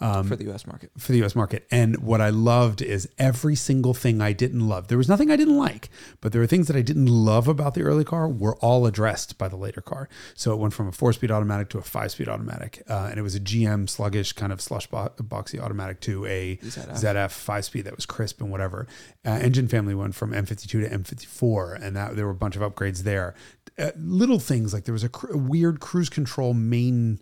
Um, 0.00 0.28
for 0.28 0.36
the 0.36 0.48
US 0.52 0.64
market 0.66 0.90
for 0.96 1.10
the 1.10 1.24
US 1.24 1.34
market. 1.34 1.66
And 1.70 1.96
what 1.98 2.20
I 2.20 2.30
loved 2.30 2.82
is 2.82 3.08
every 3.18 3.56
single 3.56 3.94
thing 3.94 4.20
I 4.20 4.32
didn't 4.32 4.66
love. 4.68 4.88
There 4.88 4.98
was 4.98 5.08
nothing 5.08 5.30
I 5.30 5.36
didn't 5.36 5.56
like, 5.56 5.90
but 6.20 6.30
there 6.32 6.40
were 6.40 6.46
things 6.46 6.68
that 6.68 6.76
I 6.76 6.82
didn't 6.82 7.06
love 7.06 7.48
about 7.48 7.74
the 7.74 7.82
early 7.82 8.04
car 8.04 8.28
were 8.28 8.54
all 8.56 8.86
addressed 8.86 9.38
by 9.38 9.48
the 9.48 9.56
later 9.56 9.80
car. 9.80 10.08
So 10.34 10.52
it 10.52 10.56
went 10.58 10.72
from 10.72 10.86
a 10.86 10.92
four 10.92 11.12
speed 11.12 11.30
automatic 11.32 11.68
to 11.70 11.78
a 11.78 11.82
five 11.82 12.12
speed 12.12 12.28
automatic. 12.28 12.82
Uh, 12.88 13.08
and 13.10 13.18
it 13.18 13.22
was 13.22 13.34
a 13.34 13.40
GM 13.40 13.88
sluggish 13.88 14.32
kind 14.32 14.52
of 14.52 14.60
slush 14.60 14.86
bo- 14.86 15.12
boxy 15.20 15.60
automatic 15.60 16.00
to 16.02 16.24
a 16.26 16.58
ZF. 16.62 16.92
ZF 16.92 17.30
five 17.30 17.64
speed 17.64 17.82
that 17.82 17.96
was 17.96 18.06
crisp 18.06 18.40
and 18.40 18.50
whatever. 18.50 18.86
Uh, 19.24 19.30
engine 19.30 19.68
family 19.68 19.94
went 19.94 20.14
from 20.14 20.32
M52 20.32 20.68
to 20.68 20.88
M54, 20.88 21.82
and 21.82 21.96
that 21.96 22.16
there 22.16 22.24
were 22.24 22.32
a 22.32 22.34
bunch 22.36 22.56
of 22.56 22.62
upgrades 22.62 23.02
there. 23.02 23.34
Uh, 23.78 23.90
little 23.96 24.38
things 24.38 24.72
like 24.72 24.84
there 24.84 24.92
was 24.92 25.04
a, 25.04 25.08
cr- 25.08 25.32
a 25.32 25.38
weird 25.38 25.80
cruise 25.80 26.08
control 26.08 26.54
main 26.54 27.20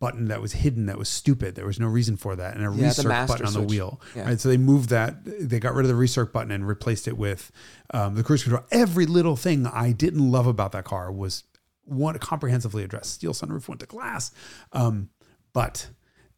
button 0.00 0.28
that 0.28 0.40
was 0.40 0.52
hidden 0.52 0.86
that 0.86 0.96
was 0.98 1.08
stupid. 1.08 1.54
There 1.56 1.66
was 1.66 1.80
no 1.80 1.86
reason 1.88 2.16
for 2.16 2.36
that, 2.36 2.56
and 2.56 2.64
a 2.64 2.70
Yeah, 2.76 2.90
recirc 2.90 3.26
button 3.28 3.46
on 3.46 3.52
the 3.52 3.58
switch. 3.60 3.70
wheel. 3.70 4.00
Yeah. 4.14 4.26
Right, 4.26 4.40
so 4.40 4.48
they 4.48 4.56
moved 4.56 4.90
that. 4.90 5.16
They 5.24 5.58
got 5.58 5.74
rid 5.74 5.84
of 5.84 5.88
the 5.88 6.00
recirc 6.02 6.32
button 6.32 6.50
and 6.52 6.66
replaced 6.66 7.08
it 7.08 7.18
with 7.18 7.50
um, 7.92 8.14
the 8.14 8.22
cruise 8.22 8.42
control. 8.44 8.64
Every 8.70 9.06
little 9.06 9.34
thing 9.36 9.66
I 9.66 9.92
didn't 9.92 10.30
love 10.30 10.46
about 10.46 10.72
that 10.72 10.84
car 10.84 11.10
was 11.10 11.44
one 11.84 12.16
comprehensively 12.18 12.84
addressed. 12.84 13.12
Steel 13.14 13.32
sunroof 13.32 13.66
went 13.66 13.80
to 13.80 13.86
glass, 13.86 14.30
um, 14.72 15.08
but 15.52 15.88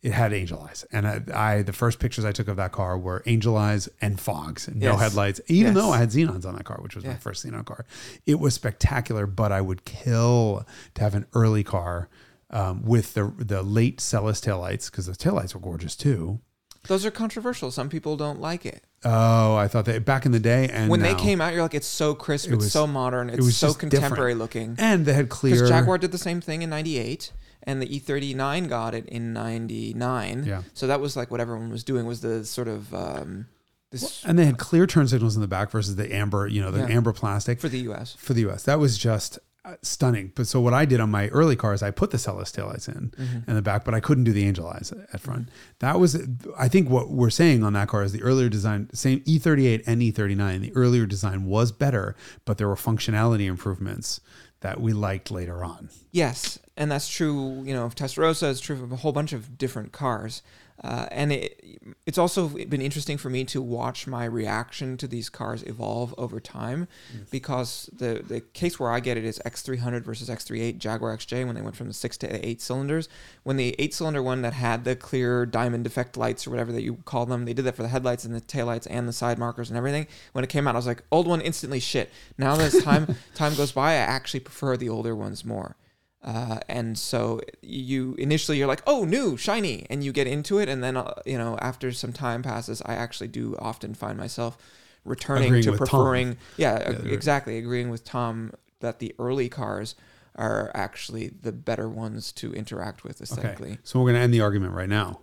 it 0.02 0.12
had 0.12 0.32
angel 0.32 0.62
eyes. 0.62 0.86
And 0.90 1.06
I, 1.06 1.20
I, 1.34 1.62
the 1.62 1.74
first 1.74 1.98
pictures 1.98 2.24
I 2.24 2.32
took 2.32 2.48
of 2.48 2.56
that 2.56 2.72
car 2.72 2.96
were 2.96 3.22
angel 3.26 3.58
eyes 3.58 3.86
and 4.00 4.18
fogs, 4.18 4.66
and 4.68 4.76
no 4.80 4.96
headlights. 4.96 5.42
Even 5.48 5.74
Yes. 5.74 5.82
though 5.82 5.90
I 5.90 5.98
had 5.98 6.08
xenons 6.08 6.46
on 6.46 6.54
that 6.54 6.64
car, 6.64 6.78
which 6.80 6.94
was 6.94 7.04
my 7.04 7.16
first 7.16 7.44
xenon 7.44 7.66
car, 7.66 7.84
it 8.24 8.40
was 8.40 8.54
spectacular. 8.54 9.26
But 9.26 9.52
I 9.52 9.60
would 9.60 9.84
kill 9.84 10.64
to 10.94 11.02
have 11.02 11.14
an 11.14 11.26
early 11.34 11.62
car. 11.62 12.08
Um, 12.52 12.82
with 12.82 13.14
the 13.14 13.32
the 13.38 13.62
late 13.62 14.00
Celis 14.00 14.40
taillights 14.40 14.90
because 14.90 15.06
the 15.06 15.12
taillights 15.12 15.54
were 15.54 15.60
gorgeous 15.60 15.94
too. 15.94 16.40
Those 16.88 17.04
are 17.06 17.10
controversial. 17.10 17.70
Some 17.70 17.88
people 17.88 18.16
don't 18.16 18.40
like 18.40 18.66
it. 18.66 18.84
Oh, 19.04 19.54
I 19.54 19.68
thought 19.68 19.84
that 19.84 20.04
back 20.04 20.26
in 20.26 20.32
the 20.32 20.40
day 20.40 20.68
and 20.68 20.90
when 20.90 21.00
they 21.00 21.14
came 21.14 21.40
out, 21.40 21.52
you're 21.52 21.62
like, 21.62 21.74
it's 21.74 21.86
so 21.86 22.14
crisp, 22.14 22.50
It 22.50 22.54
it's 22.54 22.72
so 22.72 22.86
modern, 22.86 23.30
it's 23.30 23.38
was 23.44 23.56
so 23.56 23.72
contemporary 23.72 24.32
different. 24.32 24.38
looking. 24.38 24.74
and 24.78 25.06
they 25.06 25.12
had 25.12 25.28
clear 25.28 25.54
Because 25.54 25.68
Jaguar 25.68 25.96
did 25.98 26.10
the 26.12 26.18
same 26.18 26.40
thing 26.40 26.62
in 26.62 26.70
'98, 26.70 27.32
and 27.62 27.80
the 27.80 27.86
E39 27.86 28.68
got 28.68 28.94
it 28.94 29.06
in 29.06 29.32
'99. 29.32 30.44
Yeah. 30.46 30.62
So 30.74 30.86
that 30.86 31.00
was 31.00 31.16
like 31.16 31.30
what 31.30 31.40
everyone 31.40 31.70
was 31.70 31.84
doing 31.84 32.04
was 32.06 32.20
the 32.20 32.44
sort 32.44 32.66
of 32.68 32.92
um, 32.94 33.46
this 33.90 34.24
and 34.24 34.38
they 34.38 34.46
had 34.46 34.58
clear 34.58 34.86
turn 34.86 35.06
signals 35.08 35.34
in 35.36 35.42
the 35.42 35.48
back 35.48 35.70
versus 35.70 35.96
the 35.96 36.12
amber, 36.14 36.46
you 36.46 36.60
know, 36.60 36.70
the 36.70 36.80
Yeah. 36.80 36.96
amber 36.96 37.12
plastic 37.12 37.60
for 37.60 37.68
the 37.68 37.80
U.S. 37.80 38.14
for 38.18 38.34
the 38.34 38.48
US. 38.50 38.64
That 38.64 38.78
was 38.80 38.98
just 38.98 39.38
stunning. 39.82 40.32
But 40.34 40.46
so 40.46 40.60
what 40.60 40.74
I 40.74 40.84
did 40.84 41.00
on 41.00 41.10
my 41.10 41.28
early 41.28 41.56
cars, 41.56 41.82
I 41.82 41.90
put 41.90 42.10
the 42.10 42.18
Celis 42.18 42.50
taillights 42.52 42.88
in 42.88 43.10
Mm-hmm. 43.10 43.50
in 43.50 43.56
the 43.56 43.62
back, 43.62 43.84
but 43.84 43.94
I 43.94 44.00
couldn't 44.00 44.24
do 44.24 44.32
the 44.32 44.44
angel 44.46 44.66
eyes 44.68 44.92
at 45.12 45.20
front. 45.20 45.48
That 45.80 45.98
was, 46.00 46.26
I 46.58 46.68
think, 46.68 46.88
what 46.88 47.10
we're 47.10 47.30
saying 47.30 47.62
on 47.62 47.72
that 47.74 47.88
car 47.88 48.02
is 48.02 48.12
the 48.12 48.22
earlier 48.22 48.48
design, 48.48 48.88
same 48.92 49.20
E38 49.20 49.84
and 49.86 50.00
E39. 50.02 50.60
The 50.60 50.72
earlier 50.76 51.06
design 51.06 51.44
was 51.46 51.72
better, 51.72 52.16
but 52.44 52.58
there 52.58 52.68
were 52.68 52.76
functionality 52.76 53.46
improvements 53.46 54.20
that 54.60 54.80
we 54.80 54.92
liked 54.92 55.30
later 55.30 55.64
on. 55.64 55.88
Yes, 56.12 56.58
and 56.76 56.90
that's 56.90 57.08
true. 57.08 57.62
You 57.64 57.72
know, 57.74 57.84
of 57.84 57.94
Testarossa. 57.94 58.50
It's 58.50 58.60
true 58.60 58.76
of 58.82 58.92
a 58.92 58.96
whole 58.96 59.12
bunch 59.12 59.32
of 59.32 59.56
different 59.56 59.92
cars. 59.92 60.42
Uh, 60.82 61.06
and 61.10 61.32
it, 61.32 61.60
it's 62.06 62.16
also 62.16 62.48
been 62.48 62.80
interesting 62.80 63.18
for 63.18 63.28
me 63.28 63.44
to 63.44 63.60
watch 63.60 64.06
my 64.06 64.24
reaction 64.24 64.96
to 64.96 65.06
these 65.06 65.28
cars 65.28 65.62
evolve 65.64 66.14
over 66.16 66.40
time, 66.40 66.88
because 67.30 67.90
the 67.92 68.22
the 68.26 68.40
case 68.40 68.80
where 68.80 68.90
I 68.90 69.00
get 69.00 69.16
it 69.16 69.24
is 69.24 69.38
X300 69.44 70.02
versus 70.02 70.28
X38 70.28 70.78
Jaguar 70.78 71.16
XJ 71.16 71.44
when 71.46 71.54
they 71.54 71.60
went 71.60 71.76
from 71.76 71.88
the 71.88 71.94
six 71.94 72.16
to 72.18 72.46
eight 72.46 72.60
cylinders. 72.62 73.08
When 73.42 73.56
the 73.56 73.76
eight 73.78 73.92
cylinder 73.92 74.22
one 74.22 74.42
that 74.42 74.54
had 74.54 74.84
the 74.84 74.96
clear 74.96 75.44
diamond 75.44 75.84
defect 75.84 76.16
lights 76.16 76.46
or 76.46 76.50
whatever 76.50 76.72
that 76.72 76.82
you 76.82 76.96
call 77.04 77.26
them, 77.26 77.44
they 77.44 77.52
did 77.52 77.66
that 77.66 77.76
for 77.76 77.82
the 77.82 77.88
headlights 77.88 78.24
and 78.24 78.34
the 78.34 78.40
taillights 78.40 78.86
and 78.88 79.06
the 79.06 79.12
side 79.12 79.38
markers 79.38 79.68
and 79.68 79.76
everything. 79.76 80.06
When 80.32 80.44
it 80.44 80.50
came 80.50 80.66
out, 80.66 80.74
I 80.74 80.78
was 80.78 80.86
like, 80.86 81.02
old 81.12 81.26
one 81.26 81.40
instantly 81.40 81.80
shit. 81.80 82.10
Now 82.38 82.58
as 82.58 82.82
time 82.82 83.16
time 83.34 83.54
goes 83.54 83.72
by, 83.72 83.92
I 83.92 83.96
actually 83.96 84.40
prefer 84.40 84.76
the 84.76 84.88
older 84.88 85.14
ones 85.14 85.44
more. 85.44 85.76
Uh, 86.22 86.58
and 86.68 86.98
so 86.98 87.40
you 87.62 88.14
initially 88.18 88.58
you're 88.58 88.68
like, 88.68 88.82
oh, 88.86 89.04
new, 89.04 89.36
shiny, 89.36 89.86
and 89.88 90.04
you 90.04 90.12
get 90.12 90.26
into 90.26 90.58
it, 90.58 90.68
and 90.68 90.84
then 90.84 90.96
uh, 90.96 91.14
you 91.24 91.38
know 91.38 91.56
after 91.60 91.92
some 91.92 92.12
time 92.12 92.42
passes, 92.42 92.82
I 92.84 92.94
actually 92.94 93.28
do 93.28 93.56
often 93.58 93.94
find 93.94 94.18
myself 94.18 94.58
returning 95.04 95.46
Agreeing 95.46 95.64
to 95.64 95.72
preferring, 95.72 96.36
yeah, 96.56 96.74
ag- 96.74 97.06
exactly, 97.06 97.56
agreeing 97.56 97.88
with 97.88 98.04
Tom 98.04 98.52
that 98.80 98.98
the 98.98 99.14
early 99.18 99.48
cars 99.48 99.94
are 100.36 100.70
actually 100.74 101.28
the 101.28 101.52
better 101.52 101.88
ones 101.88 102.32
to 102.32 102.52
interact 102.52 103.04
with 103.04 103.20
aesthetically. 103.20 103.72
Okay. 103.72 103.80
So 103.82 103.98
we're 103.98 104.06
going 104.06 104.16
to 104.16 104.20
end 104.20 104.34
the 104.34 104.40
argument 104.40 104.74
right 104.74 104.88
now. 104.88 105.20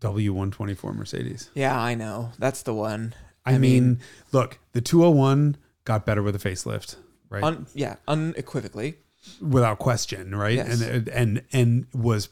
W124 0.00 0.94
Mercedes. 0.94 1.50
Yeah, 1.54 1.80
I 1.80 1.94
know 1.94 2.32
that's 2.38 2.62
the 2.62 2.74
one. 2.74 3.14
I, 3.44 3.58
mean, 3.58 4.00
look, 4.32 4.58
the 4.72 4.80
201 4.80 5.56
got 5.84 6.06
better 6.06 6.22
with 6.22 6.34
a 6.36 6.38
facelift, 6.38 6.96
right? 7.28 7.42
Un, 7.42 7.66
yeah, 7.74 7.96
unequivocally. 8.06 8.96
Without 9.40 9.78
question, 9.78 10.34
right? 10.34 10.54
Yes. 10.56 10.80
And 10.82 11.08
and 11.08 11.42
and 11.52 11.86
was 11.94 12.28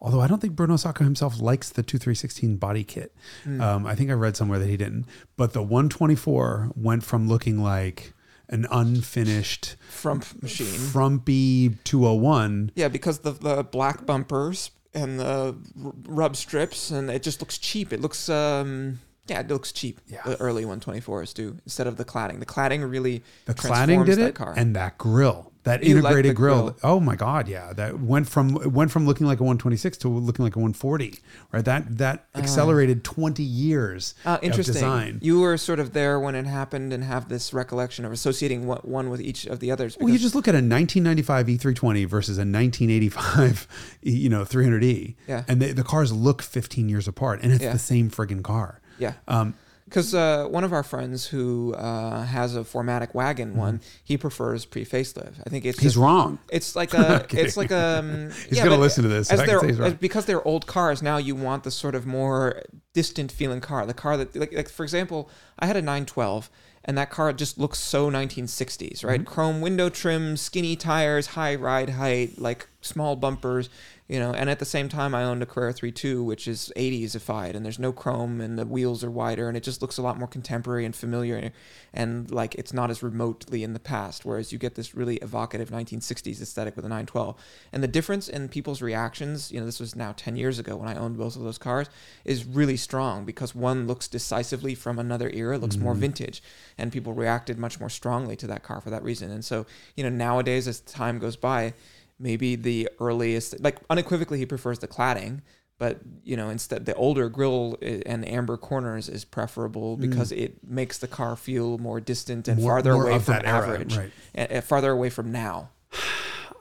although 0.00 0.20
I 0.20 0.26
don't 0.26 0.40
think 0.40 0.54
Bruno 0.56 0.76
Sacco 0.76 1.04
himself 1.04 1.40
likes 1.40 1.70
the 1.70 1.82
2316 1.82 2.56
body 2.56 2.84
kit. 2.84 3.14
Hmm. 3.44 3.60
Um, 3.60 3.86
I 3.86 3.94
think 3.94 4.10
I 4.10 4.14
read 4.14 4.36
somewhere 4.36 4.58
that 4.58 4.68
he 4.68 4.76
didn't. 4.76 5.06
But 5.36 5.52
the 5.52 5.62
124 5.62 6.72
went 6.74 7.04
from 7.04 7.28
looking 7.28 7.62
like 7.62 8.12
an 8.48 8.66
unfinished 8.70 9.76
Frump 9.88 10.24
machine. 10.42 10.66
frumpy 10.66 11.70
201 11.84 12.72
Yeah, 12.74 12.88
because 12.88 13.20
the 13.20 13.32
the 13.32 13.62
black 13.64 14.04
bumpers 14.06 14.70
and 14.94 15.18
the 15.18 15.56
r- 15.84 15.92
rub 16.06 16.36
strips, 16.36 16.90
and 16.90 17.10
it 17.10 17.22
just 17.22 17.40
looks 17.40 17.56
cheap. 17.58 17.92
It 17.92 18.00
looks 18.00 18.28
um 18.28 19.00
yeah, 19.28 19.40
it 19.40 19.48
looks 19.48 19.70
cheap. 19.72 20.00
Yeah. 20.08 20.22
The 20.26 20.38
early 20.40 20.64
124s 20.64 21.32
do 21.32 21.56
instead 21.64 21.86
of 21.86 21.96
the 21.96 22.04
cladding. 22.04 22.40
The 22.40 22.46
cladding 22.46 22.90
really 22.90 23.22
The 23.44 23.54
cladding 23.54 24.04
did 24.04 24.18
it, 24.18 24.34
car. 24.34 24.52
and 24.56 24.74
that 24.74 24.98
grill, 24.98 25.51
that 25.64 25.84
You 25.84 25.96
integrated 25.98 26.30
the 26.30 26.34
grill. 26.34 26.62
grill. 26.62 26.76
Oh 26.82 26.98
my 27.00 27.14
god, 27.16 27.46
yeah, 27.48 27.72
that 27.74 28.00
went 28.00 28.28
from 28.28 28.54
went 28.72 28.90
from 28.90 29.06
looking 29.06 29.26
like 29.28 29.38
a 29.38 29.44
126 29.44 29.96
to 29.98 30.08
looking 30.08 30.44
like 30.44 30.56
a 30.56 30.58
140. 30.58 31.20
Right, 31.52 31.64
that 31.64 31.98
that 31.98 32.26
accelerated 32.34 33.04
20 33.04 33.42
years 33.42 34.14
Uh, 34.26 34.30
of 34.30 34.42
interesting. 34.42 34.74
design. 34.74 35.18
You 35.22 35.40
were 35.40 35.56
sort 35.56 35.78
of 35.80 35.92
there 35.92 36.18
when 36.18 36.34
it 36.34 36.46
happened 36.46 36.92
and 36.92 37.04
have 37.04 37.28
this 37.28 37.52
recollection 37.52 38.04
of 38.04 38.12
associating 38.12 38.66
one, 38.66 38.80
one 38.82 39.08
with 39.10 39.20
each 39.20 39.46
of 39.46 39.60
the 39.60 39.70
others. 39.70 39.96
Well, 40.00 40.08
you 40.10 40.18
just 40.18 40.34
look 40.34 40.48
at 40.48 40.54
a 40.54 40.58
1995 40.58 41.46
E320 41.46 42.06
versus 42.08 42.38
a 42.38 42.44
1985, 42.44 43.68
you 44.02 44.28
know, 44.28 44.44
300E, 44.44 45.14
Yeah. 45.28 45.44
and 45.48 45.60
the, 45.62 45.72
the 45.72 45.84
cars 45.84 46.12
look 46.12 46.42
15 46.42 46.88
years 46.88 47.06
apart, 47.08 47.40
and 47.42 47.52
it's 47.52 47.62
Yeah. 47.62 47.72
the 47.72 47.78
same 47.78 48.10
friggin' 48.10 48.42
car. 48.42 48.80
yeah. 48.98 49.14
Um, 49.28 49.54
Because 49.92 50.14
uh, 50.14 50.46
one 50.48 50.64
of 50.64 50.72
our 50.72 50.82
friends 50.82 51.26
who 51.26 51.74
uh, 51.74 52.22
has 52.24 52.56
a 52.56 52.60
4MATIC 52.60 53.14
wagon 53.14 53.56
one, 53.56 53.80
he 54.02 54.16
prefers 54.16 54.64
pre-facelift. 54.64 55.34
I 55.46 55.50
think 55.50 55.66
it's 55.66 55.76
Mm-hmm. 55.76 55.82
He's 55.84 55.92
just- 55.92 55.96
wrong. 55.96 56.38
It's 56.50 56.74
like 56.80 56.94
a, 56.94 57.26
it's 57.30 57.56
like 57.56 57.70
a. 57.70 57.98
um, 57.98 58.30
He's 58.48 58.58
yeah, 58.58 58.64
gonna 58.64 58.78
listen 58.78 59.02
to 59.02 59.08
this, 59.08 59.30
As 59.30 59.40
they're, 59.44 59.60
say 59.60 59.66
he's 59.68 59.78
wrong. 59.78 59.88
as- 59.92 59.94
because 59.98 60.24
they're 60.24 60.46
old 60.46 60.66
cars 60.66 61.02
now. 61.02 61.18
You 61.18 61.34
want 61.34 61.64
the 61.64 61.70
sort 61.70 61.94
of 61.94 62.06
more 62.06 62.62
distant 62.94 63.30
feeling 63.30 63.60
car, 63.60 63.84
the 63.86 63.94
car 63.94 64.16
that, 64.16 64.34
like, 64.34 64.52
like 64.52 64.68
for 64.68 64.82
example, 64.82 65.28
I 65.58 65.66
had 65.66 65.76
a 65.76 65.82
912, 65.82 66.48
and 66.84 66.96
that 66.98 67.10
car 67.10 67.32
just 67.32 67.58
looks 67.58 67.78
so 67.78 68.10
1960s, 68.10 69.04
right? 69.04 69.20
Mm-hmm. 69.20 69.24
Chrome 69.32 69.60
window 69.60 69.88
trim, 69.88 70.36
skinny 70.36 70.74
tires, 70.76 71.28
high 71.28 71.54
ride 71.54 71.90
height, 71.90 72.38
like 72.40 72.66
small 72.82 73.16
bumpers, 73.16 73.70
you 74.08 74.18
know. 74.18 74.32
And 74.32 74.50
at 74.50 74.58
the 74.58 74.64
same 74.64 74.88
time, 74.88 75.14
I 75.14 75.24
owned 75.24 75.42
a 75.42 75.46
Carrera 75.46 75.72
3.2, 75.72 76.24
which 76.24 76.46
is 76.46 76.70
80s-ified, 76.76 77.56
and 77.56 77.64
there's 77.64 77.78
no 77.78 77.92
chrome, 77.92 78.40
and 78.40 78.58
the 78.58 78.66
wheels 78.66 79.02
are 79.02 79.10
wider, 79.10 79.48
and 79.48 79.56
it 79.56 79.62
just 79.62 79.80
looks 79.80 79.96
a 79.96 80.02
lot 80.02 80.18
more 80.18 80.28
contemporary 80.28 80.84
and 80.84 80.94
familiar, 80.94 81.52
and 81.94 82.30
like 82.30 82.54
it's 82.56 82.72
not 82.72 82.90
as 82.90 83.02
remotely 83.02 83.64
in 83.64 83.72
the 83.72 83.80
past. 83.80 84.24
Whereas 84.24 84.52
you 84.52 84.58
get 84.58 84.74
this 84.74 84.94
really 84.94 85.16
evocative 85.16 85.70
1960s 85.70 86.42
aesthetic 86.42 86.76
with 86.76 86.84
a 86.84 86.88
912, 86.88 87.36
and 87.72 87.82
the 87.82 87.88
difference 87.88 88.28
in 88.28 88.48
people's 88.48 88.82
reactions, 88.82 89.50
you 89.50 89.60
know, 89.60 89.66
this 89.66 89.80
was 89.80 89.96
now 89.96 90.12
10 90.16 90.36
years 90.36 90.58
ago 90.58 90.76
when 90.76 90.88
I 90.88 90.96
owned 90.96 91.16
both 91.16 91.36
of 91.36 91.42
those 91.42 91.58
cars, 91.58 91.88
is 92.24 92.44
really 92.44 92.76
strong 92.76 93.24
because 93.24 93.54
one 93.54 93.86
looks 93.86 94.08
decisively 94.08 94.74
from 94.74 94.98
another 94.98 95.30
era, 95.30 95.58
looks 95.58 95.76
more 95.76 95.92
mm-hmm. 95.92 96.00
vintage, 96.00 96.42
and 96.76 96.92
people 96.92 97.12
reacted 97.12 97.58
much 97.58 97.80
more 97.80 97.88
strongly 97.88 98.36
to 98.36 98.46
that 98.48 98.62
car 98.62 98.80
for 98.80 98.90
that 98.90 99.02
reason. 99.02 99.30
And 99.30 99.44
so, 99.44 99.66
you 99.96 100.04
know, 100.04 100.10
nowadays 100.10 100.66
as 100.66 100.80
time 100.80 101.18
goes 101.18 101.36
by, 101.36 101.74
maybe 102.18 102.56
the 102.56 102.88
earliest, 103.00 103.60
like 103.60 103.78
unequivocally, 103.90 104.38
he 104.38 104.46
prefers 104.46 104.78
the 104.78 104.88
cladding. 104.88 105.40
But 105.78 105.98
you 106.22 106.36
know, 106.36 106.48
instead, 106.48 106.86
the 106.86 106.94
older 106.94 107.28
grill 107.28 107.76
and 107.82 108.26
amber 108.28 108.56
corners 108.56 109.08
is 109.08 109.24
preferable 109.24 109.96
mm. 109.96 110.00
because 110.00 110.30
it 110.30 110.62
makes 110.62 110.98
the 110.98 111.08
car 111.08 111.34
feel 111.34 111.78
more 111.78 112.00
distant 112.00 112.46
and 112.46 112.60
More- 112.60 112.74
farther 112.74 112.92
more 112.92 113.08
away 113.08 113.18
from 113.18 113.34
that 113.34 113.44
era, 113.44 113.74
average, 113.74 113.96
right. 113.96 114.12
and, 114.34 114.50
and 114.50 114.64
farther 114.64 114.92
away 114.92 115.10
from 115.10 115.32
now. 115.32 115.70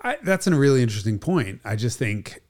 I, 0.03 0.17
that's 0.23 0.47
a 0.47 0.55
really 0.55 0.81
interesting 0.81 1.19
point. 1.19 1.61
I 1.63 1.75
just 1.75 1.99
think 1.99 2.41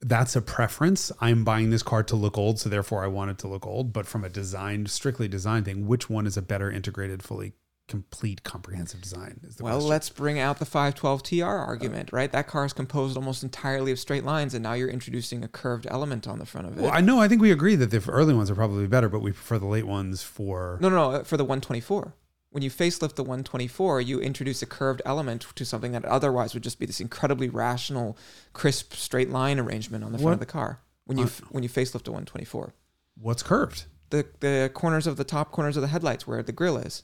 that's 0.00 0.34
a 0.34 0.42
preference. 0.42 1.12
I'm 1.20 1.44
buying 1.44 1.70
this 1.70 1.82
car 1.82 2.02
to 2.04 2.16
look 2.16 2.36
old, 2.36 2.58
so 2.58 2.68
therefore 2.68 3.04
I 3.04 3.06
want 3.06 3.30
it 3.30 3.38
to 3.38 3.48
look 3.48 3.66
old. 3.66 3.92
But 3.92 4.06
from 4.06 4.24
a 4.24 4.28
design, 4.28 4.86
strictly 4.86 5.28
design 5.28 5.64
thing, 5.64 5.86
which 5.86 6.10
one 6.10 6.26
is 6.26 6.36
a 6.36 6.42
better 6.42 6.70
integrated, 6.70 7.22
fully 7.22 7.52
complete, 7.88 8.42
comprehensive 8.44 9.00
design? 9.00 9.40
Is 9.46 9.56
the 9.56 9.64
Well, 9.64 9.74
question. 9.74 9.88
let's 9.90 10.08
bring 10.10 10.38
out 10.38 10.58
the 10.58 10.64
512 10.64 11.22
TR 11.22 11.44
argument, 11.44 12.12
uh, 12.12 12.16
right? 12.16 12.32
That 12.32 12.46
car 12.46 12.64
is 12.64 12.72
composed 12.72 13.16
almost 13.16 13.42
entirely 13.42 13.92
of 13.92 13.98
straight 13.98 14.24
lines, 14.24 14.54
and 14.54 14.62
now 14.62 14.72
you're 14.72 14.88
introducing 14.88 15.44
a 15.44 15.48
curved 15.48 15.86
element 15.90 16.26
on 16.26 16.38
the 16.38 16.46
front 16.46 16.66
of 16.66 16.78
it. 16.78 16.82
Well, 16.82 16.92
I 16.92 17.00
know. 17.00 17.20
I 17.20 17.28
think 17.28 17.42
we 17.42 17.50
agree 17.52 17.76
that 17.76 17.90
the 17.90 18.02
early 18.10 18.34
ones 18.34 18.50
are 18.50 18.54
probably 18.54 18.86
better, 18.86 19.08
but 19.08 19.20
we 19.20 19.32
prefer 19.32 19.58
the 19.58 19.66
late 19.66 19.86
ones 19.86 20.22
for. 20.22 20.78
no, 20.80 20.88
no, 20.88 20.96
no, 20.96 21.10
uh, 21.18 21.24
for 21.24 21.36
the 21.36 21.44
124. 21.44 22.14
When 22.50 22.62
you 22.62 22.70
facelift 22.70 23.16
the 23.16 23.24
124, 23.24 24.00
you 24.00 24.20
introduce 24.20 24.62
a 24.62 24.66
curved 24.66 25.02
element 25.04 25.44
to 25.56 25.64
something 25.64 25.90
that 25.92 26.04
otherwise 26.04 26.54
would 26.54 26.62
just 26.62 26.78
be 26.78 26.86
this 26.86 27.00
incredibly 27.00 27.48
rational, 27.48 28.16
crisp, 28.52 28.94
straight 28.94 29.28
line 29.30 29.58
arrangement 29.58 30.04
on 30.04 30.12
the 30.12 30.18
front 30.18 30.24
What? 30.26 30.32
of 30.34 30.38
the 30.40 30.46
car. 30.46 30.80
When 31.04 31.18
you 31.18 31.24
uh, 31.24 31.28
when 31.50 31.62
you 31.64 31.68
facelift 31.68 32.06
a 32.06 32.12
124, 32.12 32.72
What's 33.20 33.42
curved? 33.42 33.86
the 34.10 34.26
the 34.40 34.70
corners 34.72 35.06
of 35.08 35.16
the 35.16 35.24
top 35.24 35.50
corners 35.50 35.76
of 35.76 35.82
the 35.82 35.88
headlights 35.88 36.26
where 36.28 36.42
the 36.44 36.52
grill 36.52 36.78
is. 36.78 37.02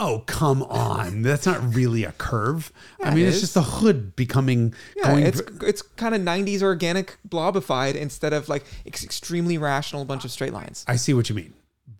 Oh, 0.00 0.22
come 0.26 0.62
on. 0.62 1.22
That's 1.22 1.44
not 1.44 1.74
really 1.74 2.04
a 2.04 2.12
curve. 2.12 2.70
I 3.02 3.10
mean, 3.14 3.24
it 3.24 3.28
it's 3.30 3.40
just 3.40 3.54
the 3.54 3.62
hood 3.62 4.14
becoming 4.14 4.72
Yeah, 4.96 5.08
going. 5.12 5.24
it's 5.26 5.40
it's 5.62 5.82
kind 5.82 6.14
of 6.14 6.20
90s 6.20 6.62
organic 6.62 7.18
blobified 7.28 7.94
instead 7.96 8.32
of 8.32 8.48
like 8.48 8.64
ex- 8.86 9.02
extremely 9.04 9.58
rational 9.58 10.04
bunch 10.04 10.24
of 10.24 10.30
straight 10.30 10.52
lines. 10.52 10.84
I 10.86 10.96
see 10.96 11.14
what 11.14 11.28
you 11.28 11.34
mean. 11.34 11.52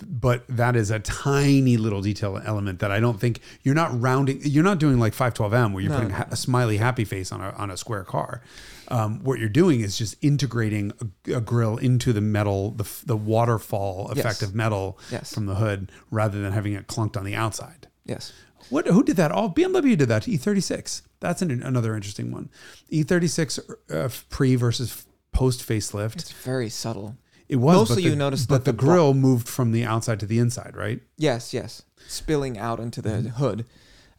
But 0.06 0.44
that 0.48 0.76
is 0.76 0.90
a 0.90 0.98
tiny 1.00 1.76
little 1.76 2.00
detail 2.02 2.40
element 2.44 2.78
that 2.80 2.90
I 2.92 3.00
don't 3.00 3.18
think 3.20 3.40
you're 3.62 3.74
not 3.74 4.00
rounding. 4.00 4.40
You're 4.42 4.64
not 4.64 4.78
doing 4.78 4.98
like 4.98 5.12
512M 5.12 5.72
where 5.72 5.82
you're 5.82 5.90
No, 5.92 5.98
putting 5.98 6.12
a 6.14 6.37
smiley 6.37 6.76
happy 6.76 7.04
face 7.04 7.32
on 7.32 7.40
a 7.40 7.50
on 7.50 7.70
a 7.70 7.76
square 7.76 8.04
car. 8.04 8.42
Um, 8.88 9.22
what 9.24 9.38
you're 9.38 9.48
doing 9.48 9.80
is 9.80 9.98
just 9.98 10.16
integrating 10.22 10.92
a, 11.26 11.34
a 11.34 11.40
grill 11.40 11.76
into 11.78 12.12
the 12.12 12.20
metal, 12.20 12.70
the 12.72 12.88
the 13.06 13.16
waterfall 13.16 14.11
Yes. 14.14 14.24
effect 14.24 14.42
of 14.42 14.54
metal 14.54 14.98
Yes. 15.11 15.34
from 15.34 15.46
the 15.46 15.56
hood, 15.56 15.90
rather 16.11 16.40
than 16.40 16.52
having 16.52 16.74
it 16.74 16.87
clunked 16.87 17.16
on 17.16 17.24
the 17.24 17.34
outside. 17.34 17.88
Yes. 18.04 18.32
What? 18.70 18.87
Who 18.87 19.02
did 19.02 19.16
that? 19.16 19.32
All 19.32 19.50
BMW 19.52 19.96
did 19.96 20.08
that. 20.08 20.24
E36. 20.24 21.02
That's 21.20 21.42
an, 21.42 21.62
another 21.62 21.94
interesting 21.96 22.30
one. 22.30 22.50
E36 22.92 23.58
uh, 23.90 24.08
pre 24.30 24.54
versus 24.56 25.06
post 25.32 25.66
facelift. 25.66 26.16
It's 26.16 26.32
very 26.32 26.68
subtle. 26.68 27.16
It 27.48 27.56
was 27.56 27.76
Mostly 27.76 28.02
the, 28.04 28.11
you 28.11 28.16
notice 28.16 28.44
but 28.46 28.64
that 28.64 28.64
the 28.64 28.72
the 28.72 28.78
grill 28.87 29.14
moved 29.14 29.48
from 29.48 29.72
the 29.72 29.84
outside 29.84 30.20
to 30.20 30.26
the 30.26 30.38
inside, 30.38 30.76
right? 30.76 31.00
Yes, 31.16 31.54
yes. 31.54 31.82
Spilling 32.06 32.58
out 32.58 32.78
into 32.80 33.00
the 33.02 33.11
Mm-hmm. 33.11 33.28
hood. 33.28 33.64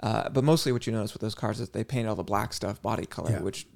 Uh, 0.02 0.30
but 0.30 0.44
mostly 0.44 0.72
what 0.72 0.88
you 0.88 0.94
notice 0.94 1.14
with 1.14 1.22
those 1.22 1.36
cars 1.36 1.60
is 1.60 1.70
they 1.70 1.84
paint 1.84 2.08
all 2.08 2.16
the 2.16 2.24
black 2.24 2.54
stuff 2.54 2.82
body 2.82 3.06
color, 3.06 3.32
Yeah. 3.32 3.42
which 3.42 3.68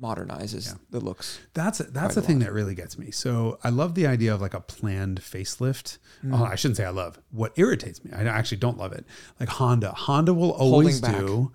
modernizes 0.00 0.66
Yeah. 0.68 0.74
the 0.90 1.00
looks. 1.00 1.40
That's 1.52 1.78
that's 1.78 2.14
the 2.14 2.22
thing 2.22 2.38
lot. 2.38 2.46
that 2.46 2.52
really 2.52 2.74
gets 2.74 2.96
me. 2.96 3.10
So 3.10 3.58
I 3.62 3.68
love 3.68 3.94
the 3.94 4.06
idea 4.06 4.32
of 4.32 4.40
like 4.40 4.54
a 4.54 4.60
planned 4.60 5.20
facelift. 5.20 5.98
Mm. 6.24 6.38
Oh, 6.38 6.44
I 6.44 6.54
shouldn't 6.54 6.76
say 6.78 6.84
I 6.86 6.90
love. 6.90 7.18
What 7.30 7.52
irritates 7.56 8.02
me, 8.04 8.12
I 8.12 8.22
actually 8.24 8.58
don't 8.58 8.78
love 8.78 8.92
it. 8.92 9.04
Like 9.38 9.50
Honda, 9.50 9.92
Honda 9.92 10.32
will 10.32 10.52
always 10.52 11.00
do. 11.00 11.52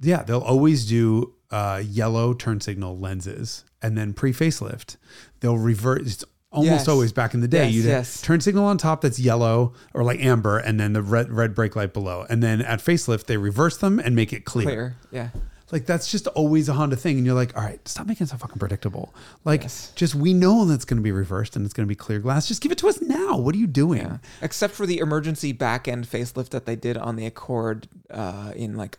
Yeah, 0.00 0.22
they'll 0.22 0.38
always 0.38 0.86
do 0.86 1.34
uh, 1.50 1.82
yellow 1.84 2.32
turn 2.32 2.60
signal 2.60 2.96
lenses, 2.96 3.64
and 3.82 3.98
then 3.98 4.12
pre 4.14 4.32
facelift, 4.32 4.96
they'll 5.40 5.58
revert. 5.58 6.02
It's 6.02 6.24
almost 6.52 6.70
Yes. 6.70 6.88
always 6.88 7.12
back 7.12 7.34
in 7.34 7.40
the 7.40 7.48
day. 7.48 7.66
Yes, 7.66 7.74
You'd 7.74 7.82
have 7.86 7.90
yes. 7.92 8.20
turn 8.22 8.40
signal 8.40 8.64
on 8.64 8.78
top 8.78 9.00
that's 9.02 9.18
yellow 9.18 9.72
or 9.94 10.02
like 10.04 10.20
amber, 10.20 10.58
and 10.58 10.78
then 10.80 10.92
the 10.92 11.02
red 11.02 11.30
red 11.30 11.54
brake 11.54 11.76
light 11.76 11.92
below, 11.92 12.26
and 12.28 12.42
then 12.42 12.60
at 12.62 12.80
facelift 12.80 13.26
they 13.26 13.36
reverse 13.36 13.76
them 13.76 13.98
and 13.98 14.14
make 14.16 14.32
it 14.32 14.44
clear. 14.44 14.64
Clear. 14.66 14.96
Yeah. 15.10 15.28
Like 15.72 15.86
that's 15.86 16.10
just 16.10 16.26
always 16.26 16.68
a 16.68 16.72
Honda 16.72 16.96
thing, 16.96 17.16
and 17.16 17.24
you're 17.24 17.36
like, 17.36 17.56
all 17.56 17.62
right, 17.62 17.86
stop 17.86 18.08
making 18.08 18.24
it 18.24 18.30
so 18.30 18.36
fucking 18.36 18.58
predictable. 18.58 19.14
Like, 19.44 19.62
just 19.94 20.16
we 20.16 20.34
know 20.34 20.64
that's 20.64 20.84
going 20.84 20.96
to 20.96 21.02
be 21.02 21.12
reversed 21.12 21.54
and 21.54 21.64
it's 21.64 21.72
going 21.72 21.86
to 21.86 21.88
be 21.88 21.94
clear 21.94 22.18
glass. 22.18 22.48
Just 22.48 22.60
give 22.60 22.72
it 22.72 22.78
to 22.78 22.88
us 22.88 23.00
now. 23.00 23.36
What 23.38 23.54
are 23.54 23.58
you 23.58 23.68
doing? 23.68 24.00
Yeah. 24.02 24.16
Except 24.42 24.74
for 24.74 24.84
the 24.84 24.98
emergency 24.98 25.52
back 25.52 25.86
end 25.86 26.08
facelift 26.08 26.48
that 26.50 26.66
they 26.66 26.74
did 26.74 26.96
on 26.96 27.14
the 27.14 27.24
Accord 27.24 27.86
uh, 28.10 28.50
in 28.56 28.74
like 28.76 28.98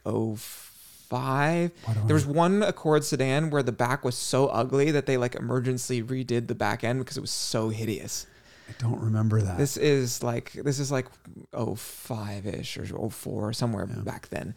05. 1.12 1.72
There 2.08 2.14
was 2.14 2.26
one 2.26 2.64
Accord 2.64 3.04
sedan 3.04 3.50
where 3.50 3.62
the 3.64 3.72
back 3.72 4.04
was 4.06 4.16
so 4.16 4.48
ugly 4.48 4.92
that 4.92 5.06
they 5.06 5.18
like 5.18 5.36
emergency 5.36 6.02
redid 6.02 6.48
the 6.48 6.56
back 6.56 6.84
end 6.84 7.00
because 7.00 7.18
it 7.18 7.22
was 7.22 7.32
so 7.32 7.70
hideous. 7.70 8.26
I 8.70 8.74
don't 8.82 9.02
remember 9.02 9.42
that. 9.42 9.58
This 9.58 9.76
is 9.76 10.24
like 10.24 10.54
this 10.54 10.80
is 10.80 10.92
like 10.94 11.08
oh 11.54 11.76
five 11.76 12.48
ish 12.48 12.78
or 12.78 12.86
04 13.10 13.50
or 13.50 13.54
somewhere 13.54 13.86
back 13.86 14.30
then. 14.30 14.56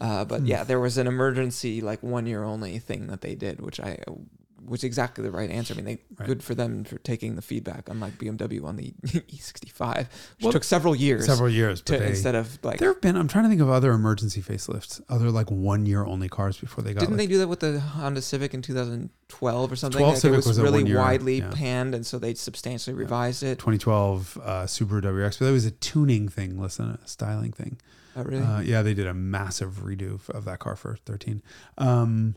Uh, 0.00 0.24
but 0.24 0.40
Hmm. 0.42 0.46
yeah, 0.46 0.62
there 0.64 0.78
was 0.78 0.98
an 0.98 1.08
emergency 1.08 1.80
like 1.80 2.00
one 2.02 2.26
year 2.26 2.44
only 2.44 2.78
thing 2.78 3.08
that 3.08 3.22
they 3.22 3.34
did, 3.34 3.60
which 3.60 3.80
I 3.80 3.98
was 4.68 4.84
exactly 4.84 5.22
the 5.24 5.30
right 5.30 5.50
answer. 5.50 5.74
I 5.74 5.76
mean, 5.76 5.84
they 5.84 5.98
Right. 6.18 6.26
good 6.26 6.42
for 6.42 6.54
them 6.54 6.84
for 6.84 6.98
taking 6.98 7.36
the 7.36 7.42
feedback, 7.42 7.88
unlike 7.88 8.18
BMW 8.18 8.64
on 8.64 8.76
the 8.76 8.92
E65, 9.04 9.98
which 9.98 10.06
Well, 10.42 10.52
took 10.52 10.64
several 10.64 10.94
years. 10.94 11.26
Several 11.26 11.48
years, 11.50 11.82
to, 11.82 11.98
they, 11.98 12.08
instead 12.08 12.34
of 12.34 12.58
like 12.62 12.78
there 12.78 12.92
have 12.92 13.00
been. 13.00 13.16
I'm 13.16 13.28
trying 13.28 13.44
to 13.44 13.48
think 13.50 13.60
of 13.60 13.68
other 13.68 13.92
emergency 13.92 14.40
facelifts, 14.42 15.00
other 15.08 15.30
like 15.30 15.50
one 15.50 15.86
year 15.86 16.04
only 16.04 16.28
cars 16.28 16.58
before 16.58 16.82
they 16.82 16.94
got. 16.94 17.00
didn't 17.00 17.12
like, 17.12 17.18
they 17.18 17.26
do 17.26 17.38
that 17.38 17.48
with 17.48 17.60
the 17.60 17.80
Honda 17.80 18.22
Civic 18.22 18.54
in 18.54 18.62
2012 18.62 19.72
or 19.72 19.76
something? 19.76 19.98
12 19.98 20.12
Like, 20.14 20.20
Civic 20.20 20.34
it 20.34 20.36
was, 20.38 20.46
was 20.46 20.60
really 20.60 20.94
widely 20.94 21.38
yeah. 21.38 21.50
panned, 21.52 21.94
and 21.94 22.06
so 22.06 22.18
they 22.18 22.34
substantially 22.34 22.94
revised 22.94 23.42
it. 23.42 23.58
2012 23.58 24.38
uh, 24.42 24.50
Subaru 24.64 25.02
WRX, 25.02 25.38
but 25.38 25.46
that 25.46 25.52
was 25.52 25.64
a 25.66 25.70
tuning 25.70 26.28
thing, 26.28 26.58
less 26.60 26.76
than 26.76 26.90
a 26.90 27.06
styling 27.06 27.52
thing. 27.52 27.78
Oh, 28.16 28.22
really? 28.22 28.42
Uh, 28.42 28.60
yeah, 28.60 28.80
they 28.82 28.94
did 28.94 29.06
a 29.06 29.12
massive 29.14 29.82
redo 29.84 30.26
of 30.30 30.46
that 30.46 30.58
car 30.58 30.74
for 30.74 30.96
13. 31.04 31.42
Um, 31.76 32.34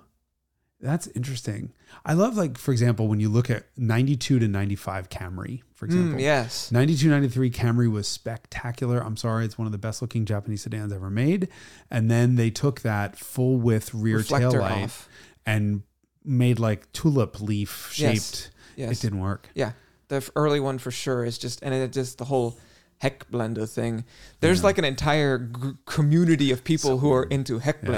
that's 0.81 1.07
interesting. 1.07 1.73
I 2.05 2.13
love, 2.13 2.37
like, 2.37 2.57
for 2.57 2.71
example, 2.71 3.07
when 3.07 3.19
you 3.19 3.27
look 3.29 3.49
at 3.49 3.65
92 3.77 4.39
to 4.39 4.47
95 4.47 5.09
Camry, 5.09 5.61
for 5.75 5.85
example. 5.85 6.17
Mm, 6.19 6.21
yes. 6.21 6.71
92, 6.71 7.09
93 7.09 7.51
Camry 7.51 7.91
was 7.91 8.07
spectacular. 8.07 8.99
I'm 9.03 9.17
sorry, 9.17 9.45
it's 9.45 9.57
one 9.57 9.65
of 9.65 9.71
the 9.71 9.77
best 9.77 10.01
looking 10.01 10.25
Japanese 10.25 10.61
sedans 10.63 10.93
ever 10.93 11.09
made. 11.09 11.49
And 11.91 12.09
then 12.09 12.35
they 12.35 12.49
took 12.49 12.81
that 12.81 13.17
full 13.17 13.57
width 13.57 13.93
rear 13.93 14.21
tail 14.23 14.51
light 14.51 14.83
off. 14.83 15.09
and 15.45 15.83
made 16.23 16.59
like 16.59 16.91
tulip 16.93 17.41
leaf 17.41 17.89
shaped. 17.91 18.51
Yes. 18.75 18.91
It 18.91 19.01
didn't 19.01 19.19
work. 19.19 19.49
Yeah, 19.55 19.71
the 20.09 20.29
early 20.35 20.59
one 20.59 20.77
for 20.77 20.91
sure 20.91 21.25
is 21.25 21.37
just, 21.37 21.61
and 21.63 21.73
it 21.73 21.91
just 21.91 22.17
the 22.17 22.25
whole 22.25 22.57
Heck 22.99 23.29
Blender 23.31 23.67
thing. 23.69 24.03
There's 24.41 24.63
like 24.63 24.77
an 24.77 24.83
entire 24.85 25.37
g- 25.39 25.71
community 25.85 26.51
of 26.51 26.63
people 26.65 26.99
who 26.99 27.11
are 27.13 27.23
into 27.23 27.59
Heck 27.59 27.81
Yeah. 27.83 27.89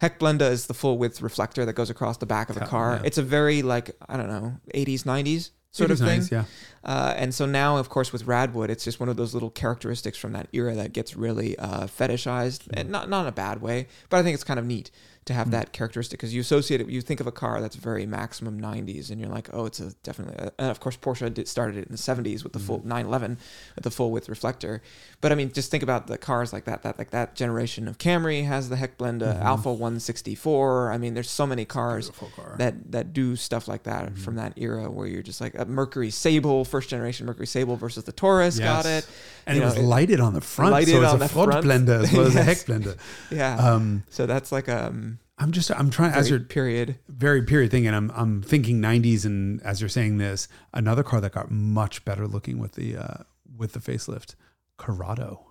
Heck 0.00 0.18
Blender 0.18 0.50
is 0.50 0.66
the 0.66 0.74
full 0.74 0.96
width 0.98 1.20
reflector 1.20 1.64
that 1.64 1.72
goes 1.72 1.90
across 1.90 2.18
the 2.18 2.26
back 2.26 2.50
of 2.50 2.54
the 2.54 2.64
car. 2.64 2.96
yeah. 2.96 3.06
It's 3.06 3.18
a 3.18 3.22
very 3.22 3.62
like 3.62 3.96
I 4.08 4.16
don't 4.16 4.28
know 4.28 4.56
80s 4.74 5.02
90s 5.02 5.50
sort 5.70 5.90
80s, 5.90 5.92
of 5.92 5.98
thing. 5.98 6.20
90s, 6.20 6.30
yeah. 6.30 6.44
Uh, 6.84 7.14
and 7.16 7.34
so 7.34 7.44
now, 7.46 7.76
of 7.76 7.88
course, 7.88 8.12
with 8.12 8.24
Radwood, 8.24 8.68
it's 8.68 8.84
just 8.84 9.00
one 9.00 9.08
of 9.08 9.16
those 9.16 9.34
little 9.34 9.50
characteristics 9.50 10.16
from 10.16 10.32
that 10.32 10.48
era 10.52 10.74
that 10.74 10.92
gets 10.92 11.16
really 11.16 11.58
uh, 11.58 11.86
fetishized, 11.86 12.68
and 12.72 12.90
not 12.90 13.08
not 13.08 13.22
in 13.22 13.26
a 13.26 13.32
bad 13.32 13.60
way, 13.60 13.88
but 14.08 14.18
I 14.18 14.22
think 14.22 14.34
it's 14.34 14.44
kind 14.44 14.58
of 14.58 14.66
neat 14.66 14.90
to 15.28 15.34
have 15.34 15.48
hmm. 15.48 15.52
that 15.52 15.72
characteristic 15.72 16.18
because 16.18 16.34
you 16.34 16.40
associate 16.40 16.80
it. 16.80 16.88
You 16.88 17.02
think 17.02 17.20
of 17.20 17.26
a 17.26 17.32
car 17.32 17.60
that's 17.60 17.76
very 17.76 18.06
maximum 18.06 18.60
90s, 18.60 19.10
and 19.10 19.20
you're 19.20 19.28
like, 19.28 19.48
oh, 19.52 19.66
it's 19.66 19.78
a 19.78 19.92
definitely. 20.02 20.34
A, 20.38 20.52
and 20.58 20.70
of 20.70 20.80
course, 20.80 20.96
Porsche 20.96 21.32
did, 21.32 21.46
started 21.46 21.76
it 21.76 21.86
in 21.86 21.92
the 21.92 21.98
70s 21.98 22.42
with 22.42 22.54
the 22.54 22.58
full 22.58 22.78
hmm. 22.78 22.88
911 22.88 23.38
with 23.74 23.84
the 23.84 23.90
full 23.90 24.10
width 24.10 24.28
reflector. 24.28 24.82
But 25.20 25.32
I 25.32 25.34
mean, 25.34 25.52
just 25.52 25.70
think 25.70 25.82
about 25.82 26.06
the 26.06 26.16
cars 26.16 26.52
like 26.52 26.64
that. 26.64 26.82
That 26.82 26.98
like 26.98 27.10
that 27.10 27.34
generation 27.34 27.88
of 27.88 27.98
Camry 27.98 28.46
has 28.46 28.70
the 28.70 28.76
Heckblende, 28.76 29.20
mm-hmm. 29.20 29.42
Alfa 29.42 29.70
164. 29.70 30.92
I 30.92 30.98
mean, 30.98 31.14
there's 31.14 31.30
so 31.30 31.46
many 31.46 31.64
cars 31.64 32.10
car. 32.10 32.54
that 32.56 32.90
that 32.92 33.12
do 33.12 33.36
stuff 33.36 33.68
like 33.68 33.82
that 33.82 34.06
mm-hmm. 34.06 34.14
from 34.14 34.36
that 34.36 34.54
era 34.56 34.90
where 34.90 35.06
you're 35.06 35.22
just 35.22 35.40
like 35.40 35.54
a 35.58 35.66
Mercury 35.66 36.10
Sable, 36.10 36.64
first 36.64 36.88
generation 36.88 37.26
Mercury 37.26 37.46
Sable 37.46 37.76
versus 37.76 38.04
the 38.04 38.12
Taurus. 38.12 38.58
Got 38.58 38.86
it. 38.86 39.06
And 39.46 39.56
You 39.56 39.62
it 39.62 39.66
was 39.66 39.78
lighted 39.78 40.20
on 40.20 40.34
the 40.34 40.40
front, 40.40 40.72
lighted 40.72 40.94
so 40.94 41.02
it's 41.02 41.12
on 41.12 41.16
a 41.16 41.18
the 41.18 41.28
front 41.28 41.64
blender 41.64 42.02
as 42.02 42.12
well 42.12 42.26
as 42.26 42.34
a 42.34 42.38
Yes. 42.44 42.46
heck 42.46 42.58
blender. 42.66 42.96
Yeah. 43.30 43.56
Um, 43.56 44.04
so 44.10 44.26
that's 44.26 44.52
like 44.52 44.68
a 44.68 44.88
um, 44.88 45.17
I'm 45.38 45.52
just 45.52 45.70
I'm 45.70 45.90
trying 45.90 46.12
as 46.12 46.28
very 46.28 46.40
you're 46.40 46.48
period. 46.48 46.98
very 47.08 47.42
period 47.42 47.70
thing, 47.70 47.86
and 47.86 47.94
I'm 47.94 48.10
I'm 48.14 48.42
thinking 48.42 48.80
90s, 48.80 49.24
and 49.24 49.62
as 49.62 49.80
you're 49.80 49.88
saying 49.88 50.18
this, 50.18 50.48
another 50.74 51.02
car 51.02 51.20
that 51.20 51.32
got 51.32 51.50
much 51.50 52.04
better 52.04 52.26
looking 52.26 52.58
with 52.58 52.72
the 52.72 52.96
uh, 52.96 53.14
with 53.56 53.72
the 53.72 53.78
facelift, 53.80 54.34
Corrado. 54.76 55.44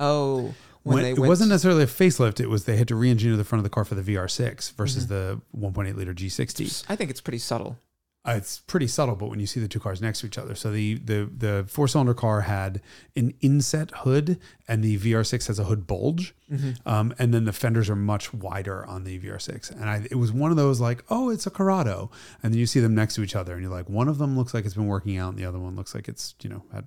Oh, 0.00 0.54
when, 0.82 0.94
When- 0.94 1.02
they 1.02 1.10
it 1.12 1.18
wasn't 1.18 1.50
necessarily 1.50 1.84
a 1.84 1.86
facelift; 1.86 2.40
it 2.40 2.48
was 2.48 2.64
they 2.64 2.76
had 2.76 2.88
to 2.88 2.96
re-engineer 2.96 3.36
the 3.36 3.44
front 3.44 3.60
of 3.60 3.64
the 3.64 3.70
car 3.70 3.84
for 3.84 3.94
the 3.94 4.02
VR6 4.02 4.72
versus 4.74 5.06
Mm-hmm. 5.06 5.60
the 5.60 5.70
1.8 5.70 5.94
liter 5.96 6.14
G60. 6.14 6.84
I 6.88 6.96
think 6.96 7.10
it's 7.10 7.20
pretty 7.20 7.38
subtle. 7.38 7.78
Uh, 8.26 8.32
it's 8.32 8.58
pretty 8.60 8.86
subtle, 8.86 9.14
but 9.16 9.30
when 9.30 9.40
you 9.40 9.46
see 9.46 9.58
the 9.60 9.68
two 9.68 9.80
cars 9.80 10.02
next 10.02 10.20
to 10.20 10.26
each 10.26 10.36
other, 10.36 10.54
so 10.54 10.70
the 10.70 10.94
the 10.96 11.30
the 11.34 11.64
four 11.68 11.88
cylinder 11.88 12.12
car 12.12 12.42
had 12.42 12.82
an 13.16 13.32
inset 13.40 13.90
hood, 13.98 14.38
and 14.66 14.82
the 14.84 14.98
VR6 14.98 15.46
has 15.46 15.58
a 15.58 15.64
hood 15.64 15.86
bulge, 15.86 16.34
um, 16.84 17.14
and 17.18 17.32
then 17.32 17.44
the 17.46 17.52
fenders 17.52 17.88
are 17.88 17.96
much 17.96 18.34
wider 18.34 18.84
on 18.86 19.04
the 19.04 19.18
VR6. 19.18 19.70
And 19.70 19.88
I, 19.88 20.06
it 20.10 20.16
was 20.16 20.30
one 20.30 20.50
of 20.50 20.56
those 20.58 20.78
like, 20.80 21.04
oh, 21.08 21.30
it's 21.30 21.46
a 21.46 21.50
Corrado, 21.50 22.10
and 22.42 22.52
then 22.52 22.58
you 22.58 22.66
see 22.66 22.80
them 22.80 22.94
next 22.94 23.14
to 23.14 23.22
each 23.22 23.36
other, 23.36 23.54
and 23.54 23.62
you're 23.62 23.70
like, 23.72 23.88
one 23.88 24.08
of 24.08 24.18
them 24.18 24.36
looks 24.36 24.52
like 24.52 24.66
it's 24.66 24.74
been 24.74 24.88
working 24.88 25.16
out, 25.16 25.30
and 25.30 25.38
the 25.38 25.46
other 25.46 25.58
one 25.60 25.74
looks 25.76 25.94
like 25.94 26.08
it's 26.08 26.34
you 26.42 26.50
know 26.50 26.64
had 26.72 26.86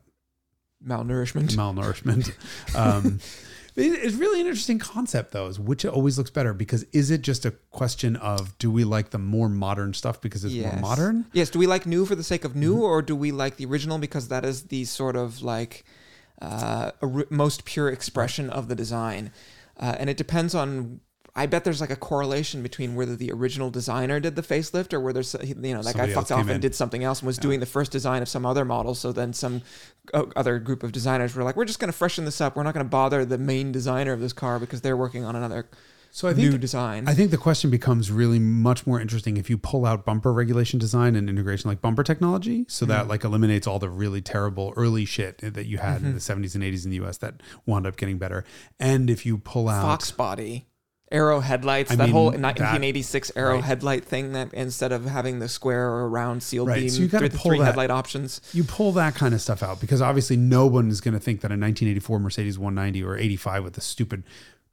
Malnourishment. 0.85 1.55
malnourishment. 1.55 2.31
um, 2.75 3.19
it's 3.75 4.15
really 4.15 4.41
an 4.41 4.47
interesting 4.47 4.79
concept, 4.79 5.31
though, 5.31 5.47
is 5.47 5.59
which 5.59 5.85
always 5.85 6.17
looks 6.17 6.29
better 6.29 6.53
because 6.53 6.83
is 6.91 7.09
it 7.11 7.21
just 7.21 7.45
a 7.45 7.51
question 7.71 8.15
of 8.17 8.57
do 8.57 8.69
we 8.69 8.83
like 8.83 9.11
the 9.11 9.17
more 9.17 9.47
modern 9.49 9.93
stuff 9.93 10.19
because 10.21 10.43
it's 10.43 10.53
more 10.55 10.75
modern? 10.81 11.25
Yes. 11.33 11.49
Do 11.49 11.59
we 11.59 11.67
like 11.67 11.85
new 11.85 12.05
for 12.05 12.15
the 12.15 12.23
sake 12.23 12.43
of 12.43 12.51
Mm-hmm. 12.51 12.59
new, 12.59 12.81
or 12.83 13.01
do 13.01 13.15
we 13.15 13.31
like 13.31 13.55
the 13.57 13.65
original 13.65 13.97
because 13.97 14.27
that 14.27 14.43
is 14.45 14.63
the 14.63 14.83
sort 14.85 15.15
of 15.15 15.41
like 15.41 15.85
uh, 16.41 16.91
most 17.29 17.65
pure 17.65 17.89
expression 17.89 18.49
of 18.49 18.67
the 18.67 18.75
design? 18.75 19.31
Uh, 19.79 19.95
and 19.99 20.09
it 20.09 20.17
depends 20.17 20.53
on. 20.55 20.99
I 21.33 21.45
bet 21.45 21.63
there's 21.63 21.79
like 21.79 21.89
a 21.91 21.95
correlation 21.95 22.61
between 22.61 22.95
whether 22.95 23.15
the 23.15 23.31
original 23.31 23.69
designer 23.69 24.19
did 24.19 24.35
the 24.35 24.41
facelift 24.41 24.91
or 24.91 24.99
whether 24.99 25.21
you 25.45 25.55
know 25.55 25.81
that 25.81 25.91
Somebody 25.93 26.09
guy 26.11 26.13
fucked 26.13 26.31
off 26.31 26.41
and 26.41 26.51
in. 26.51 26.59
did 26.61 26.75
something 26.75 27.03
else 27.05 27.19
and 27.21 27.27
was 27.27 27.37
doing 27.37 27.61
the 27.61 27.65
first 27.65 27.91
design 27.91 28.21
of 28.21 28.27
some 28.27 28.45
other 28.45 28.65
model. 28.65 28.95
So 28.95 29.11
then 29.13 29.31
some 29.31 29.61
other 30.13 30.59
group 30.59 30.83
of 30.83 30.91
designers 30.91 31.33
were 31.33 31.43
like, 31.43 31.55
"We're 31.55 31.65
just 31.65 31.79
going 31.79 31.91
to 31.91 31.97
freshen 31.97 32.25
this 32.25 32.41
up. 32.41 32.55
We're 32.55 32.63
not 32.63 32.73
going 32.73 32.85
to 32.85 32.89
bother 32.89 33.23
the 33.23 33.37
main 33.37 33.71
designer 33.71 34.11
of 34.11 34.19
this 34.19 34.33
car 34.33 34.59
because 34.59 34.81
they're 34.81 34.97
working 34.97 35.23
on 35.23 35.35
another 35.37 35.69
So 36.11 36.27
I 36.27 36.33
think 36.33 36.51
new 36.51 36.57
design." 36.57 37.07
I 37.07 37.13
think 37.13 37.31
the 37.31 37.37
question 37.37 37.69
becomes 37.69 38.11
really 38.11 38.39
much 38.39 38.85
more 38.85 38.99
interesting 38.99 39.37
if 39.37 39.49
you 39.49 39.57
pull 39.57 39.85
out 39.85 40.05
bumper 40.05 40.33
regulation 40.33 40.79
design 40.79 41.15
and 41.15 41.29
integration 41.29 41.69
like 41.69 41.81
bumper 41.81 42.03
technology, 42.03 42.65
so 42.67 42.83
Mm-hmm. 42.85 42.91
that 42.91 43.07
like 43.07 43.23
eliminates 43.23 43.67
all 43.67 43.79
the 43.79 43.89
really 43.89 44.21
terrible 44.21 44.73
early 44.75 45.05
shit 45.05 45.37
that 45.37 45.65
you 45.65 45.77
had 45.77 46.01
in 46.01 46.13
the 46.13 46.19
70s 46.19 46.55
and 46.55 46.63
80s 46.63 46.83
in 46.83 46.91
the 46.91 46.99
US 47.05 47.17
that 47.19 47.35
wound 47.65 47.87
up 47.87 47.95
getting 47.95 48.17
better. 48.17 48.43
And 48.81 49.09
if 49.09 49.25
you 49.25 49.37
pull 49.37 49.69
out 49.69 49.81
Fox 49.83 50.11
body. 50.11 50.67
Aero 51.11 51.39
headlights, 51.41 51.91
I 51.91 51.95
that 51.97 52.03
mean, 52.05 52.11
whole 52.13 52.31
that- 52.31 52.39
1986 52.39 53.31
aero 53.35 53.55
right. 53.55 53.63
headlight 53.63 54.05
thing 54.05 54.31
that 54.31 54.53
instead 54.53 54.91
of 54.91 55.05
having 55.05 55.39
the 55.39 55.49
square 55.49 55.89
or 55.89 56.09
round 56.09 56.41
sealed 56.41 56.69
Right, 56.69 56.79
beam, 56.81 56.89
so 56.89 57.01
you 57.01 57.07
gotta 57.09 57.29
pull 57.29 57.39
three 57.51 57.59
that- 57.59 57.65
headlight 57.65 57.91
options. 57.91 58.39
you 58.53 58.63
pull 58.63 58.91
that 58.93 59.13
kind 59.15 59.33
of 59.33 59.41
stuff 59.41 59.61
out 59.61 59.81
because 59.81 60.01
obviously 60.01 60.37
no 60.37 60.65
one 60.67 60.89
is 60.89 61.01
going 61.01 61.13
to 61.13 61.19
think 61.19 61.41
that 61.41 61.51
a 61.51 61.57
1984 61.57 62.19
Mercedes 62.19 62.57
190 62.57 63.03
or 63.03 63.17
85 63.17 63.63
with 63.65 63.73
the 63.73 63.81
stupid 63.81 64.23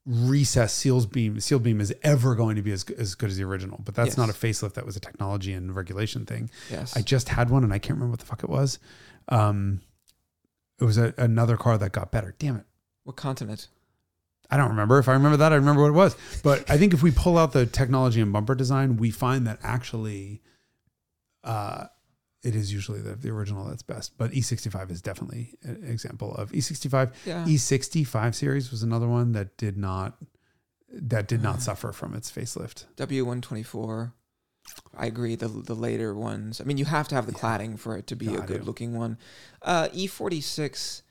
recessed 0.06 0.78
seals 0.78 1.04
beam 1.06 1.38
seal 1.40 1.58
beam 1.58 1.80
is 1.80 1.92
ever 2.02 2.34
going 2.34 2.56
to 2.56 2.62
be 2.62 2.72
as, 2.72 2.84
as 2.96 3.14
good 3.14 3.28
as 3.30 3.36
the 3.36 3.44
original. 3.44 3.80
But 3.84 3.94
that's 3.94 4.10
Yes. 4.10 4.16
not 4.16 4.30
a 4.30 4.32
facelift. 4.32 4.74
That 4.74 4.86
was 4.86 4.96
a 4.96 5.00
technology 5.00 5.52
and 5.52 5.74
regulation 5.74 6.24
thing. 6.24 6.48
Yes. 6.70 6.96
I 6.96 7.02
just 7.02 7.28
had 7.30 7.50
one 7.50 7.62
and 7.64 7.72
I 7.74 7.78
can't 7.78 7.96
remember 7.96 8.12
what 8.12 8.20
the 8.20 8.26
fuck 8.26 8.42
it 8.42 8.48
was. 8.48 8.78
Um, 9.28 9.80
it 10.80 10.84
was 10.84 10.96
a, 10.96 11.12
another 11.18 11.56
car 11.56 11.76
that 11.76 11.92
got 11.92 12.10
better. 12.10 12.34
Damn 12.38 12.56
it. 12.56 12.64
what 13.04 13.16
continent? 13.16 13.68
I 14.50 14.56
don't 14.56 14.70
remember. 14.70 14.98
If 14.98 15.08
I 15.08 15.12
remember 15.12 15.36
that, 15.38 15.52
I 15.52 15.56
remember 15.56 15.82
what 15.82 15.88
it 15.88 15.92
was. 15.92 16.16
But 16.42 16.68
I 16.70 16.78
think 16.78 16.94
if 16.94 17.02
we 17.02 17.10
pull 17.10 17.36
out 17.36 17.52
the 17.52 17.66
technology 17.66 18.20
and 18.20 18.32
bumper 18.32 18.54
design, 18.54 18.96
we 18.96 19.10
find 19.10 19.46
that 19.46 19.58
actually 19.62 20.42
uh, 21.44 21.86
it 22.42 22.54
is 22.54 22.72
usually 22.72 23.00
the, 23.00 23.14
the 23.14 23.30
original 23.30 23.66
that's 23.66 23.82
best. 23.82 24.16
But 24.16 24.30
E65 24.32 24.90
is 24.90 25.02
definitely 25.02 25.54
an 25.62 25.84
example 25.86 26.34
of 26.34 26.50
E65. 26.52 27.12
Yeah. 27.26 27.44
E65 27.44 28.34
series 28.34 28.70
was 28.70 28.82
another 28.82 29.08
one 29.08 29.32
that 29.32 29.56
did 29.56 29.76
not 29.76 30.16
that 30.90 31.28
did 31.28 31.42
not 31.42 31.60
suffer 31.60 31.92
from 31.92 32.14
its 32.14 32.30
facelift. 32.30 32.86
W124. 32.96 34.12
I 34.96 35.06
agree. 35.06 35.34
The 35.34 35.48
the 35.48 35.74
later 35.74 36.14
ones. 36.14 36.60
I 36.60 36.64
mean, 36.64 36.78
you 36.78 36.84
have 36.86 37.08
to 37.08 37.14
have 37.14 37.26
the 37.26 37.32
cladding 37.32 37.78
for 37.78 37.96
it 37.96 38.06
to 38.08 38.16
be 38.16 38.34
a 38.34 38.40
good 38.40 38.64
looking 38.64 38.96
one. 38.96 39.18
Uh, 39.62 39.88
E46, 39.88 41.02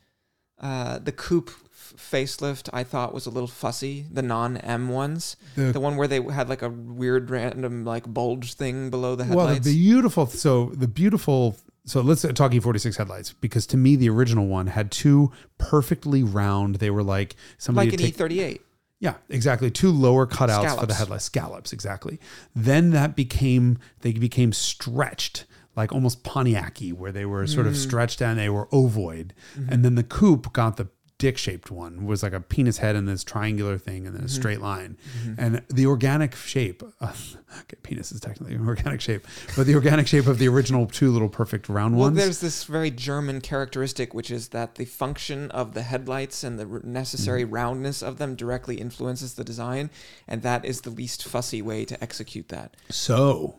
uh, 0.60 0.98
the 0.98 1.12
coupe 1.12 1.50
facelift, 1.96 2.68
I 2.72 2.84
thought 2.84 3.14
was 3.14 3.26
a 3.26 3.30
little 3.30 3.48
fussy. 3.48 4.06
The 4.10 4.22
non 4.22 4.56
M 4.58 4.88
ones, 4.88 5.36
The- 5.56 5.72
the 5.72 5.80
one 5.80 5.96
where 5.96 6.08
they 6.08 6.22
had 6.22 6.48
like 6.48 6.62
a 6.62 6.68
weird 6.68 7.30
random 7.30 7.84
like 7.84 8.12
bulge 8.12 8.54
thing 8.54 8.90
below 8.90 9.14
the 9.14 9.24
Well, 9.24 9.46
headlights. 9.46 9.66
the 9.66 9.74
beautiful 9.74 10.26
so 10.26 10.72
the 10.74 10.88
beautiful 10.88 11.56
so 11.86 12.00
let's 12.02 12.22
talk 12.34 12.52
E46 12.52 12.96
headlights 12.96 13.32
because 13.32 13.66
to 13.68 13.76
me 13.78 13.96
the 13.96 14.10
original 14.10 14.46
one 14.46 14.66
had 14.66 14.90
two 14.90 15.32
perfectly 15.56 16.22
round. 16.22 16.76
They 16.76 16.90
were 16.90 17.02
like 17.02 17.34
somebody 17.56 17.90
like 17.90 18.00
an 18.00 18.06
taken- 18.06 18.26
E38. 18.28 18.60
Yeah, 19.00 19.14
exactly. 19.28 19.70
Two 19.70 19.90
lower 19.92 20.26
cutouts 20.26 20.78
for 20.78 20.86
the 20.86 20.94
headlights, 20.94 21.24
scallops, 21.24 21.72
exactly. 21.72 22.18
Then 22.54 22.90
that 22.90 23.14
became 23.14 23.78
they 24.00 24.12
became 24.12 24.52
stretched, 24.52 25.44
like 25.76 25.92
almost 25.92 26.24
Pontiac-y, 26.24 26.88
where 26.88 27.12
they 27.12 27.24
were 27.24 27.46
sort 27.46 27.68
of 27.68 27.74
Mm. 27.74 27.76
stretched 27.76 28.20
and 28.20 28.36
they 28.38 28.48
were 28.48 28.66
ovoid. 28.72 29.30
Mm-hmm. 29.56 29.72
And 29.72 29.84
then 29.84 29.94
the 29.94 30.02
coupe 30.02 30.52
got 30.52 30.76
the 30.78 30.88
dick-shaped 31.18 31.70
one, 31.70 32.06
was 32.06 32.22
like 32.22 32.32
a 32.32 32.40
penis 32.40 32.78
head 32.78 32.94
and 32.96 33.08
this 33.08 33.24
triangular 33.24 33.76
thing 33.76 34.06
and 34.06 34.14
then 34.14 34.20
Mm-hmm. 34.22 34.26
a 34.26 34.28
straight 34.28 34.60
line. 34.60 34.96
And 35.36 35.62
the 35.68 35.86
organic 35.86 36.34
shape, 36.36 36.82
uh, 37.00 37.12
okay, 37.60 37.76
penis 37.82 38.12
is 38.12 38.20
technically 38.20 38.54
an 38.54 38.66
organic 38.66 39.00
shape, 39.00 39.26
but 39.56 39.66
the 39.66 39.74
organic 39.74 40.06
shape 40.06 40.26
of 40.28 40.38
the 40.38 40.46
original 40.48 40.86
two 40.86 41.10
little 41.10 41.28
perfect 41.28 41.68
round 41.68 41.96
Well, 41.96 42.06
ones. 42.06 42.16
there's 42.16 42.38
this 42.40 42.64
very 42.64 42.90
German 42.92 43.40
characteristic, 43.40 44.14
which 44.14 44.30
is 44.30 44.48
that 44.50 44.76
the 44.76 44.84
function 44.84 45.50
of 45.50 45.74
the 45.74 45.82
headlights 45.82 46.44
and 46.44 46.58
the 46.58 46.66
necessary 46.84 47.42
Mm-hmm. 47.44 47.54
roundness 47.54 48.02
of 48.02 48.18
them 48.18 48.34
directly 48.36 48.76
influences 48.76 49.34
the 49.34 49.44
design, 49.44 49.90
and 50.28 50.42
that 50.42 50.64
is 50.64 50.82
the 50.82 50.90
least 50.90 51.24
fussy 51.24 51.60
way 51.62 51.84
to 51.84 52.00
execute 52.02 52.48
that. 52.48 52.76
So, 52.90 53.56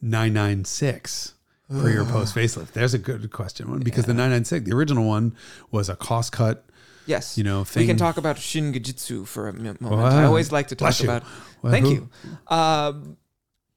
996 0.00 1.34
for 1.70 1.90
your 1.90 2.04
post 2.06 2.34
facelift. 2.34 2.72
There's 2.72 2.94
a 2.94 2.98
good 2.98 3.30
question 3.30 3.70
one 3.70 3.80
because 3.80 4.06
the 4.06 4.14
996, 4.14 4.64
the 4.66 4.74
original 4.74 5.04
one 5.06 5.36
was 5.70 5.88
a 5.90 5.96
cost 5.96 6.32
cut. 6.32 6.64
Yes, 7.08 7.38
You 7.38 7.44
know, 7.44 7.64
we 7.74 7.86
can 7.86 7.96
talk 7.96 8.18
about 8.18 8.36
Shingijutsu 8.36 9.26
for 9.26 9.48
a 9.48 9.52
moment. 9.52 9.80
Wow. 9.80 10.04
I 10.04 10.24
always 10.24 10.52
like 10.52 10.68
to 10.68 10.74
talk 10.74 10.88
Bless 10.88 11.00
you. 11.00 11.08
about. 11.08 11.22
Well, 11.62 11.72
Thank 11.72 11.86
you. 11.86 12.08
Um, 12.48 13.16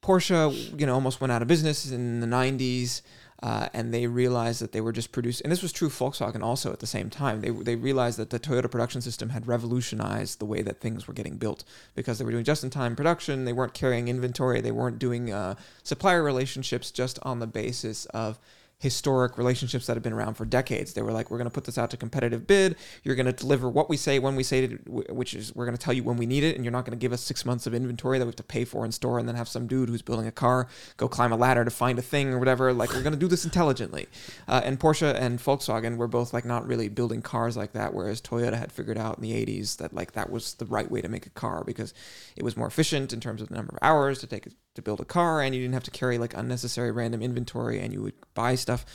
Porsche, 0.04 0.80
you 0.80 0.86
know, 0.86 0.96
almost 0.96 1.22
went 1.22 1.32
out 1.32 1.42
of 1.42 1.48
business 1.48 1.90
in 1.92 2.20
the 2.20 2.28
90s. 2.28 3.02
Uh, 3.44 3.68
and 3.74 3.92
they 3.92 4.06
realized 4.06 4.62
that 4.62 4.72
they 4.72 4.82
were 4.82 4.92
just 4.92 5.12
producing, 5.12 5.44
and 5.46 5.52
this 5.52 5.64
was 5.64 5.72
true 5.72 5.90
Volkswagen 5.90 6.44
also 6.44 6.72
at 6.72 6.80
the 6.80 6.86
same 6.86 7.10
time. 7.10 7.42
They, 7.42 7.50
they 7.50 7.76
realized 7.76 8.20
that 8.20 8.30
the 8.30 8.40
Toyota 8.40 8.70
production 8.70 9.02
system 9.02 9.30
had 9.30 9.48
revolutionized 9.48 10.38
the 10.38 10.46
way 10.46 10.62
that 10.62 10.80
things 10.80 11.08
were 11.08 11.14
getting 11.16 11.38
built 11.38 11.64
because 11.96 12.20
they 12.20 12.24
were 12.24 12.30
doing 12.30 12.44
just 12.44 12.64
in 12.64 12.70
time 12.70 12.96
production. 12.96 13.46
They 13.46 13.54
weren't 13.54 13.74
carrying 13.74 14.10
inventory. 14.10 14.62
They 14.62 14.70
weren't 14.70 15.00
doing 15.00 15.34
uh, 15.34 15.56
supplier 15.82 16.22
relationships 16.22 16.92
just 16.92 17.18
on 17.24 17.40
the 17.40 17.48
basis 17.48 18.06
of 18.14 18.38
historic 18.82 19.38
relationships 19.38 19.86
that 19.86 19.96
have 19.96 20.02
been 20.02 20.12
around 20.12 20.34
for 20.34 20.44
decades. 20.44 20.94
They 20.94 21.04
were 21.04 21.12
like, 21.12 21.30
we're 21.30 21.38
going 21.38 21.50
to 21.50 21.54
put 21.54 21.66
this 21.66 21.78
out 21.78 21.92
to 21.92 21.98
competitive 21.98 22.48
bid. 22.48 22.76
You're 23.04 23.16
going 23.16 23.28
to 23.28 23.32
deliver 23.32 23.70
what 23.70 23.90
we 23.90 23.96
say 23.96 24.18
when 24.18 24.36
we 24.36 24.42
say 24.42 24.64
it, 24.64 24.90
which 24.90 25.36
is 25.36 25.54
we're 25.56 25.66
going 25.66 25.78
to 25.78 25.84
tell 25.84 25.94
you 25.94 26.04
when 26.04 26.18
we 26.18 26.26
need 26.26 26.44
it, 26.44 26.56
and 26.56 26.66
you're 26.66 26.72
not 26.72 26.86
going 26.86 26.98
to 26.98 27.02
give 27.02 27.14
us 27.14 27.22
six 27.22 27.46
months 27.46 27.68
of 27.68 27.76
inventory 27.76 28.18
that 28.18 28.26
we 28.26 28.30
have 28.30 28.36
to 28.38 28.44
pay 28.44 28.66
for 28.66 28.84
in 28.84 28.92
store, 28.92 29.20
and 29.20 29.28
then 29.28 29.36
have 29.36 29.48
some 29.48 29.68
dude 29.68 29.90
who's 29.90 30.02
building 30.02 30.26
a 30.26 30.32
car 30.32 30.68
go 30.98 31.08
climb 31.08 31.32
a 31.32 31.36
ladder 31.36 31.64
to 31.64 31.70
find 31.70 32.00
a 32.00 32.02
thing 32.02 32.30
or 32.30 32.40
whatever. 32.40 32.74
Like 32.74 32.92
we're 32.92 33.04
going 33.04 33.14
to 33.14 33.20
do 33.20 33.28
this 33.28 33.46
intelligently. 33.46 34.08
Uh, 34.48 34.62
and 34.64 34.80
Porsche 34.80 35.14
and 35.14 35.38
Volkswagen 35.38 35.98
were 35.98 36.08
both 36.08 36.34
like 36.34 36.46
not 36.46 36.66
really 36.66 36.90
building 36.90 37.22
cars 37.22 37.56
like 37.56 37.74
that, 37.74 37.94
whereas 37.94 38.20
Toyota 38.20 38.58
had 38.58 38.72
figured 38.72 38.98
out 38.98 39.18
in 39.18 39.22
the 39.22 39.34
80s 39.34 39.78
that 39.78 39.94
like 39.94 40.14
that 40.14 40.32
was 40.32 40.56
the 40.56 40.66
right 40.66 40.90
way 40.90 41.02
to 41.02 41.08
make 41.08 41.28
a 41.28 41.32
car 41.32 41.64
because 41.64 41.94
it 42.36 42.44
was 42.44 42.58
more 42.58 42.68
efficient 42.68 43.14
in 43.14 43.20
terms 43.20 43.42
of 43.42 43.50
the 43.50 43.56
number 43.56 43.74
of 43.74 43.80
hours 43.82 44.20
to 44.20 44.28
take 44.28 44.48
to 44.76 44.82
build 44.82 45.00
a 45.00 45.06
car, 45.06 45.42
and 45.42 45.54
you 45.54 45.62
didn't 45.62 45.74
have 45.74 45.84
to 45.84 45.92
carry 45.92 46.18
like 46.18 46.36
unnecessary 46.36 46.92
random 46.92 47.22
inventory, 47.22 47.80
and 47.80 47.94
you 47.94 48.02
would 48.02 48.14
buy 48.34 48.56
stuff 48.56 48.86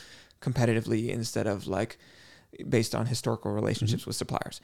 competitively 0.41 1.09
instead 1.09 1.47
of 1.47 1.67
like 1.67 1.97
based 2.69 2.95
on 2.95 3.05
historical 3.05 3.51
relationships 3.51 4.03
mm-hmm. 4.03 4.09
with 4.09 4.15
suppliers. 4.15 4.61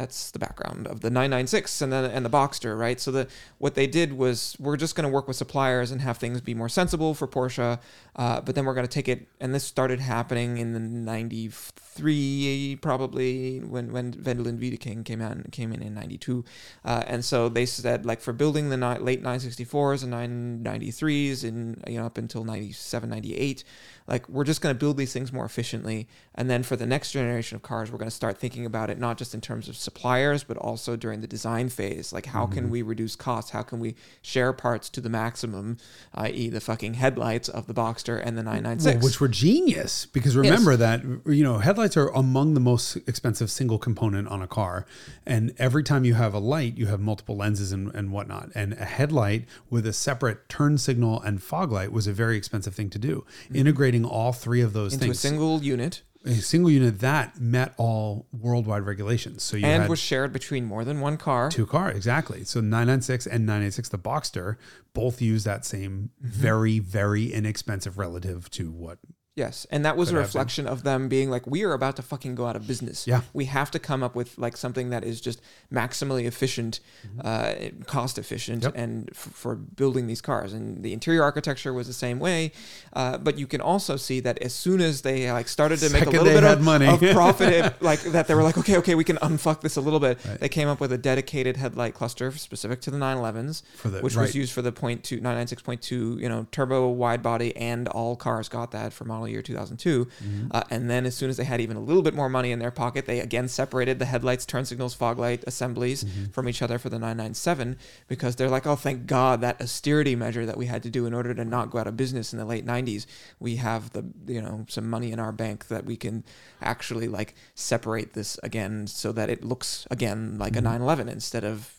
That's 0.00 0.30
the 0.30 0.38
background 0.38 0.86
of 0.86 1.00
the 1.00 1.10
996 1.10 1.82
and 1.82 1.92
the 1.92 2.10
and 2.14 2.24
the 2.24 2.30
Boxster, 2.30 2.78
right? 2.78 2.98
So 2.98 3.10
the 3.10 3.28
what 3.58 3.74
they 3.74 3.86
did 3.86 4.14
was 4.14 4.56
we're 4.58 4.78
just 4.78 4.94
going 4.94 5.06
to 5.06 5.12
work 5.12 5.28
with 5.28 5.36
suppliers 5.36 5.90
and 5.90 6.00
have 6.00 6.16
things 6.16 6.40
be 6.40 6.54
more 6.54 6.70
sensible 6.70 7.12
for 7.12 7.28
Porsche, 7.28 7.78
uh, 8.16 8.40
but 8.40 8.54
then 8.54 8.64
we're 8.64 8.72
going 8.72 8.86
to 8.86 8.90
take 8.90 9.08
it. 9.08 9.28
And 9.40 9.54
this 9.54 9.62
started 9.62 10.00
happening 10.00 10.56
in 10.56 10.72
the 10.72 10.80
93 10.80 12.78
probably 12.80 13.58
when 13.58 13.92
when 13.92 14.14
Wendelin 14.14 14.58
Wiedeking 14.58 15.04
came 15.04 15.20
out 15.20 15.32
and 15.32 15.52
came 15.52 15.70
in 15.70 15.82
in 15.82 15.92
92, 15.92 16.46
uh, 16.86 17.04
and 17.06 17.22
so 17.22 17.50
they 17.50 17.66
said 17.66 18.06
like 18.06 18.22
for 18.22 18.32
building 18.32 18.70
the 18.70 18.78
ni- 18.78 19.04
late 19.04 19.22
964s 19.22 20.02
and 20.02 20.64
993s 20.64 21.44
and 21.44 21.84
you 21.86 21.98
know 21.98 22.06
up 22.06 22.16
until 22.16 22.44
97 22.44 23.10
98 23.10 23.64
like 24.10 24.28
we're 24.28 24.44
just 24.44 24.60
going 24.60 24.74
to 24.74 24.78
build 24.78 24.96
these 24.96 25.12
things 25.12 25.32
more 25.32 25.44
efficiently 25.44 26.06
and 26.34 26.50
then 26.50 26.62
for 26.62 26.76
the 26.76 26.86
next 26.86 27.12
generation 27.12 27.56
of 27.56 27.62
cars 27.62 27.90
we're 27.90 27.98
going 27.98 28.10
to 28.10 28.14
start 28.14 28.36
thinking 28.36 28.66
about 28.66 28.90
it 28.90 28.98
not 28.98 29.16
just 29.16 29.32
in 29.32 29.40
terms 29.40 29.68
of 29.68 29.76
suppliers 29.76 30.44
but 30.44 30.56
also 30.58 30.96
during 30.96 31.20
the 31.20 31.26
design 31.26 31.68
phase. 31.68 32.12
Like 32.12 32.26
how 32.26 32.46
can 32.46 32.64
mm-hmm. 32.64 32.72
we 32.72 32.82
reduce 32.82 33.16
costs? 33.16 33.52
How 33.52 33.62
can 33.62 33.80
we 33.80 33.94
share 34.20 34.52
parts 34.52 34.90
to 34.90 35.00
the 35.00 35.08
maximum 35.08 35.78
i.e 36.14 36.48
the 36.48 36.60
fucking 36.60 36.94
headlights 36.94 37.48
of 37.48 37.66
the 37.66 37.74
boxster 37.74 38.20
and 38.22 38.36
the 38.36 38.42
996 38.42 38.96
Well, 38.96 39.04
which 39.04 39.20
were 39.20 39.28
genius 39.28 40.06
because 40.06 40.36
remember 40.36 40.76
that 40.76 41.02
you 41.26 41.44
know 41.44 41.58
headlights 41.58 41.96
are 41.96 42.08
among 42.08 42.54
the 42.54 42.60
most 42.60 42.96
expensive 42.96 43.50
single 43.50 43.78
component 43.78 44.28
on 44.28 44.42
a 44.42 44.46
car, 44.46 44.86
and 45.26 45.54
every 45.58 45.82
time 45.82 46.04
you 46.04 46.14
have 46.14 46.34
a 46.34 46.38
light, 46.38 46.76
you 46.76 46.86
have 46.86 47.00
multiple 47.00 47.36
lenses 47.36 47.72
and, 47.72 47.94
and 47.94 48.12
whatnot. 48.12 48.50
And 48.54 48.72
a 48.74 48.84
headlight 48.84 49.46
with 49.68 49.86
a 49.86 49.92
separate 49.92 50.48
turn 50.48 50.78
signal 50.78 51.20
and 51.22 51.42
fog 51.42 51.70
light 51.72 51.92
was 51.92 52.06
a 52.06 52.12
very 52.12 52.36
expensive 52.36 52.74
thing 52.74 52.90
to 52.90 52.98
do. 52.98 53.24
Mm-hmm. 53.44 53.56
Integrating 53.56 53.99
all 54.04 54.32
three 54.32 54.60
of 54.60 54.72
those 54.72 54.92
into 54.94 55.06
things 55.06 55.16
a 55.16 55.20
single 55.20 55.62
unit 55.62 56.02
a 56.24 56.34
single 56.34 56.70
unit 56.70 57.00
that 57.00 57.40
met 57.40 57.72
all 57.78 58.26
worldwide 58.30 58.82
regulations. 58.82 59.42
So 59.42 59.56
you 59.56 59.64
and 59.64 59.88
was 59.88 59.98
shared 59.98 60.34
between 60.34 60.66
more 60.66 60.84
than 60.84 61.00
one 61.00 61.16
car 61.16 61.50
two 61.50 61.66
car 61.66 61.90
exactly. 61.90 62.44
So 62.44 62.60
996 62.60 63.26
and 63.26 63.46
986 63.46 63.88
the 63.88 63.98
Boxster 63.98 64.56
both 64.92 65.22
use 65.22 65.44
that 65.44 65.64
same 65.64 66.10
Mm-hmm. 66.22 66.28
very 66.28 66.78
very 66.78 67.32
inexpensive 67.32 67.96
relative 67.96 68.50
to 68.50 68.70
what 68.70 68.98
Yes, 69.36 69.64
and 69.70 69.84
that 69.84 69.96
was 69.96 70.08
a 70.08 70.12
Could 70.12 70.18
have 70.18 70.26
reflection 70.26 70.66
of 70.66 70.82
them 70.82 71.08
being 71.08 71.30
like, 71.30 71.46
we 71.46 71.62
are 71.62 71.72
about 71.72 71.94
to 71.96 72.02
fucking 72.02 72.34
go 72.34 72.46
out 72.46 72.56
of 72.56 72.66
business. 72.66 73.06
Yeah. 73.06 73.20
we 73.32 73.44
have 73.44 73.70
to 73.70 73.78
come 73.78 74.02
up 74.02 74.16
with 74.16 74.36
like 74.36 74.56
something 74.56 74.90
that 74.90 75.04
is 75.04 75.20
just 75.20 75.40
maximally 75.72 76.24
efficient, 76.26 76.80
uh, 77.22 77.54
cost 77.86 78.18
efficient, 78.18 78.64
Mm-hmm. 78.64 78.64
Yep. 78.66 78.74
and 78.76 79.08
f- 79.12 79.16
for 79.32 79.54
building 79.54 80.08
these 80.08 80.20
cars. 80.20 80.52
And 80.52 80.82
the 80.82 80.92
interior 80.92 81.22
architecture 81.22 81.72
was 81.72 81.86
the 81.86 81.92
same 81.92 82.18
way. 82.18 82.50
Uh, 82.92 83.18
but 83.18 83.38
you 83.38 83.46
can 83.46 83.60
also 83.60 83.96
see 83.96 84.18
that 84.20 84.36
as 84.38 84.52
soon 84.52 84.80
as 84.80 85.02
they 85.02 85.30
like 85.30 85.46
started 85.46 85.78
to 85.78 85.90
make 85.90 86.06
a 86.06 86.10
little 86.10 86.24
bit 86.24 86.42
of, 86.44 86.60
money. 86.60 86.86
of 86.88 86.98
profit, 87.12 87.48
it- 87.52 87.80
like 87.82 88.00
that, 88.02 88.26
they 88.26 88.34
were 88.34 88.42
like, 88.42 88.58
okay, 88.58 88.76
okay, 88.78 88.96
we 88.96 89.04
can 89.04 89.16
unfuck 89.18 89.60
this 89.60 89.76
a 89.76 89.80
little 89.80 90.00
bit. 90.00 90.18
They 90.40 90.48
came 90.48 90.66
up 90.66 90.80
with 90.80 90.92
a 90.92 90.98
dedicated 90.98 91.56
headlight 91.56 91.94
cluster 91.94 92.32
specific 92.32 92.80
to 92.82 92.90
the 92.90 92.98
911s, 92.98 93.62
For 93.76 93.88
the- 93.90 94.00
which 94.00 94.16
right. 94.16 94.22
was 94.22 94.34
used 94.34 94.52
for 94.52 94.60
the 94.60 94.72
point 94.72 95.04
two, 95.04 95.20
996.2, 95.20 96.20
you 96.20 96.28
know, 96.28 96.46
turbo 96.50 96.88
wide 96.88 97.22
body, 97.22 97.56
and 97.56 97.86
all 97.88 98.16
cars 98.16 98.48
got 98.48 98.72
that 98.72 98.92
for 98.92 99.04
model 99.04 99.19
year 99.28 99.42
2002. 99.42 100.04
Mm-hmm. 100.04 100.46
Uh, 100.50 100.62
and 100.70 100.88
then 100.90 101.06
as 101.06 101.14
soon 101.16 101.30
as 101.30 101.36
they 101.36 101.44
had 101.44 101.60
even 101.60 101.76
a 101.76 101.80
little 101.80 102.02
bit 102.02 102.14
more 102.14 102.28
money 102.28 102.52
in 102.52 102.58
their 102.58 102.70
pocket, 102.70 103.06
they 103.06 103.20
again 103.20 103.48
separated 103.48 103.98
the 103.98 104.04
headlights, 104.04 104.46
turn 104.46 104.64
signals, 104.64 104.94
fog 104.94 105.18
light 105.18 105.44
assemblies 105.46 106.04
Mm-hmm. 106.04 106.26
from 106.32 106.48
each 106.48 106.62
other 106.62 106.78
for 106.78 106.88
the 106.88 106.98
997 106.98 107.76
because 108.08 108.36
they're 108.36 108.48
like, 108.48 108.66
oh, 108.66 108.76
thank 108.76 109.06
God 109.06 109.40
that 109.40 109.60
austerity 109.60 110.14
measure 110.16 110.46
that 110.46 110.56
we 110.56 110.66
had 110.66 110.82
to 110.84 110.90
do 110.90 111.06
in 111.06 111.12
order 111.14 111.34
to 111.34 111.44
not 111.44 111.70
go 111.70 111.78
out 111.78 111.86
of 111.86 111.96
business 111.96 112.32
in 112.32 112.38
the 112.38 112.44
late 112.44 112.64
90s. 112.64 113.06
We 113.38 113.56
have 113.56 113.90
the, 113.90 114.04
you 114.26 114.40
know, 114.40 114.64
some 114.68 114.88
money 114.88 115.12
in 115.12 115.18
our 115.20 115.32
bank 115.32 115.68
that 115.68 115.84
we 115.84 115.96
can 115.96 116.24
actually 116.62 117.08
like 117.08 117.34
separate 117.54 118.12
this 118.14 118.38
again 118.42 118.86
so 118.86 119.12
that 119.12 119.28
it 119.30 119.44
looks 119.44 119.86
again 119.90 120.38
like 120.38 120.56
a 120.56 120.60
911 120.60 121.08
instead 121.08 121.44
of 121.44 121.72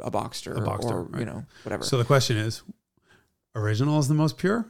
a 0.00 0.10
Boxster, 0.10 0.54
Mm-hmm. 0.54 0.64
A 0.64 0.68
Boxster, 0.68 0.90
or, 0.92 1.02
right. 1.04 1.20
you 1.20 1.26
know, 1.26 1.44
whatever. 1.64 1.82
So 1.84 1.96
the 1.98 2.04
question 2.04 2.36
is, 2.36 2.62
original 3.54 3.98
is 3.98 4.08
the 4.08 4.14
most 4.14 4.36
pure, 4.38 4.66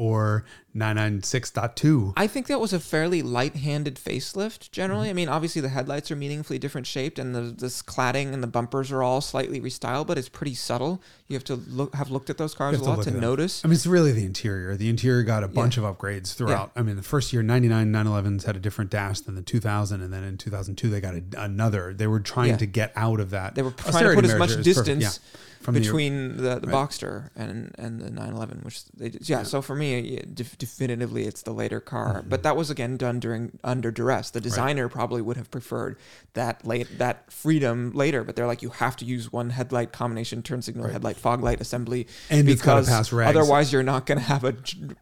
or 0.00 0.44
996.2? 0.74 2.14
I 2.16 2.26
think 2.26 2.46
that 2.46 2.58
was 2.58 2.72
a 2.72 2.80
fairly 2.80 3.20
light-handed 3.22 3.96
facelift. 3.96 4.70
Generally, 4.70 5.00
Mm-hmm. 5.00 5.10
I 5.10 5.12
mean, 5.14 5.28
obviously 5.28 5.60
the 5.62 5.68
headlights 5.68 6.10
are 6.10 6.16
meaningfully 6.16 6.58
different 6.58 6.86
shaped, 6.86 7.18
and 7.18 7.34
the 7.34 7.40
this 7.42 7.82
cladding 7.82 8.32
and 8.32 8.42
the 8.42 8.46
bumpers 8.46 8.90
are 8.92 9.02
all 9.02 9.20
slightly 9.20 9.60
restyled, 9.60 10.06
but 10.06 10.16
it's 10.18 10.28
pretty 10.28 10.54
subtle. 10.54 11.00
You 11.28 11.34
have 11.36 11.44
to 11.44 11.56
look 11.56 11.94
have 11.94 12.10
looked 12.10 12.30
at 12.30 12.38
those 12.38 12.54
cars 12.54 12.78
a 12.80 12.84
lot 12.84 13.02
to 13.04 13.10
notice. 13.10 13.64
I 13.64 13.68
mean, 13.68 13.74
it's 13.74 13.86
really 13.86 14.12
the 14.12 14.24
interior. 14.24 14.76
The 14.76 14.88
interior 14.88 15.22
got 15.22 15.42
a 15.44 15.48
bunch 15.48 15.76
of 15.76 15.84
upgrades 15.84 16.34
throughout. 16.34 16.70
I 16.76 16.82
mean, 16.82 16.96
the 16.96 17.02
first 17.02 17.32
year, 17.32 17.42
99 17.42 17.92
911s 17.92 18.44
had 18.44 18.56
a 18.56 18.60
different 18.60 18.90
dash 18.90 19.20
than 19.20 19.34
the 19.34 19.42
2000, 19.42 20.00
and 20.02 20.12
then 20.12 20.24
in 20.24 20.36
2002 20.38 20.88
they 20.88 21.00
got 21.00 21.14
a, 21.14 21.22
another. 21.38 21.92
They 21.92 22.06
were 22.06 22.20
trying 22.20 22.50
Yeah. 22.50 22.56
to 22.58 22.66
get 22.66 22.92
out 22.96 23.20
of 23.20 23.30
that. 23.30 23.54
They 23.54 23.62
were 23.62 23.70
trying 23.72 24.04
to 24.04 24.14
put 24.14 24.24
as 24.24 24.34
much 24.36 24.62
distance 24.62 25.02
Yeah. 25.02 25.38
From 25.60 25.74
between 25.74 26.38
the, 26.38 26.58
the 26.58 26.68
Right. 26.68 26.74
Boxster 26.88 27.28
and 27.36 27.74
and 27.78 28.00
the 28.00 28.08
911, 28.10 28.60
which 28.62 28.84
they 28.96 29.10
did. 29.10 29.28
Yeah, 29.28 29.42
so 29.42 29.60
for 29.60 29.76
me, 29.76 30.00
yeah, 30.00 30.22
def- 30.32 30.56
definitively, 30.56 31.24
it's 31.26 31.42
the 31.42 31.52
later 31.52 31.80
car. 31.80 32.20
Mm-hmm. 32.20 32.28
But 32.30 32.42
that 32.44 32.56
was 32.56 32.70
again 32.70 32.96
done 32.96 33.20
during 33.20 33.58
under 33.62 33.90
duress. 33.90 34.30
The 34.30 34.40
designer 34.40 34.88
probably 34.88 35.20
would 35.20 35.36
have 35.36 35.50
preferred 35.50 35.98
that 36.32 36.66
late 36.66 36.98
that 36.98 37.30
freedom 37.30 37.92
later, 37.92 38.24
but 38.24 38.36
they're 38.36 38.46
like, 38.46 38.62
you 38.62 38.70
have 38.70 38.96
to 38.96 39.04
use 39.04 39.30
one 39.30 39.50
headlight 39.50 39.92
combination, 39.92 40.42
turn 40.42 40.62
signal, 40.62 40.88
headlight, 40.88 41.16
fog 41.18 41.42
light 41.42 41.60
assembly, 41.60 42.06
And 42.30 42.46
because 42.46 42.88
otherwise 42.90 43.70
you're 43.70 43.82
not 43.82 44.06
going 44.06 44.18
to 44.18 44.24
have 44.24 44.44
a 44.44 44.52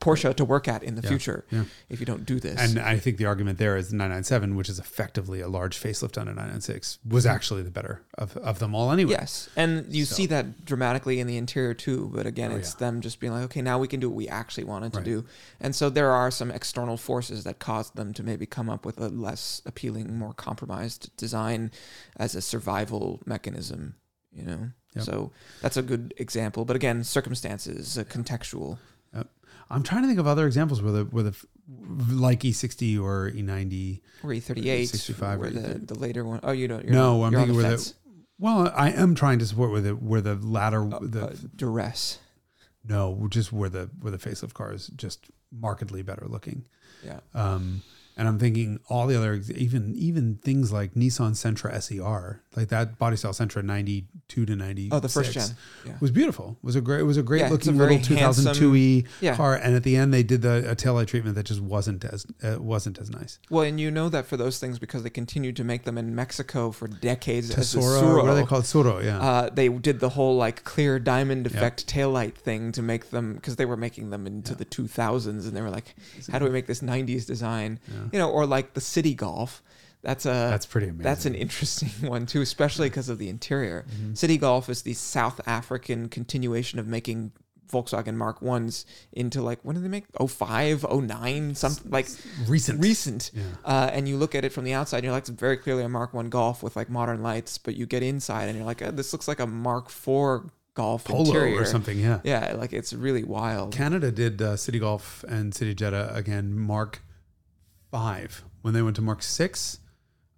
Porsche 0.00 0.34
to 0.34 0.44
work 0.44 0.66
at 0.66 0.82
in 0.82 0.96
the 0.96 1.02
Yeah, 1.02 1.08
future 1.08 1.44
yeah. 1.50 1.64
if 1.88 2.00
you 2.00 2.06
don't 2.06 2.26
do 2.26 2.40
this. 2.40 2.58
And 2.60 2.80
I 2.80 2.98
think 2.98 3.18
the 3.18 3.26
argument 3.26 3.58
there 3.58 3.76
is 3.76 3.90
the 3.90 3.96
997, 3.96 4.56
which 4.56 4.68
is 4.68 4.78
effectively 4.80 5.40
a 5.40 5.48
large 5.48 5.78
facelift 5.80 6.16
on 6.20 6.26
a 6.26 6.32
996, 6.32 6.98
was 7.08 7.26
actually 7.26 7.62
the 7.62 7.70
better 7.70 8.02
of, 8.16 8.36
of 8.38 8.58
them 8.58 8.74
all 8.74 8.90
anyway. 8.90 9.12
Yes, 9.12 9.48
and 9.54 9.86
you 9.94 10.04
So- 10.04 10.16
see 10.16 10.26
that 10.26 10.46
dramatically 10.64 11.20
in 11.20 11.26
the 11.26 11.36
interior 11.36 11.74
too. 11.74 12.10
But 12.14 12.26
again, 12.26 12.52
Oh, 12.52 12.56
it's 12.56 12.72
yeah. 12.74 12.78
them 12.86 13.00
just 13.00 13.20
being 13.20 13.32
like, 13.32 13.44
okay, 13.44 13.62
now 13.62 13.78
we 13.78 13.88
can 13.88 14.00
do 14.00 14.08
what 14.08 14.16
we 14.16 14.28
actually 14.28 14.64
wanted 14.64 14.92
to 14.94 15.00
do. 15.00 15.24
And 15.60 15.74
so 15.74 15.90
there 15.90 16.10
are 16.10 16.30
some 16.30 16.50
external 16.50 16.96
forces 16.96 17.44
that 17.44 17.58
caused 17.58 17.96
them 17.96 18.12
to 18.14 18.22
maybe 18.22 18.46
come 18.46 18.68
up 18.70 18.84
with 18.86 18.98
a 18.98 19.08
less 19.08 19.62
appealing, 19.66 20.16
more 20.18 20.32
compromised 20.34 21.14
design 21.16 21.70
as 22.16 22.34
a 22.34 22.40
survival 22.42 23.20
mechanism. 23.26 23.94
You 24.32 24.42
know, 24.44 24.70
Yep. 24.94 25.04
so 25.04 25.32
that's 25.62 25.76
a 25.76 25.82
good 25.82 26.14
example. 26.18 26.64
But 26.64 26.76
again, 26.76 27.02
circumstances, 27.04 27.98
uh, 27.98 28.04
contextual. 28.04 28.78
Yep. 29.14 29.28
I'm 29.70 29.82
trying 29.82 30.02
to 30.02 30.08
think 30.08 30.18
of 30.20 30.26
other 30.26 30.46
examples 30.46 30.80
where 30.82 30.92
the 30.92 31.04
where 31.04 31.24
the 31.24 31.34
like 32.10 32.40
E60 32.40 32.98
or 33.00 33.28
E 33.28 33.42
E90. 33.42 34.00
Or 34.22 34.30
E38, 34.30 34.86
65 34.88 35.42
or 35.42 35.50
the, 35.50 35.60
E30. 35.60 35.86
the 35.88 35.98
later 35.98 36.24
one. 36.24 36.40
Oh, 36.42 36.52
you 36.52 36.68
don't. 36.68 36.84
You're 36.84 36.92
No, 36.92 37.18
not, 37.20 37.26
I'm 37.26 37.32
thinking 37.34 37.56
where 37.56 37.76
the 37.76 37.92
well, 38.38 38.72
I 38.76 38.90
am 38.90 39.14
trying 39.14 39.38
to 39.40 39.46
support 39.46 39.70
where 39.70 39.80
the 39.80 39.90
where 39.96 40.20
the 40.20 40.34
latter 40.34 40.88
the 41.00 41.28
Uh, 41.28 41.34
duress. 41.56 42.18
no, 42.84 43.26
just 43.30 43.52
where 43.52 43.68
the 43.68 43.90
where 44.00 44.10
the 44.10 44.18
facelift 44.18 44.54
car 44.54 44.72
is 44.72 44.88
just 44.88 45.30
markedly 45.52 46.02
better 46.02 46.26
looking. 46.28 46.64
Yeah. 47.04 47.20
Um, 47.34 47.82
and 48.18 48.26
I'm 48.28 48.38
thinking 48.38 48.80
all 48.90 49.06
the 49.06 49.16
other, 49.16 49.40
even 49.54 49.94
even 49.94 50.34
things 50.42 50.72
like 50.72 50.94
Nissan 50.94 51.32
Sentra 51.32 51.80
SER, 51.80 52.42
like 52.56 52.68
that 52.68 52.98
body 52.98 53.16
style 53.16 53.32
Sentra 53.32 53.62
92 53.62 54.44
to 54.44 54.56
90. 54.56 54.88
Oh, 54.90 54.98
the 54.98 55.08
first 55.08 55.32
gen. 55.32 55.48
Yeah. 55.86 55.94
was 56.00 56.10
beautiful. 56.10 56.58
Was 56.62 56.74
a 56.76 56.80
great. 56.80 57.00
It 57.00 57.04
was 57.04 57.16
a 57.16 57.22
great 57.22 57.40
Yeah, 57.42 57.54
it's 57.54 57.66
a 57.68 57.72
looking 57.72 57.78
little 57.78 58.16
2002e 58.42 59.06
Yeah. 59.20 59.36
car. 59.36 59.54
And 59.54 59.74
at 59.76 59.84
the 59.84 59.96
end, 59.96 60.12
they 60.12 60.24
did 60.24 60.42
the 60.42 60.68
a 60.70 60.74
taillight 60.74 61.06
treatment 61.06 61.36
that 61.36 61.46
just 61.46 61.60
wasn't 61.60 62.04
as 62.04 62.26
uh, 62.42 62.56
wasn't 62.60 62.98
as 62.98 63.08
nice. 63.08 63.38
Well, 63.50 63.62
and 63.64 63.78
you 63.80 63.90
know 63.90 64.08
that 64.08 64.26
for 64.26 64.36
those 64.36 64.58
things 64.58 64.78
because 64.80 65.04
they 65.04 65.10
continued 65.10 65.56
to 65.56 65.64
make 65.64 65.84
them 65.84 65.96
in 65.96 66.14
Mexico 66.14 66.72
for 66.72 66.88
decades 66.88 67.54
Tesoro, 67.54 68.02
Tsuru. 68.02 68.22
what 68.22 68.30
are 68.30 68.34
they 68.34 68.44
called? 68.44 68.64
Tsuru, 68.64 69.04
yeah. 69.04 69.20
Uh, 69.20 69.48
they 69.48 69.68
did 69.68 70.00
the 70.00 70.08
whole 70.10 70.36
like 70.36 70.64
clear 70.64 70.98
diamond 70.98 71.46
effect 71.46 71.86
taillight 71.86 72.34
thing 72.34 72.72
to 72.72 72.82
make 72.82 73.10
them 73.10 73.34
because 73.34 73.54
they 73.56 73.64
were 73.64 73.76
making 73.76 74.10
them 74.10 74.26
into 74.26 74.54
the 74.56 74.64
2000s 74.64 75.26
and 75.26 75.56
they 75.56 75.62
were 75.62 75.70
like, 75.70 75.94
how 76.32 76.38
do 76.40 76.44
we 76.44 76.50
make 76.50 76.66
this 76.66 76.80
90s 76.80 77.24
design? 77.26 77.78
You 78.12 78.18
know, 78.18 78.30
or 78.30 78.46
like 78.46 78.74
the 78.74 78.80
Citi 78.80 79.16
Golf. 79.16 79.62
That's 80.02 80.26
a 80.26 80.28
That's 80.28 80.66
pretty 80.66 80.88
amazing. 80.88 81.02
That's 81.02 81.26
an 81.26 81.34
interesting 81.34 81.88
one 82.08 82.26
too, 82.26 82.40
especially 82.40 82.88
because 82.88 83.08
of 83.08 83.18
the 83.18 83.28
interior. 83.28 83.84
Mm-hmm. 83.88 84.12
Citi 84.12 84.38
Golf 84.38 84.68
is 84.68 84.82
the 84.82 84.94
South 84.94 85.40
African 85.46 86.08
continuation 86.08 86.78
of 86.78 86.86
making 86.86 87.32
Volkswagen 87.70 88.14
Mark 88.14 88.40
ones 88.40 88.86
into 89.12 89.42
like 89.42 89.58
when 89.62 89.74
did 89.74 89.84
they 89.84 89.88
make 89.88 90.04
05, 90.18 90.86
09, 90.90 91.54
something 91.54 91.90
like 91.90 92.08
recent. 92.46 92.82
recent. 92.82 93.30
Yeah. 93.34 93.42
Uh, 93.64 93.90
and 93.92 94.08
you 94.08 94.16
look 94.16 94.34
at 94.34 94.44
it 94.44 94.52
from 94.52 94.64
the 94.64 94.72
outside, 94.72 94.98
and 94.98 95.04
you're 95.04 95.12
like, 95.12 95.22
it's 95.22 95.30
very 95.30 95.56
clearly 95.56 95.82
a 95.82 95.88
Mark 95.88 96.14
One 96.14 96.28
Golf 96.28 96.62
with 96.62 96.76
like 96.76 96.88
modern 96.88 97.22
lights. 97.22 97.58
But 97.58 97.76
you 97.76 97.86
get 97.86 98.02
inside, 98.02 98.44
and 98.44 98.56
you're 98.56 98.66
like, 98.66 98.82
oh, 98.82 98.90
this 98.90 99.12
looks 99.12 99.28
like 99.28 99.40
a 99.40 99.46
Mark 99.46 99.90
Four 99.90 100.50
Golf 100.74 101.04
Polo 101.04 101.24
interior 101.24 101.60
or 101.60 101.64
something, 101.64 101.98
yeah. 101.98 102.20
Yeah, 102.24 102.54
like 102.56 102.72
it's 102.72 102.92
really 102.92 103.24
wild. 103.24 103.74
Canada 103.74 104.12
did 104.12 104.40
uh, 104.40 104.56
City 104.56 104.78
Golf 104.78 105.24
and 105.28 105.54
City 105.54 105.74
Jetta 105.74 106.14
again, 106.14 106.56
Mark 106.56 107.02
5. 107.90 108.44
When 108.62 108.74
they 108.74 108.82
went 108.82 108.96
to 108.96 109.02
Mark 109.02 109.22
6, 109.22 109.78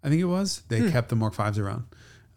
I 0.03 0.09
think 0.09 0.21
it 0.21 0.27
was, 0.27 0.63
they 0.69 0.81
Hmm. 0.81 0.91
kept 0.91 1.09
the 1.09 1.17
Mark 1.17 1.35
5s 1.35 1.59
around. 1.59 1.85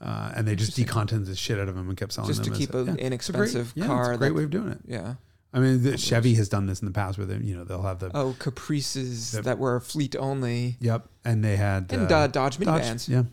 Uh, 0.01 0.34
and 0.36 0.47
they 0.47 0.55
just 0.55 0.78
decontented 0.78 1.26
the 1.28 1.36
shit 1.36 1.57
out 1.59 1.70
of 1.70 1.76
them 1.76 1.88
and 1.88 1.97
kept 1.97 2.11
selling 2.11 2.28
them 2.34 2.43
Just 2.43 2.51
to 2.51 2.57
keep 2.57 2.74
an 2.74 2.86
yeah, 2.88 2.91
great- 2.93 3.05
inexpensive 3.05 3.72
yeah, 3.76 3.86
car 3.86 4.11
a 4.14 4.18
great 4.18 4.36
way 4.36 4.43
of 4.43 4.49
doing 4.49 4.70
it. 4.70 4.80
yeah. 4.86 5.16
I 5.53 5.59
mean, 5.59 5.84
the, 5.84 5.97
Chevy 5.97 6.34
has 6.36 6.49
done 6.49 6.66
this 6.66 6.82
in 6.82 6.88
the 6.88 6.91
past 6.91 7.18
where 7.18 7.28
they, 7.28 7.38
you 7.38 7.55
know, 7.55 7.64
they'll 7.64 7.84
have 7.84 7.99
the, 7.99 8.09
Oh, 8.14 8.36
Caprices 8.39 9.32
The- 9.34 9.43
that 9.43 9.59
were 9.59 9.80
fleet 9.80 10.16
only, 10.18 10.78
yep, 10.82 11.07
and 11.24 11.43
they 11.43 11.55
had 11.57 11.91
and 11.93 12.11
uh, 12.11 12.16
uh, 12.22 12.28
Dodge 12.28 12.57
minivans. 12.57 13.07
yeah. 13.07 13.24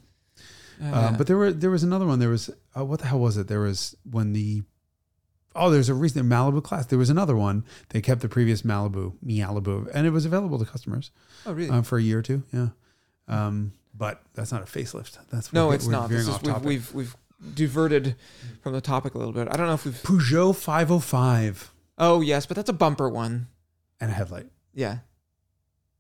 Oh, 0.83 0.95
Um. 1.09 1.17
But 1.17 1.27
there 1.27 1.37
were 1.37 1.53
there 1.53 1.71
was 1.71 1.83
another 1.83 2.07
one. 2.07 2.19
There 2.21 2.29
was 2.31 2.51
uh, 2.77 2.85
what 2.85 3.01
the 3.01 3.07
hell 3.07 3.19
was 3.21 3.37
it? 3.37 3.49
There 3.49 3.61
was 3.61 3.97
when 4.11 4.33
the 4.33 4.63
oh 5.55 5.71
there's 5.71 5.89
a 5.89 5.95
recent 5.95 6.29
Malibu 6.29 6.63
class. 6.63 6.87
There 6.87 6.99
was 6.99 7.11
another 7.11 7.37
one. 7.37 7.65
They 7.91 8.01
kept 8.01 8.21
the 8.21 8.29
previous 8.29 8.63
Malibu 8.63 9.15
Malibu, 9.25 9.91
and 9.93 10.07
it 10.07 10.11
was 10.11 10.25
available 10.25 10.59
to 10.59 10.65
customers 10.65 11.11
oh, 11.47 11.53
really? 11.53 11.71
uh, 11.71 11.83
for 11.83 11.99
a 11.99 12.03
year 12.03 12.19
or 12.19 12.23
two. 12.23 12.43
Yeah, 12.53 12.69
um, 13.29 13.73
but 13.95 14.23
that's 14.35 14.53
not 14.53 14.63
a 14.63 14.67
facelift. 14.67 15.19
That's 15.31 15.53
no, 15.53 15.67
we're- 15.67 15.77
it's 15.77 15.87
not. 15.87 16.09
This 16.09 16.29
is, 16.29 16.43
we've, 16.43 16.65
we've 16.65 16.95
we've 16.95 17.17
diverted 17.55 18.17
from 18.63 18.73
the 18.73 18.81
topic 18.81 19.15
a 19.15 19.19
little 19.19 19.33
bit. 19.33 19.49
I 19.51 19.57
don't 19.57 19.67
know 19.67 19.75
if 19.75 19.85
we've. 19.85 19.95
Peugeot 19.95 20.55
505 20.57 21.73
Oh 21.99 22.21
yes, 22.23 22.47
but 22.47 22.57
that's 22.57 22.71
a 22.71 22.75
bumper 22.75 23.09
one. 23.09 23.49
and 24.01 24.11
a 24.11 24.15
headlight. 24.15 24.47
Yeah, 24.75 24.99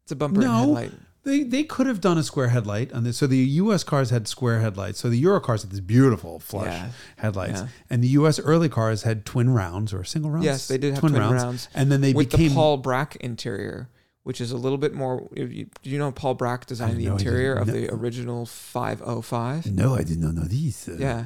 it's 0.03 0.12
a 0.12 0.16
bumper 0.16 0.40
No. 0.40 0.51
and 0.51 0.59
headlight. 0.61 0.92
They 1.22 1.42
they 1.42 1.64
could 1.64 1.86
have 1.86 2.00
done 2.00 2.16
a 2.16 2.22
square 2.22 2.48
headlight 2.48 2.92
on 2.92 3.04
this. 3.04 3.18
So 3.18 3.26
the 3.26 3.36
U.S. 3.36 3.84
cars 3.84 4.08
had 4.10 4.26
square 4.26 4.60
headlights. 4.60 4.98
So 5.00 5.10
the 5.10 5.18
Euro 5.18 5.40
cars 5.40 5.62
had 5.62 5.70
these 5.70 5.80
beautiful 5.80 6.38
flush 6.38 6.66
Yeah. 6.66 6.90
headlights, 7.16 7.60
Yeah. 7.60 7.68
and 7.90 8.02
the 8.02 8.08
U.S. 8.08 8.38
early 8.40 8.68
cars 8.70 9.02
had 9.02 9.26
twin 9.26 9.50
rounds 9.50 9.92
or 9.92 10.02
single 10.04 10.30
rounds. 10.30 10.46
Yes, 10.46 10.68
they 10.68 10.78
did 10.78 10.92
have 10.94 11.00
twin 11.00 11.12
rounds. 11.14 11.68
and 11.74 11.92
then 11.92 12.00
they 12.00 12.14
with 12.14 12.30
became 12.30 12.48
the 12.48 12.54
Paul 12.54 12.82
Bracq 12.82 13.16
interior, 13.16 13.90
which 14.22 14.40
is 14.40 14.50
a 14.50 14.56
little 14.56 14.78
bit 14.78 14.94
more. 14.94 15.28
you- 15.36 15.44
you- 15.46 15.66
Do 15.82 15.90
you 15.90 15.98
know 15.98 16.10
Paul 16.10 16.36
Bracq 16.36 16.64
designed 16.64 16.98
the 16.98 17.04
no, 17.06 17.14
I 17.14 17.16
didn't. 17.18 17.28
interior 17.28 17.52
of 17.54 17.66
No. 17.66 17.72
the 17.74 17.92
original 17.94 18.46
505? 18.46 19.66
No, 19.66 19.94
I 19.94 20.02
did 20.02 20.18
not 20.20 20.34
know 20.34 20.44
these. 20.44 20.88
Uh, 20.88 20.96
Yeah. 20.98 21.24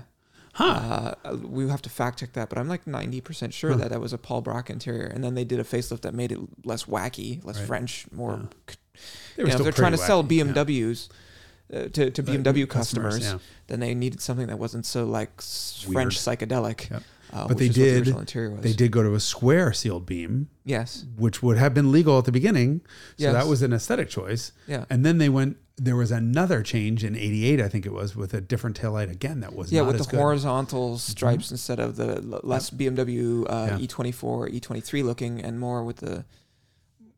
Huh. 0.54 1.14
Uh, 1.24 1.36
we 1.42 1.68
have 1.68 1.82
to 1.82 1.90
fact 1.90 2.20
check 2.20 2.32
that, 2.34 2.48
but 2.48 2.58
I'm 2.58 2.68
like 2.68 2.84
90% 2.86 3.52
sure 3.52 3.72
Huh. 3.72 3.76
that 3.78 3.90
that 3.90 4.00
was 4.00 4.12
a 4.12 4.18
Paul 4.18 4.40
Bracq 4.42 4.70
interior. 4.70 5.06
And 5.06 5.22
then 5.24 5.34
they 5.34 5.44
did 5.44 5.58
a 5.58 5.64
facelift 5.64 6.02
that 6.02 6.14
made 6.14 6.30
it 6.30 6.38
less 6.64 6.84
wacky, 6.84 7.44
less 7.44 7.58
Right. 7.58 7.66
French, 7.66 8.06
more. 8.12 8.38
Yeah. 8.68 8.74
You 9.36 9.44
know, 9.44 9.54
if 9.54 9.62
they're 9.62 9.72
trying 9.72 9.92
to 9.92 9.98
pretty 9.98 10.06
sell 10.06 10.22
wacky, 10.24 10.36
yeah. 10.38 10.44
BMWs 10.64 11.08
uh, 11.72 11.88
to, 11.88 12.10
to 12.10 12.22
BMW 12.22 12.68
customers, 12.68 13.14
customers, 13.18 13.22
yeah. 13.22 13.38
then 13.66 13.80
they 13.80 13.94
needed 13.94 14.20
something 14.20 14.46
that 14.46 14.58
wasn't 14.58 14.86
so 14.86 15.04
like 15.04 15.30
Weird. 15.86 15.92
French 15.92 16.18
psychedelic. 16.18 16.90
Yep. 16.90 17.02
Uh, 17.32 17.48
But 17.48 17.58
they 17.58 17.66
which 17.68 17.78
is 17.78 18.12
what 18.12 18.26
the 18.26 18.32
did- 18.32 18.52
was. 18.52 18.60
They 18.60 18.72
did 18.72 18.92
go 18.92 19.02
to 19.02 19.14
a 19.14 19.20
square 19.20 19.72
sealed 19.72 20.06
beam, 20.06 20.50
Yes. 20.64 21.04
which 21.16 21.42
would 21.42 21.56
have 21.56 21.74
been 21.74 21.90
legal 21.90 22.16
at 22.18 22.26
the 22.26 22.32
beginning. 22.32 22.82
So 23.18 23.24
Yes. 23.24 23.32
that 23.32 23.46
was 23.48 23.60
an 23.62 23.72
aesthetic 23.72 24.08
choice. 24.08 24.52
Yeah. 24.68 24.84
And 24.88 25.04
then 25.04 25.18
they 25.18 25.28
went. 25.28 25.56
There 25.76 25.96
was 25.96 26.12
another 26.12 26.62
change 26.62 27.02
in 27.02 27.16
'88, 27.16 27.60
I 27.60 27.66
think 27.68 27.84
it 27.86 27.92
was, 27.92 28.14
with 28.14 28.32
a 28.34 28.40
different 28.40 28.80
taillight 28.80 29.10
again. 29.10 29.40
That 29.40 29.56
was 29.56 29.72
Yeah, 29.72 29.80
not 29.80 29.88
with 29.88 29.96
the 29.98 30.04
good. 30.04 30.10
Mm-hmm. 30.10 30.18
horizontal 30.18 30.98
stripes 30.98 31.50
instead 31.50 31.80
of 31.80 31.96
the 31.96 32.18
l- 32.18 32.40
less 32.44 32.70
BMW 32.70 33.44
uh, 33.48 33.78
Yeah. 33.80 33.84
E24, 33.84 34.50
E23 34.60 35.02
looking, 35.02 35.40
and 35.40 35.58
more 35.58 35.82
with 35.82 35.96
the 35.96 36.24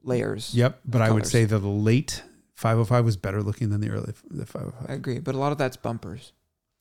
layers. 0.07 0.55
Yep, 0.55 0.81
but 0.87 1.03
I 1.03 1.11
would 1.11 1.23
colors. 1.25 1.33
say 1.33 1.45
that 1.45 1.59
the 1.59 1.69
late 1.69 2.23
505 2.55 3.05
was 3.05 3.17
better 3.17 3.43
looking 3.43 3.71
than 3.71 3.81
the 3.81 3.91
early 3.91 4.15
the 4.31 4.47
I 4.89 4.93
agree, 4.95 5.19
but 5.19 5.35
a 5.35 5.39
lot 5.39 5.53
of 5.53 5.59
that's 5.59 5.77
bumpers. 5.77 6.33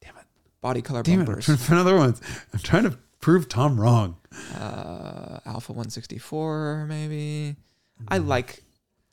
Damn 0.02 0.16
it. 0.18 0.24
Body 0.62 0.82
color 0.82 1.04
Damn 1.04 1.20
it! 1.20 1.22
I'm 1.22 1.26
bumpers. 1.26 1.46
trying 1.46 1.58
to 1.58 1.64
find 1.64 1.80
other 1.80 1.96
ones. 1.98 2.22
I'm 2.54 2.60
trying 2.60 2.84
to 2.84 2.98
prove 3.20 3.50
Tom 3.50 3.80
wrong. 3.80 4.18
uh, 4.56 5.40
Alfa 5.46 5.74
164, 5.74 6.86
maybe. 6.88 7.56
I 8.08 8.20
Mm-hmm. 8.20 8.28
like. 8.28 8.62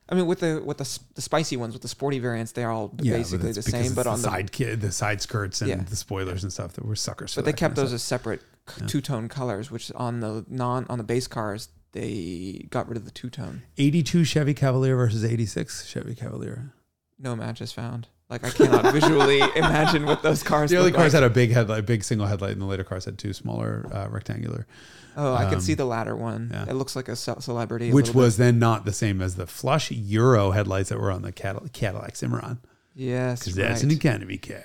I 0.08 0.14
mean, 0.14 0.26
with 0.26 0.40
the 0.40 0.60
with 0.64 0.76
the, 0.78 0.82
s- 0.82 0.98
the 1.14 1.22
spicy 1.22 1.56
ones, 1.56 1.72
with 1.72 1.80
the 1.82 1.88
sporty 1.88 2.18
variants, 2.18 2.52
they're 2.52 2.70
all 2.70 2.88
but 2.88 3.04
basically 3.04 3.48
it's 3.50 3.56
the 3.56 3.62
because 3.62 3.70
same. 3.72 3.84
it's 3.86 3.94
But 3.94 4.02
the 4.02 4.10
on 4.10 4.20
the 4.20 4.28
side 4.28 4.52
kid, 4.52 4.80
the 4.80 4.92
side 4.92 5.22
skirts 5.22 5.60
and 5.62 5.70
Yeah. 5.70 5.76
the 5.76 5.96
spoilers 5.96 6.42
and 6.42 6.52
stuff 6.52 6.72
that 6.74 6.84
were 6.84 6.96
suckers. 6.96 7.32
for 7.32 7.40
but 7.40 7.44
they 7.46 7.52
that 7.52 7.56
kept 7.56 7.76
kind 7.76 7.78
of 7.78 7.84
those 7.90 7.92
as 7.94 8.02
separate 8.02 8.42
two 8.88 9.00
tone 9.00 9.28
colors, 9.28 9.70
which 9.70 9.90
on 9.94 10.20
the 10.20 10.44
non 10.48 10.84
on 10.90 10.98
the 10.98 11.04
base 11.04 11.26
cars 11.28 11.68
they 11.92 12.66
got 12.70 12.88
rid 12.88 12.96
of 12.96 13.04
the 13.04 13.10
two 13.10 13.30
tone. 13.30 13.62
82 13.78 14.24
Chevy 14.24 14.54
Cavalier 14.54 14.96
versus 14.96 15.24
86 15.24 15.86
Chevy 15.86 16.14
Cavalier. 16.14 16.72
No 17.18 17.36
matches 17.36 17.72
found. 17.72 18.08
Like 18.28 18.44
I 18.44 18.50
cannot 18.50 18.92
visually 18.94 19.40
imagine 19.56 20.06
what 20.06 20.22
those 20.22 20.42
cars. 20.42 20.70
The 20.70 20.78
early 20.78 20.90
cars 20.90 21.12
like. 21.12 21.22
had 21.22 21.30
a 21.30 21.34
big 21.34 21.50
headlight, 21.52 21.84
big 21.84 22.02
single 22.02 22.26
headlight, 22.26 22.52
and 22.52 22.62
the 22.62 22.66
later 22.66 22.82
cars 22.84 23.04
had 23.04 23.18
two 23.18 23.32
smaller 23.34 23.86
uh, 23.92 24.08
rectangular, 24.08 24.66
Oh, 25.14 25.34
I 25.34 25.44
can 25.44 25.56
um, 25.56 25.60
see 25.60 25.74
the 25.74 25.84
latter 25.84 26.16
one. 26.16 26.50
yeah. 26.50 26.64
It 26.70 26.72
looks 26.72 26.96
like 26.96 27.08
a 27.08 27.16
ce- 27.16 27.44
celebrity. 27.44 27.90
a 27.90 27.94
which 27.94 28.06
bit. 28.06 28.14
was 28.14 28.38
then 28.38 28.58
not 28.58 28.86
the 28.86 28.92
same 28.94 29.20
as 29.20 29.34
the 29.36 29.46
flush 29.46 29.90
Euro 29.90 30.52
headlights 30.52 30.88
that 30.88 30.98
were 30.98 31.10
on 31.12 31.20
the 31.20 31.30
Cadillac, 31.32 31.72
Cadillac 31.74 32.16
Cimarron 32.16 32.58
yes, 32.94 33.40
because 33.40 33.58
right. 33.58 33.68
that's 33.68 33.82
an 33.82 33.90
economy 33.90 34.38
car. 34.38 34.64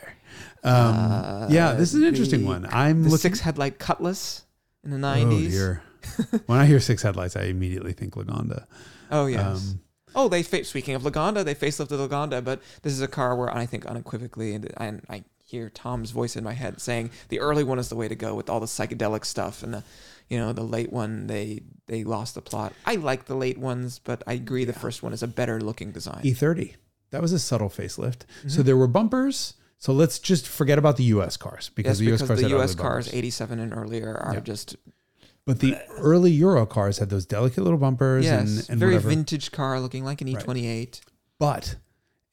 Um, 0.63 1.51
yeah, 1.51 1.73
this 1.73 1.93
is 1.93 1.95
an 2.01 2.07
interesting 2.07 2.41
the- 2.41 2.47
one. 2.47 2.67
I'm 2.71 3.03
the 3.03 3.09
looking. 3.09 3.21
six 3.21 3.41
headlight 3.41 3.79
Cutlass 3.79 4.43
in 4.83 4.91
the 4.91 4.95
oh 4.97 4.99
nineties. 4.99 5.53
dear. 5.53 5.83
when 6.45 6.59
I 6.59 6.65
hear 6.65 6.79
six 6.79 7.01
headlights, 7.01 7.35
I 7.35 7.43
immediately 7.43 7.93
think 7.93 8.15
Lagonda. 8.15 8.65
Oh 9.11 9.25
yes. 9.25 9.71
Um, 9.71 9.79
oh, 10.15 10.27
they 10.27 10.43
fa- 10.43 10.63
speaking 10.63 10.95
of 10.95 11.03
Lagonda, 11.03 11.43
they 11.45 11.55
facelifted 11.55 12.05
Lagonda, 12.07 12.43
but 12.43 12.61
this 12.81 12.93
is 12.93 13.01
a 13.01 13.07
car 13.07 13.35
where 13.35 13.53
I 13.53 13.65
think 13.65 13.85
unequivocally, 13.85 14.53
and 14.53 14.71
I, 14.77 14.93
I 15.09 15.23
hear 15.43 15.69
Tom's 15.69 16.11
voice 16.11 16.35
in 16.35 16.43
my 16.43 16.53
head 16.53 16.81
saying 16.81 17.09
the 17.29 17.39
early 17.39 17.63
one 17.63 17.79
is 17.79 17.87
the 17.89 17.95
way 17.95 18.07
to 18.07 18.15
go 18.15 18.35
with 18.35 18.49
all 18.49 18.59
the 18.59 18.65
psychedelic 18.65 19.23
stuff, 19.25 19.63
and 19.63 19.73
the, 19.75 19.83
you 20.29 20.37
know, 20.37 20.51
the 20.53 20.63
late 20.63 20.91
one 20.91 21.27
they 21.27 21.61
they 21.87 22.03
lost 22.03 22.35
the 22.35 22.41
plot. 22.41 22.73
I 22.85 22.95
like 22.95 23.25
the 23.25 23.35
late 23.35 23.57
ones, 23.57 23.99
but 23.99 24.23
I 24.27 24.33
agree 24.33 24.65
the 24.65 24.73
first 24.73 25.03
one 25.03 25.13
is 25.13 25.23
a 25.23 25.27
better 25.27 25.61
looking 25.61 25.91
design. 25.91 26.21
E30. 26.23 26.75
That 27.11 27.21
was 27.21 27.31
a 27.31 27.39
subtle 27.39 27.69
facelift. 27.69 28.25
Mm-hmm. 28.39 28.49
So 28.49 28.63
there 28.63 28.75
were 28.75 28.87
bumpers. 28.87 29.53
So 29.79 29.93
let's 29.93 30.17
just 30.19 30.47
forget 30.47 30.77
about 30.79 30.97
the 30.97 31.03
U.S. 31.05 31.37
cars 31.37 31.69
because 31.75 31.91
yes, 31.91 31.99
the 31.99 32.05
U.S. 32.05 32.21
because 32.23 32.39
cars 32.39 32.41
the 32.41 32.49
U.S. 32.57 32.75
cars, 32.75 33.13
87 33.13 33.59
and 33.59 33.73
earlier, 33.73 34.17
are 34.17 34.33
Yeah. 34.33 34.39
just 34.41 34.75
But 35.47 35.59
the 35.61 35.77
early 35.97 36.29
Euro 36.31 36.65
cars 36.67 36.99
had 36.99 37.09
those 37.09 37.25
delicate 37.25 37.63
little 37.63 37.79
bumpers 37.79 38.25
yes, 38.25 38.41
and, 38.41 38.69
and 38.69 38.79
very 38.79 38.93
whatever. 38.93 39.09
vintage 39.09 39.51
car 39.51 39.79
looking 39.79 40.03
like 40.03 40.21
an 40.21 40.27
E28. 40.27 40.99
But 41.39 41.77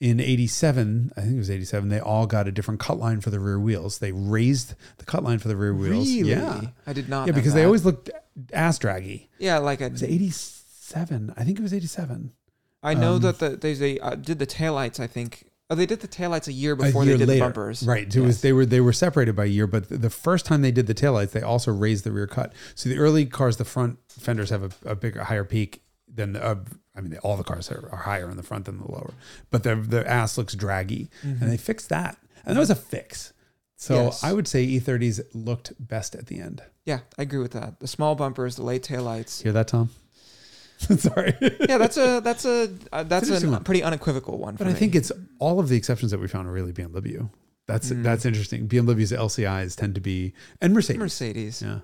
in 0.00 0.20
87, 0.20 1.12
I 1.16 1.20
think 1.22 1.34
it 1.34 1.38
was 1.38 1.50
87, 1.50 1.88
they 1.88 2.00
all 2.00 2.26
got 2.26 2.46
a 2.48 2.52
different 2.52 2.80
cut 2.80 2.98
line 2.98 3.20
for 3.20 3.30
the 3.30 3.38
rear 3.40 3.58
wheels. 3.60 3.98
They 4.00 4.12
raised 4.12 4.74
the 4.98 5.04
cut 5.04 5.22
line 5.22 5.38
for 5.38 5.48
the 5.48 5.56
rear 5.56 5.72
wheels. 5.72 6.08
Really? 6.12 6.28
Yeah. 6.28 6.60
I 6.86 6.92
did 6.92 7.08
not. 7.08 7.26
Yeah, 7.26 7.32
know 7.32 7.36
because 7.36 7.54
they 7.54 7.60
that. 7.60 7.66
always 7.66 7.84
looked 7.84 8.10
ass 8.52 8.78
draggy. 8.78 9.30
Yeah, 9.38 9.58
like 9.58 9.80
a 9.80 9.86
It 9.86 9.92
was 9.92 10.02
87. 10.02 11.32
I 11.36 11.44
think 11.44 11.58
it 11.58 11.62
was 11.62 11.72
87. 11.72 12.32
I 12.82 12.94
know 12.94 13.14
Um, 13.14 13.20
that 13.22 13.38
the, 13.38 13.50
they 13.50 13.72
they 13.74 13.98
uh, 14.00 14.14
did 14.16 14.38
the 14.38 14.46
taillights. 14.46 15.00
I 15.00 15.06
think. 15.06 15.46
Oh, 15.70 15.74
they 15.74 15.86
did 15.86 16.00
the 16.00 16.08
taillights 16.08 16.46
a 16.46 16.52
year 16.52 16.74
A 16.74 16.76
before 16.76 17.04
year 17.04 17.14
they 17.14 17.18
did 17.20 17.28
later. 17.28 17.38
the 17.40 17.44
bumpers. 17.46 17.82
Right. 17.82 18.14
It 18.14 18.20
was 18.20 18.42
they 18.42 18.52
were 18.52 18.66
they 18.66 18.80
were 18.80 18.92
separated 18.92 19.34
by 19.34 19.44
a 19.44 19.48
year, 19.48 19.66
but 19.66 19.88
the 19.88 20.10
first 20.10 20.44
time 20.46 20.60
they 20.62 20.70
did 20.72 20.86
the 20.86 20.94
taillights, 20.94 21.30
they 21.32 21.40
also 21.42 21.72
raised 21.72 22.04
the 22.04 22.12
rear 22.12 22.26
cut. 22.26 22.52
So 22.74 22.88
the 22.88 22.98
early 22.98 23.24
cars, 23.26 23.56
the 23.56 23.64
front 23.64 23.98
fenders 24.08 24.50
have 24.50 24.62
a, 24.84 24.90
a 24.90 24.94
bigger, 24.94 25.24
higher 25.24 25.44
peak 25.44 25.82
than 26.12 26.34
the. 26.34 26.44
Uh, 26.44 26.56
I 26.96 27.00
mean, 27.00 27.16
all 27.24 27.36
the 27.36 27.42
cars 27.44 27.70
are, 27.72 27.88
are 27.90 27.98
higher 28.02 28.30
in 28.30 28.36
the 28.36 28.42
front 28.42 28.66
than 28.66 28.78
the 28.78 28.90
lower, 28.90 29.14
but 29.50 29.62
the 29.62 29.74
the 29.76 30.08
ass 30.08 30.36
looks 30.38 30.54
draggy, 30.54 31.08
and 31.22 31.40
they 31.40 31.56
fixed 31.56 31.88
that, 31.88 32.18
and 32.44 32.56
that 32.56 32.60
was 32.60 32.70
a 32.70 32.74
fix. 32.76 33.32
So 33.76 33.94
Mm-hmm. 33.94 34.04
Yes. 34.06 34.22
I 34.24 34.32
would 34.32 34.46
say 34.46 34.66
E30s 34.66 35.20
looked 35.34 35.72
best 35.80 36.14
at 36.14 36.26
the 36.26 36.38
end. 36.40 36.62
Yeah, 36.84 37.00
I 37.18 37.22
agree 37.22 37.40
with 37.40 37.52
that. 37.52 37.80
The 37.80 37.88
small 37.88 38.14
bumpers, 38.14 38.56
the 38.56 38.62
late 38.62 38.82
taillights. 38.84 39.42
Hear 39.42 39.52
that, 39.52 39.68
Tom? 39.68 39.90
Sorry, 40.98 41.34
yeah, 41.68 41.78
that's 41.78 41.96
a 41.96 42.20
that's 42.20 42.44
a 42.44 42.68
uh, 42.92 43.02
that's 43.04 43.30
a 43.30 43.48
one. 43.50 43.64
pretty 43.64 43.82
unequivocal 43.82 44.38
one. 44.38 44.56
but 44.56 44.66
I 44.66 44.72
me. 44.72 44.78
think 44.78 44.94
it's 44.94 45.12
all 45.38 45.60
of 45.60 45.68
the 45.68 45.76
exceptions 45.76 46.10
that 46.10 46.18
we 46.20 46.28
found 46.28 46.48
are 46.48 46.52
really 46.52 46.72
BMW. 46.72 47.30
That's 47.66 47.90
Mm. 47.90 48.02
that's 48.02 48.24
interesting. 48.26 48.68
BMW's 48.68 49.12
LCIs 49.12 49.76
tend 49.76 49.94
to 49.94 50.00
be 50.00 50.34
and 50.60 50.74
Mercedes. 50.74 50.98
Mercedes 50.98 51.62
Yeah. 51.62 51.78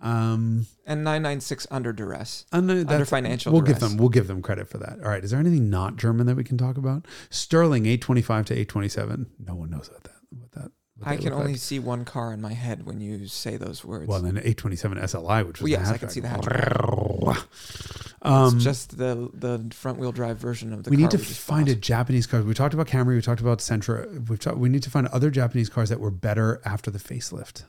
Um, 0.00 0.66
and 0.86 1.02
996 1.02 1.66
under 1.72 1.92
duress. 1.92 2.44
uh, 2.52 2.58
Under 2.58 3.04
financial 3.04 3.52
we'll 3.52 3.62
give 3.62 3.80
them 3.80 3.96
we'll 3.96 4.10
give 4.10 4.28
them 4.28 4.42
credit 4.42 4.68
for 4.68 4.78
that. 4.78 5.00
All 5.02 5.08
right, 5.08 5.24
is 5.24 5.32
there 5.32 5.40
anything 5.40 5.68
not 5.70 5.96
German 5.96 6.26
that 6.26 6.36
we 6.36 6.44
can 6.44 6.56
talk 6.56 6.76
about? 6.76 7.06
Sterling 7.30 7.86
eight 7.86 8.00
twenty 8.00 8.22
five 8.22 8.44
to 8.46 8.54
eight 8.56 8.68
twenty 8.68 8.88
seven. 8.88 9.26
No 9.44 9.56
one 9.56 9.70
knows 9.70 9.88
about 9.88 10.04
that 10.04 10.12
what 10.30 10.52
that. 10.52 10.70
I 11.02 11.16
can 11.16 11.32
only 11.32 11.52
like. 11.52 11.60
see 11.60 11.80
one 11.80 12.04
car 12.04 12.32
in 12.32 12.40
my 12.40 12.52
head 12.52 12.86
when 12.86 13.00
you 13.00 13.26
say 13.26 13.56
those 13.56 13.84
words. 13.84 14.06
well 14.06 14.20
then 14.22 14.40
eight 14.44 14.56
twenty 14.56 14.76
seven 14.76 14.98
SLI, 14.98 15.44
which 15.44 15.60
was 15.60 15.62
Well, 15.62 15.80
yes, 15.80 15.88
I 15.90 15.98
can 15.98 16.10
see 16.10 16.20
the 16.20 16.28
hatchback. 16.28 18.07
It's 18.20 18.30
Um, 18.30 18.58
just 18.60 18.96
the 18.98 19.30
the 19.34 19.68
front 19.74 19.98
wheel 19.98 20.12
drive 20.12 20.38
version 20.38 20.72
of 20.72 20.84
the 20.84 20.90
we 20.90 20.96
need 20.96 21.10
to 21.10 21.18
we 21.18 21.22
find 21.24 21.68
a. 21.68 21.74
Japanese 21.74 22.26
car. 22.26 22.42
We 22.42 22.54
talked 22.54 22.74
about 22.74 22.86
Camry. 22.88 23.14
We 23.14 23.22
talked 23.22 23.40
about 23.40 23.58
Sentra. 23.60 24.28
We've 24.28 24.38
talked, 24.40 24.58
we 24.58 24.68
need 24.68 24.82
to 24.82 24.90
find 24.90 25.06
other 25.08 25.30
Japanese 25.30 25.68
cars 25.68 25.88
that 25.88 26.00
were 26.00 26.10
better 26.10 26.60
after 26.64 26.90
the 26.90 26.98
facelift. 26.98 27.64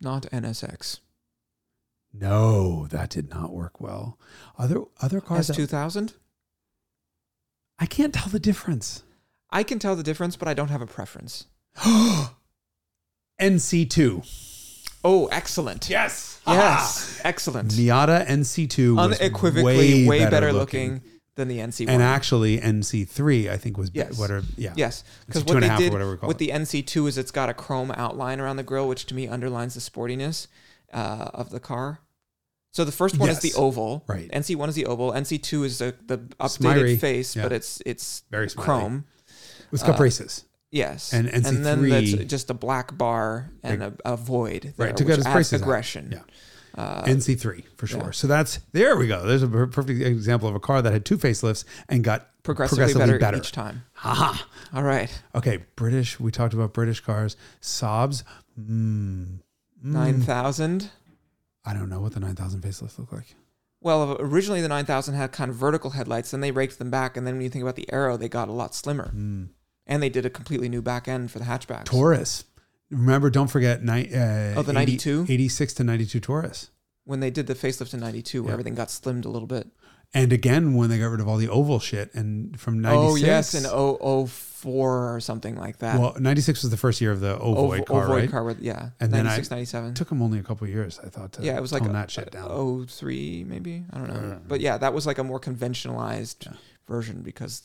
not 0.00 0.22
NSX. 0.32 1.00
No, 2.12 2.86
that 2.88 3.10
did 3.10 3.28
not 3.30 3.52
work 3.52 3.80
well. 3.80 4.18
Other 4.56 4.82
other 5.00 5.20
cars. 5.20 5.50
S2000. 5.50 6.14
I 7.78 7.86
can't 7.86 8.14
tell 8.14 8.28
the 8.28 8.38
difference. 8.38 9.02
I 9.50 9.64
can 9.64 9.78
tell 9.80 9.96
the 9.96 10.02
difference, 10.04 10.36
but 10.36 10.46
I 10.48 10.54
don't 10.54 10.68
have 10.70 10.80
a 10.82 10.86
preference. 10.86 11.46
NC2. 13.40 14.24
Oh, 15.04 15.26
excellent. 15.26 15.88
Yes. 15.90 16.40
Yes, 16.46 17.20
excellent. 17.24 17.70
Miata 17.72 18.26
NC2 18.26 18.96
was 18.96 19.20
Unequivocally 19.20 20.06
way, 20.08 20.24
better, 20.28 20.52
looking. 20.52 20.94
looking, 20.94 21.10
than 21.36 21.48
the 21.48 21.58
NC1. 21.58 21.88
And 21.88 22.02
actually, 22.02 22.58
NC3 22.58 23.50
I 23.50 23.56
think 23.56 23.76
was 23.76 23.90
be- 23.90 23.98
Yes. 24.00 24.18
what 24.18 24.30
are 24.30 24.42
yeah 24.56 24.72
yes, 24.76 25.02
because 25.26 25.42
two 25.42 25.54
what 25.54 25.62
and 25.62 25.64
a 25.64 25.68
they 25.68 25.70
half 25.72 25.80
or 25.80 25.82
did 25.84 25.92
whatever 25.92 26.10
we 26.12 26.16
call 26.18 26.28
with 26.28 26.36
it. 26.36 26.38
the 26.38 26.50
NC2 26.50 27.08
is 27.08 27.18
it's 27.18 27.30
got 27.30 27.48
a 27.48 27.54
chrome 27.54 27.90
outline 27.96 28.40
around 28.40 28.56
the 28.56 28.62
grille, 28.62 28.86
which 28.88 29.06
to 29.06 29.14
me 29.14 29.26
underlines 29.26 29.74
the 29.74 29.80
sportiness 29.80 30.46
uh, 30.92 31.30
of 31.34 31.50
the 31.50 31.60
car. 31.60 31.98
So 32.72 32.84
the 32.84 32.92
first 32.92 33.18
one 33.18 33.28
is 33.30 33.42
Yes. 33.42 33.52
the 33.52 33.58
oval. 33.60 34.04
Right. 34.06 34.30
NC1 34.32 34.68
is 34.68 34.74
the 34.74 34.86
oval. 34.86 35.12
NC2 35.12 35.64
is 35.64 35.78
the, 35.78 35.94
the 36.06 36.18
updated 36.18 36.50
Smiley. 36.50 36.96
face, 36.96 37.34
Yeah. 37.36 37.42
but 37.44 37.52
it's 37.52 37.82
it's 37.86 38.22
Very 38.30 38.48
smiley. 38.50 38.64
chrome. 38.66 39.04
It's 39.72 39.82
got 39.82 39.94
Uh, 39.94 39.98
braces. 39.98 40.44
Yes. 40.74 41.12
And 41.12 41.28
and 41.28 41.44
then 41.44 41.82
NC3 41.82 42.16
that's 42.16 42.30
just 42.30 42.50
a 42.50 42.54
black 42.54 42.98
bar 42.98 43.48
and 43.62 43.80
a, 43.80 43.94
a 44.04 44.16
void. 44.16 44.74
Right, 44.76 44.86
there, 44.86 44.92
took 44.92 45.06
out 45.06 45.10
which 45.10 45.16
his 45.18 45.26
prices 45.26 45.62
out. 45.62 45.64
aggression. 45.64 46.08
Yeah. 46.12 46.22
Uh, 46.76 47.04
NC3 47.04 47.62
for 47.76 47.86
sure. 47.86 48.00
yeah. 48.06 48.10
So 48.10 48.26
that's 48.26 48.58
there 48.72 48.96
we 48.96 49.06
go. 49.06 49.24
There's 49.24 49.44
a 49.44 49.48
perfect 49.48 50.02
example 50.02 50.48
of 50.48 50.56
a 50.56 50.60
car 50.60 50.82
that 50.82 50.92
had 50.92 51.04
two 51.04 51.16
facelifts 51.16 51.64
and 51.88 52.02
got 52.02 52.28
progressively, 52.42 52.78
progressively, 52.92 53.06
better, 53.06 53.18
better. 53.20 53.36
each 53.36 53.52
time. 53.52 53.84
Haha. 53.92 54.42
All 54.74 54.82
right. 54.82 55.22
Okay, 55.36 55.64
British. 55.76 56.18
We 56.18 56.32
talked 56.32 56.54
about 56.54 56.72
British 56.72 56.98
cars. 56.98 57.36
Saabs. 57.62 58.24
Mm, 58.60 59.38
mm, 59.80 59.84
9000. 59.84 60.90
I 61.64 61.72
don't 61.72 61.88
know 61.88 62.00
what 62.00 62.14
the 62.14 62.20
9000 62.20 62.62
facelifts 62.62 62.98
look 62.98 63.12
like. 63.12 63.36
Well, 63.80 64.16
originally 64.18 64.60
the 64.60 64.68
9000 64.68 65.14
had 65.14 65.30
kind 65.30 65.50
of 65.50 65.56
vertical 65.56 65.90
headlights, 65.90 66.32
then 66.32 66.40
they 66.40 66.50
raked 66.50 66.78
them 66.78 66.90
back, 66.90 67.16
and 67.16 67.26
then 67.26 67.34
when 67.34 67.42
you 67.42 67.50
think 67.50 67.62
about 67.62 67.76
the 67.76 67.90
aero, 67.92 68.16
they 68.16 68.28
got 68.28 68.48
a 68.48 68.52
lot 68.52 68.74
slimmer. 68.74 69.12
Mm. 69.14 69.50
And 69.86 70.02
they 70.02 70.08
did 70.08 70.24
a 70.24 70.30
completely 70.30 70.68
new 70.68 70.80
back 70.82 71.06
end 71.08 71.30
for 71.30 71.38
the 71.38 71.44
hatchbacks. 71.44 71.84
Taurus. 71.84 72.44
Remember, 72.90 73.28
don't 73.30 73.48
forget 73.50 73.82
ni- 73.82 74.12
uh, 74.14 74.54
Oh, 74.56 74.62
the 74.62 74.70
80 74.70 74.72
92? 74.72 75.26
86 75.28 75.74
to 75.74 75.84
92 75.84 76.20
Taurus. 76.20 76.70
when 77.04 77.20
they 77.20 77.30
did 77.30 77.46
the 77.46 77.54
facelift 77.54 77.92
in 77.92 78.00
92, 78.00 78.42
where 78.42 78.50
Yeah. 78.50 78.52
everything 78.54 78.74
got 78.74 78.88
slimmed 78.88 79.24
a 79.26 79.28
little 79.28 79.46
bit. 79.48 79.68
And 80.14 80.32
again, 80.32 80.74
when 80.74 80.88
they 80.90 80.98
got 80.98 81.06
rid 81.08 81.20
of 81.20 81.26
all 81.28 81.36
the 81.36 81.48
oval 81.48 81.80
shit 81.80 82.14
and 82.14 82.58
from 82.58 82.80
96. 82.80 83.10
Oh, 83.10 83.16
yes, 83.16 83.54
in 83.54 83.64
004 84.28 85.14
or 85.14 85.20
something 85.20 85.56
like 85.56 85.78
that. 85.78 85.98
Well, 86.00 86.14
96 86.18 86.62
was 86.62 86.70
the 86.70 86.76
first 86.76 87.00
year 87.00 87.10
of 87.12 87.20
the 87.20 87.36
ovoid 87.38 87.80
Ov- 87.80 87.86
car, 87.86 88.04
ovoid 88.06 88.16
right? 88.20 88.30
car 88.30 88.44
with, 88.44 88.60
yeah. 88.60 88.90
And 89.00 89.12
then 89.12 89.26
I- 89.26 89.36
97. 89.38 89.90
It 89.90 89.96
took 89.96 90.08
them 90.08 90.22
only 90.22 90.38
a 90.38 90.42
couple 90.42 90.66
of 90.66 90.70
years, 90.72 91.00
I 91.04 91.08
thought, 91.08 91.32
to 91.34 91.42
yeah, 91.42 91.56
it 91.56 91.60
was 91.60 91.72
like 91.72 91.84
a, 91.84 91.88
that 91.88 92.10
shit 92.10 92.30
down. 92.30 92.48
Oh, 92.50 92.84
three 92.88 93.44
maybe. 93.46 93.84
I 93.92 93.98
don't 93.98 94.08
know. 94.08 94.32
I. 94.36 94.38
But 94.46 94.60
yeah, 94.60 94.78
that 94.78 94.94
was 94.94 95.04
like 95.06 95.18
a 95.18 95.24
more 95.24 95.40
conventionalized 95.40 96.46
Yeah. 96.46 96.52
version 96.86 97.22
because 97.22 97.62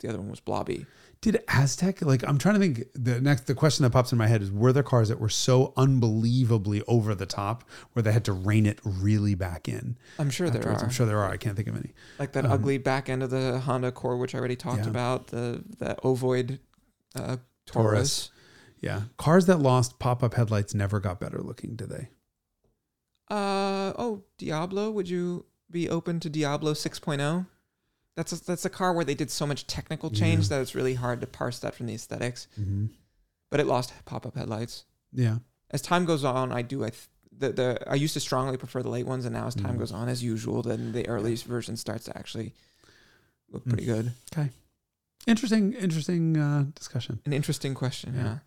the 0.00 0.08
other 0.08 0.18
one 0.18 0.28
was 0.30 0.40
blobby. 0.40 0.86
Did 1.26 1.42
Aztec 1.48 2.02
like? 2.02 2.22
I'm 2.22 2.38
trying 2.38 2.54
to 2.54 2.60
think. 2.60 2.84
The 2.94 3.20
next, 3.20 3.48
the 3.48 3.54
question 3.56 3.82
that 3.82 3.90
pops 3.90 4.12
in 4.12 4.18
my 4.18 4.28
head 4.28 4.42
is: 4.42 4.52
Were 4.52 4.72
there 4.72 4.84
cars 4.84 5.08
that 5.08 5.18
were 5.18 5.28
so 5.28 5.72
unbelievably 5.76 6.84
over 6.86 7.16
the 7.16 7.26
top 7.26 7.68
where 7.94 8.02
they 8.04 8.12
had 8.12 8.24
to 8.26 8.32
rein 8.32 8.64
it 8.64 8.78
really 8.84 9.34
back 9.34 9.68
in? 9.68 9.98
I'm 10.20 10.30
sure 10.30 10.48
there 10.50 10.64
are. 10.68 10.84
I'm 10.84 10.90
sure 10.90 11.04
there 11.04 11.18
are. 11.18 11.28
I 11.28 11.36
can't 11.36 11.56
think 11.56 11.66
of 11.66 11.74
any. 11.74 11.94
Like 12.20 12.30
that 12.34 12.44
Um, 12.44 12.52
ugly 12.52 12.78
back 12.78 13.08
end 13.08 13.24
of 13.24 13.30
the 13.30 13.58
Honda 13.58 13.90
Core, 13.90 14.16
which 14.16 14.36
I 14.36 14.38
already 14.38 14.54
talked 14.54 14.84
Yeah. 14.84 14.90
about. 14.90 15.26
The 15.26 15.64
the 15.78 15.96
ovoid 16.04 16.60
uh, 17.16 17.38
Taurus. 17.66 17.66
Taurus. 17.66 18.30
Yeah, 18.80 19.02
cars 19.16 19.46
that 19.46 19.58
lost 19.58 19.98
pop-up 19.98 20.34
headlights 20.34 20.74
never 20.74 21.00
got 21.00 21.18
better 21.18 21.38
looking, 21.42 21.74
did 21.74 21.88
they? 21.88 22.08
Uh 23.28 23.92
oh, 23.98 24.22
Diablo. 24.38 24.92
Would 24.92 25.08
you 25.08 25.46
be 25.68 25.88
open 25.88 26.20
to 26.20 26.30
Diablo 26.30 26.72
6.0? 26.74 27.46
That's 28.16 28.32
a, 28.32 28.44
that's 28.44 28.64
a 28.64 28.70
car 28.70 28.92
where 28.94 29.04
they 29.04 29.14
did 29.14 29.30
so 29.30 29.46
much 29.46 29.66
technical 29.66 30.10
change 30.10 30.44
Yeah. 30.44 30.56
that 30.56 30.62
it's 30.62 30.74
really 30.74 30.94
hard 30.94 31.20
to 31.20 31.26
parse 31.26 31.58
that 31.60 31.74
from 31.74 31.86
the 31.86 31.94
aesthetics. 31.94 32.48
Mm-hmm. 32.58 32.86
But 33.50 33.60
it 33.60 33.66
lost 33.66 33.92
pop 34.06 34.24
up 34.26 34.36
headlights. 34.36 34.84
Yeah. 35.12 35.38
As 35.70 35.82
time 35.82 36.04
goes 36.06 36.24
on, 36.24 36.50
I 36.52 36.62
do. 36.62 36.82
I 36.84 36.90
th- 36.90 37.08
the 37.38 37.52
the 37.52 37.78
I 37.90 37.94
used 37.94 38.14
to 38.14 38.20
strongly 38.20 38.56
prefer 38.56 38.82
the 38.82 38.88
late 38.88 39.06
ones, 39.06 39.24
and 39.26 39.34
now 39.34 39.46
as 39.46 39.54
time 39.54 39.74
Mhm. 39.76 39.78
goes 39.80 39.92
on, 39.92 40.08
as 40.08 40.22
usual, 40.24 40.62
then 40.62 40.92
the 40.92 41.06
early 41.08 41.34
version 41.36 41.76
starts 41.76 42.04
to 42.06 42.16
actually 42.16 42.54
look 43.50 43.64
pretty 43.66 43.84
good. 43.84 44.12
Okay. 44.32 44.50
Interesting. 45.26 45.72
Interesting 45.74 46.36
uh, 46.36 46.64
discussion. 46.74 47.20
An 47.26 47.32
interesting 47.32 47.74
question. 47.74 48.14
Yeah. 48.16 48.38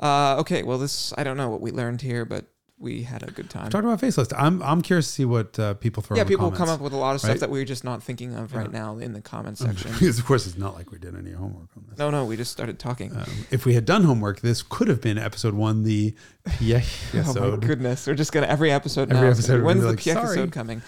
Yeah. 0.00 0.34
Uh, 0.34 0.40
okay. 0.40 0.62
Well, 0.62 0.78
this 0.78 1.12
I 1.16 1.24
don't 1.24 1.36
know 1.36 1.48
what 1.48 1.60
we 1.60 1.70
learned 1.70 2.02
here, 2.02 2.24
but 2.24 2.44
we 2.78 3.02
had 3.04 3.22
a 3.22 3.30
good 3.30 3.48
time. 3.48 3.70
Talk 3.70 3.84
about 3.84 4.00
faceless. 4.00 4.28
I'm 4.36 4.62
I'm 4.62 4.82
curious 4.82 5.06
to 5.06 5.12
see 5.12 5.24
what 5.24 5.58
uh, 5.58 5.74
people 5.74 6.02
throw. 6.02 6.16
yeah, 6.16 6.24
people 6.24 6.50
come 6.50 6.68
up 6.68 6.80
with 6.80 6.92
a 6.92 6.96
lot 6.96 7.14
of 7.14 7.24
right? 7.24 7.30
stuff 7.30 7.40
that 7.40 7.50
we're 7.50 7.64
just 7.64 7.84
not 7.84 8.02
thinking 8.02 8.34
of 8.34 8.52
Yeah. 8.52 8.58
right 8.58 8.70
now 8.72 8.98
in 8.98 9.12
the 9.14 9.22
comment 9.22 9.56
section. 9.58 9.92
because 9.98 10.18
of 10.18 10.26
course 10.26 10.46
it's 10.46 10.58
not 10.58 10.74
like 10.74 10.90
we 10.92 10.98
did 10.98 11.16
any 11.16 11.32
homework 11.32 11.68
on 11.76 11.84
this. 11.88 11.98
no, 11.98 12.10
no, 12.10 12.24
we 12.26 12.36
just 12.36 12.52
started 12.52 12.78
talking. 12.78 13.16
Um, 13.16 13.24
if 13.50 13.64
we 13.64 13.74
had 13.74 13.84
done 13.86 14.04
homework, 14.04 14.40
this 14.40 14.62
could 14.62 14.88
have 14.88 15.00
been 15.00 15.16
episode 15.16 15.54
one, 15.54 15.84
the 15.84 16.14
yeah 16.60 16.82
Oh 17.14 17.50
my 17.52 17.56
goodness! 17.66 18.06
We're 18.06 18.14
just 18.14 18.32
gonna 18.32 18.46
every 18.46 18.70
episode. 18.70 19.10
Every 19.10 19.26
now 19.26 19.32
episode 19.32 19.62
When's 19.62 19.80
the 19.82 19.88
like, 19.88 20.06
episode 20.06 20.52
coming? 20.52 20.82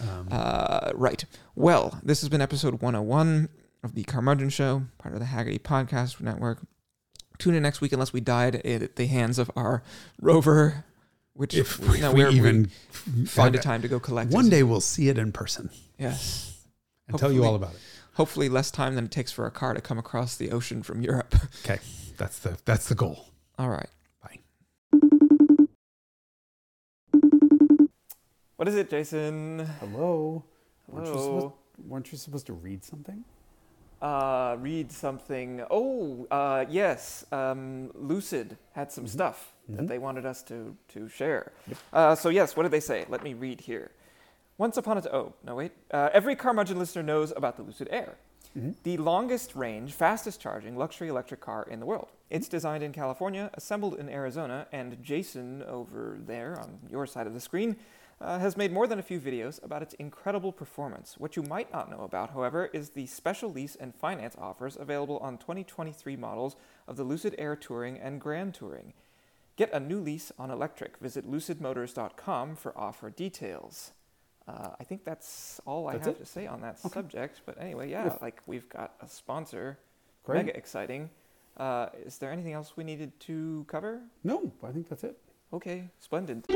Um, 0.00 0.28
Uh, 0.30 0.90
right. 0.94 1.24
Well, 1.54 1.98
this 2.02 2.20
has 2.22 2.28
been 2.28 2.40
episode 2.40 2.80
101 2.82 3.48
of 3.84 3.94
the 3.94 4.04
Carmudgeon 4.04 4.48
Show, 4.48 4.84
part 4.98 5.14
of 5.14 5.20
the 5.20 5.26
Hagerty 5.26 5.60
Podcast 5.60 6.20
Network. 6.20 6.60
Tune 7.38 7.54
in 7.54 7.62
next 7.62 7.80
week 7.80 7.92
unless 7.92 8.12
we 8.12 8.20
died 8.20 8.56
at 8.56 8.96
the 8.96 9.06
hands 9.06 9.38
of 9.38 9.50
our 9.56 9.82
rover, 10.20 10.84
which 11.34 11.54
if 11.54 11.78
we, 11.78 12.00
no, 12.00 12.08
if 12.10 12.14
we 12.14 12.24
we're- 12.24 12.34
even 12.36 12.66
find 13.26 13.54
a 13.54 13.58
time 13.58 13.82
to 13.82 13.88
go 13.88 13.98
collect. 14.00 14.30
It. 14.30 14.34
One 14.34 14.48
day 14.48 14.62
we'll 14.62 14.80
see 14.80 15.08
it 15.08 15.18
in 15.18 15.32
person 15.32 15.70
Yes. 15.98 16.64
and 17.08 17.18
tell 17.18 17.32
you 17.32 17.44
all 17.44 17.54
about 17.54 17.74
it. 17.74 17.80
Hopefully, 18.14 18.48
less 18.50 18.70
time 18.70 18.94
than 18.94 19.06
it 19.06 19.10
takes 19.10 19.32
for 19.32 19.46
a 19.46 19.50
car 19.50 19.72
to 19.72 19.80
come 19.80 19.98
across 19.98 20.36
the 20.36 20.50
ocean 20.50 20.82
from 20.82 21.00
Europe. 21.02 21.34
Okay, 21.64 21.78
that's 22.18 22.38
the 22.40 22.58
that's 22.64 22.88
the 22.88 22.94
goal. 22.94 23.26
All 23.58 23.70
right. 23.70 23.88
Bye. 24.22 24.38
What 28.56 28.68
is 28.68 28.74
it, 28.76 28.90
Jason? 28.90 29.60
Hello. 29.80 30.44
Hello. 30.92 31.54
weren't 31.88 32.12
you 32.12 32.18
supposed 32.18 32.46
to 32.46 32.52
read 32.52 32.84
something? 32.84 33.24
Uh, 34.02 34.56
read 34.58 34.90
something. 34.90 35.64
Oh, 35.70 36.26
uh, 36.30 36.64
yes. 36.68 37.24
Um, 37.30 37.90
Lucid 37.94 38.56
had 38.72 38.90
some 38.90 39.06
stuff 39.06 39.54
that 39.68 39.82
Mhm. 39.84 39.88
they 39.88 39.98
wanted 39.98 40.26
us 40.26 40.42
to 40.44 40.76
to 40.88 41.08
share. 41.08 41.52
Uh, 41.92 42.16
so 42.16 42.28
yes, 42.28 42.56
what 42.56 42.64
did 42.64 42.72
they 42.72 42.80
say? 42.80 43.06
Let 43.08 43.22
me 43.22 43.32
read 43.32 43.60
here. 43.60 43.92
Once 44.58 44.76
upon 44.76 44.98
a 44.98 45.02
time, 45.02 45.14
oh 45.14 45.32
no 45.44 45.54
wait. 45.54 45.70
Uh, 45.92 46.10
every 46.12 46.34
Carmudgeon 46.34 46.78
listener 46.80 47.04
knows 47.04 47.32
about 47.36 47.56
the 47.56 47.62
Lucid 47.62 47.86
Air, 47.92 48.16
the 48.82 48.96
longest 48.96 49.54
range, 49.54 49.92
fastest 49.92 50.40
charging 50.40 50.76
luxury 50.76 51.08
electric 51.08 51.40
car 51.40 51.62
in 51.70 51.78
the 51.78 51.86
world. 51.86 52.08
It's 52.28 52.48
designed 52.48 52.82
in 52.82 52.92
California, 52.92 53.50
assembled 53.54 53.94
in 53.94 54.08
Arizona, 54.08 54.66
and 54.72 55.00
Jason 55.02 55.62
over 55.62 56.18
there 56.26 56.58
on 56.58 56.80
your 56.90 57.06
side 57.06 57.26
of 57.28 57.34
the 57.34 57.40
screen 57.40 57.76
uh, 58.22 58.38
has 58.38 58.56
made 58.56 58.72
more 58.72 58.86
than 58.86 58.98
a 58.98 59.02
few 59.02 59.20
videos 59.20 59.62
about 59.64 59.82
its 59.82 59.94
incredible 59.94 60.52
performance. 60.52 61.16
What 61.18 61.36
you 61.36 61.42
might 61.42 61.72
not 61.72 61.90
know 61.90 62.00
about, 62.00 62.30
however, 62.30 62.70
is 62.72 62.90
the 62.90 63.06
special 63.06 63.50
lease 63.52 63.76
and 63.76 63.94
finance 63.94 64.36
offers 64.38 64.76
available 64.78 65.18
on 65.18 65.38
2023 65.38 66.16
models 66.16 66.56
of 66.86 66.96
the 66.96 67.04
Lucid 67.04 67.34
Air 67.38 67.56
Touring 67.56 67.98
and 67.98 68.20
Grand 68.20 68.54
Touring. 68.54 68.92
Get 69.56 69.72
a 69.72 69.80
new 69.80 70.00
lease 70.00 70.32
on 70.38 70.50
electric. 70.50 70.96
Visit 70.98 71.30
lucidmotors.com 71.30 72.56
for 72.56 72.76
offer 72.78 73.10
details. 73.10 73.92
Uh, 74.48 74.70
I 74.80 74.84
think 74.84 75.04
that's 75.04 75.60
all 75.66 75.88
I 75.88 75.92
That's 75.92 76.06
have 76.06 76.16
it? 76.16 76.18
to 76.20 76.26
say 76.26 76.46
on 76.46 76.60
that 76.62 76.78
Okay. 76.84 76.94
subject. 76.94 77.42
But 77.46 77.60
anyway, 77.60 77.90
yeah, 77.90 78.16
like 78.22 78.40
we've 78.46 78.68
got 78.68 78.94
a 79.00 79.08
sponsor. 79.08 79.78
Great. 80.24 80.46
Mega 80.46 80.56
exciting. 80.56 81.10
Uh, 81.56 81.88
is 82.04 82.18
there 82.18 82.32
anything 82.32 82.52
else 82.54 82.76
we 82.76 82.82
needed 82.82 83.18
to 83.20 83.64
cover? 83.68 84.00
No, 84.24 84.50
I 84.62 84.72
think 84.72 84.88
that's 84.88 85.04
it. 85.04 85.18
Okay, 85.52 85.90
splendid. 86.00 86.46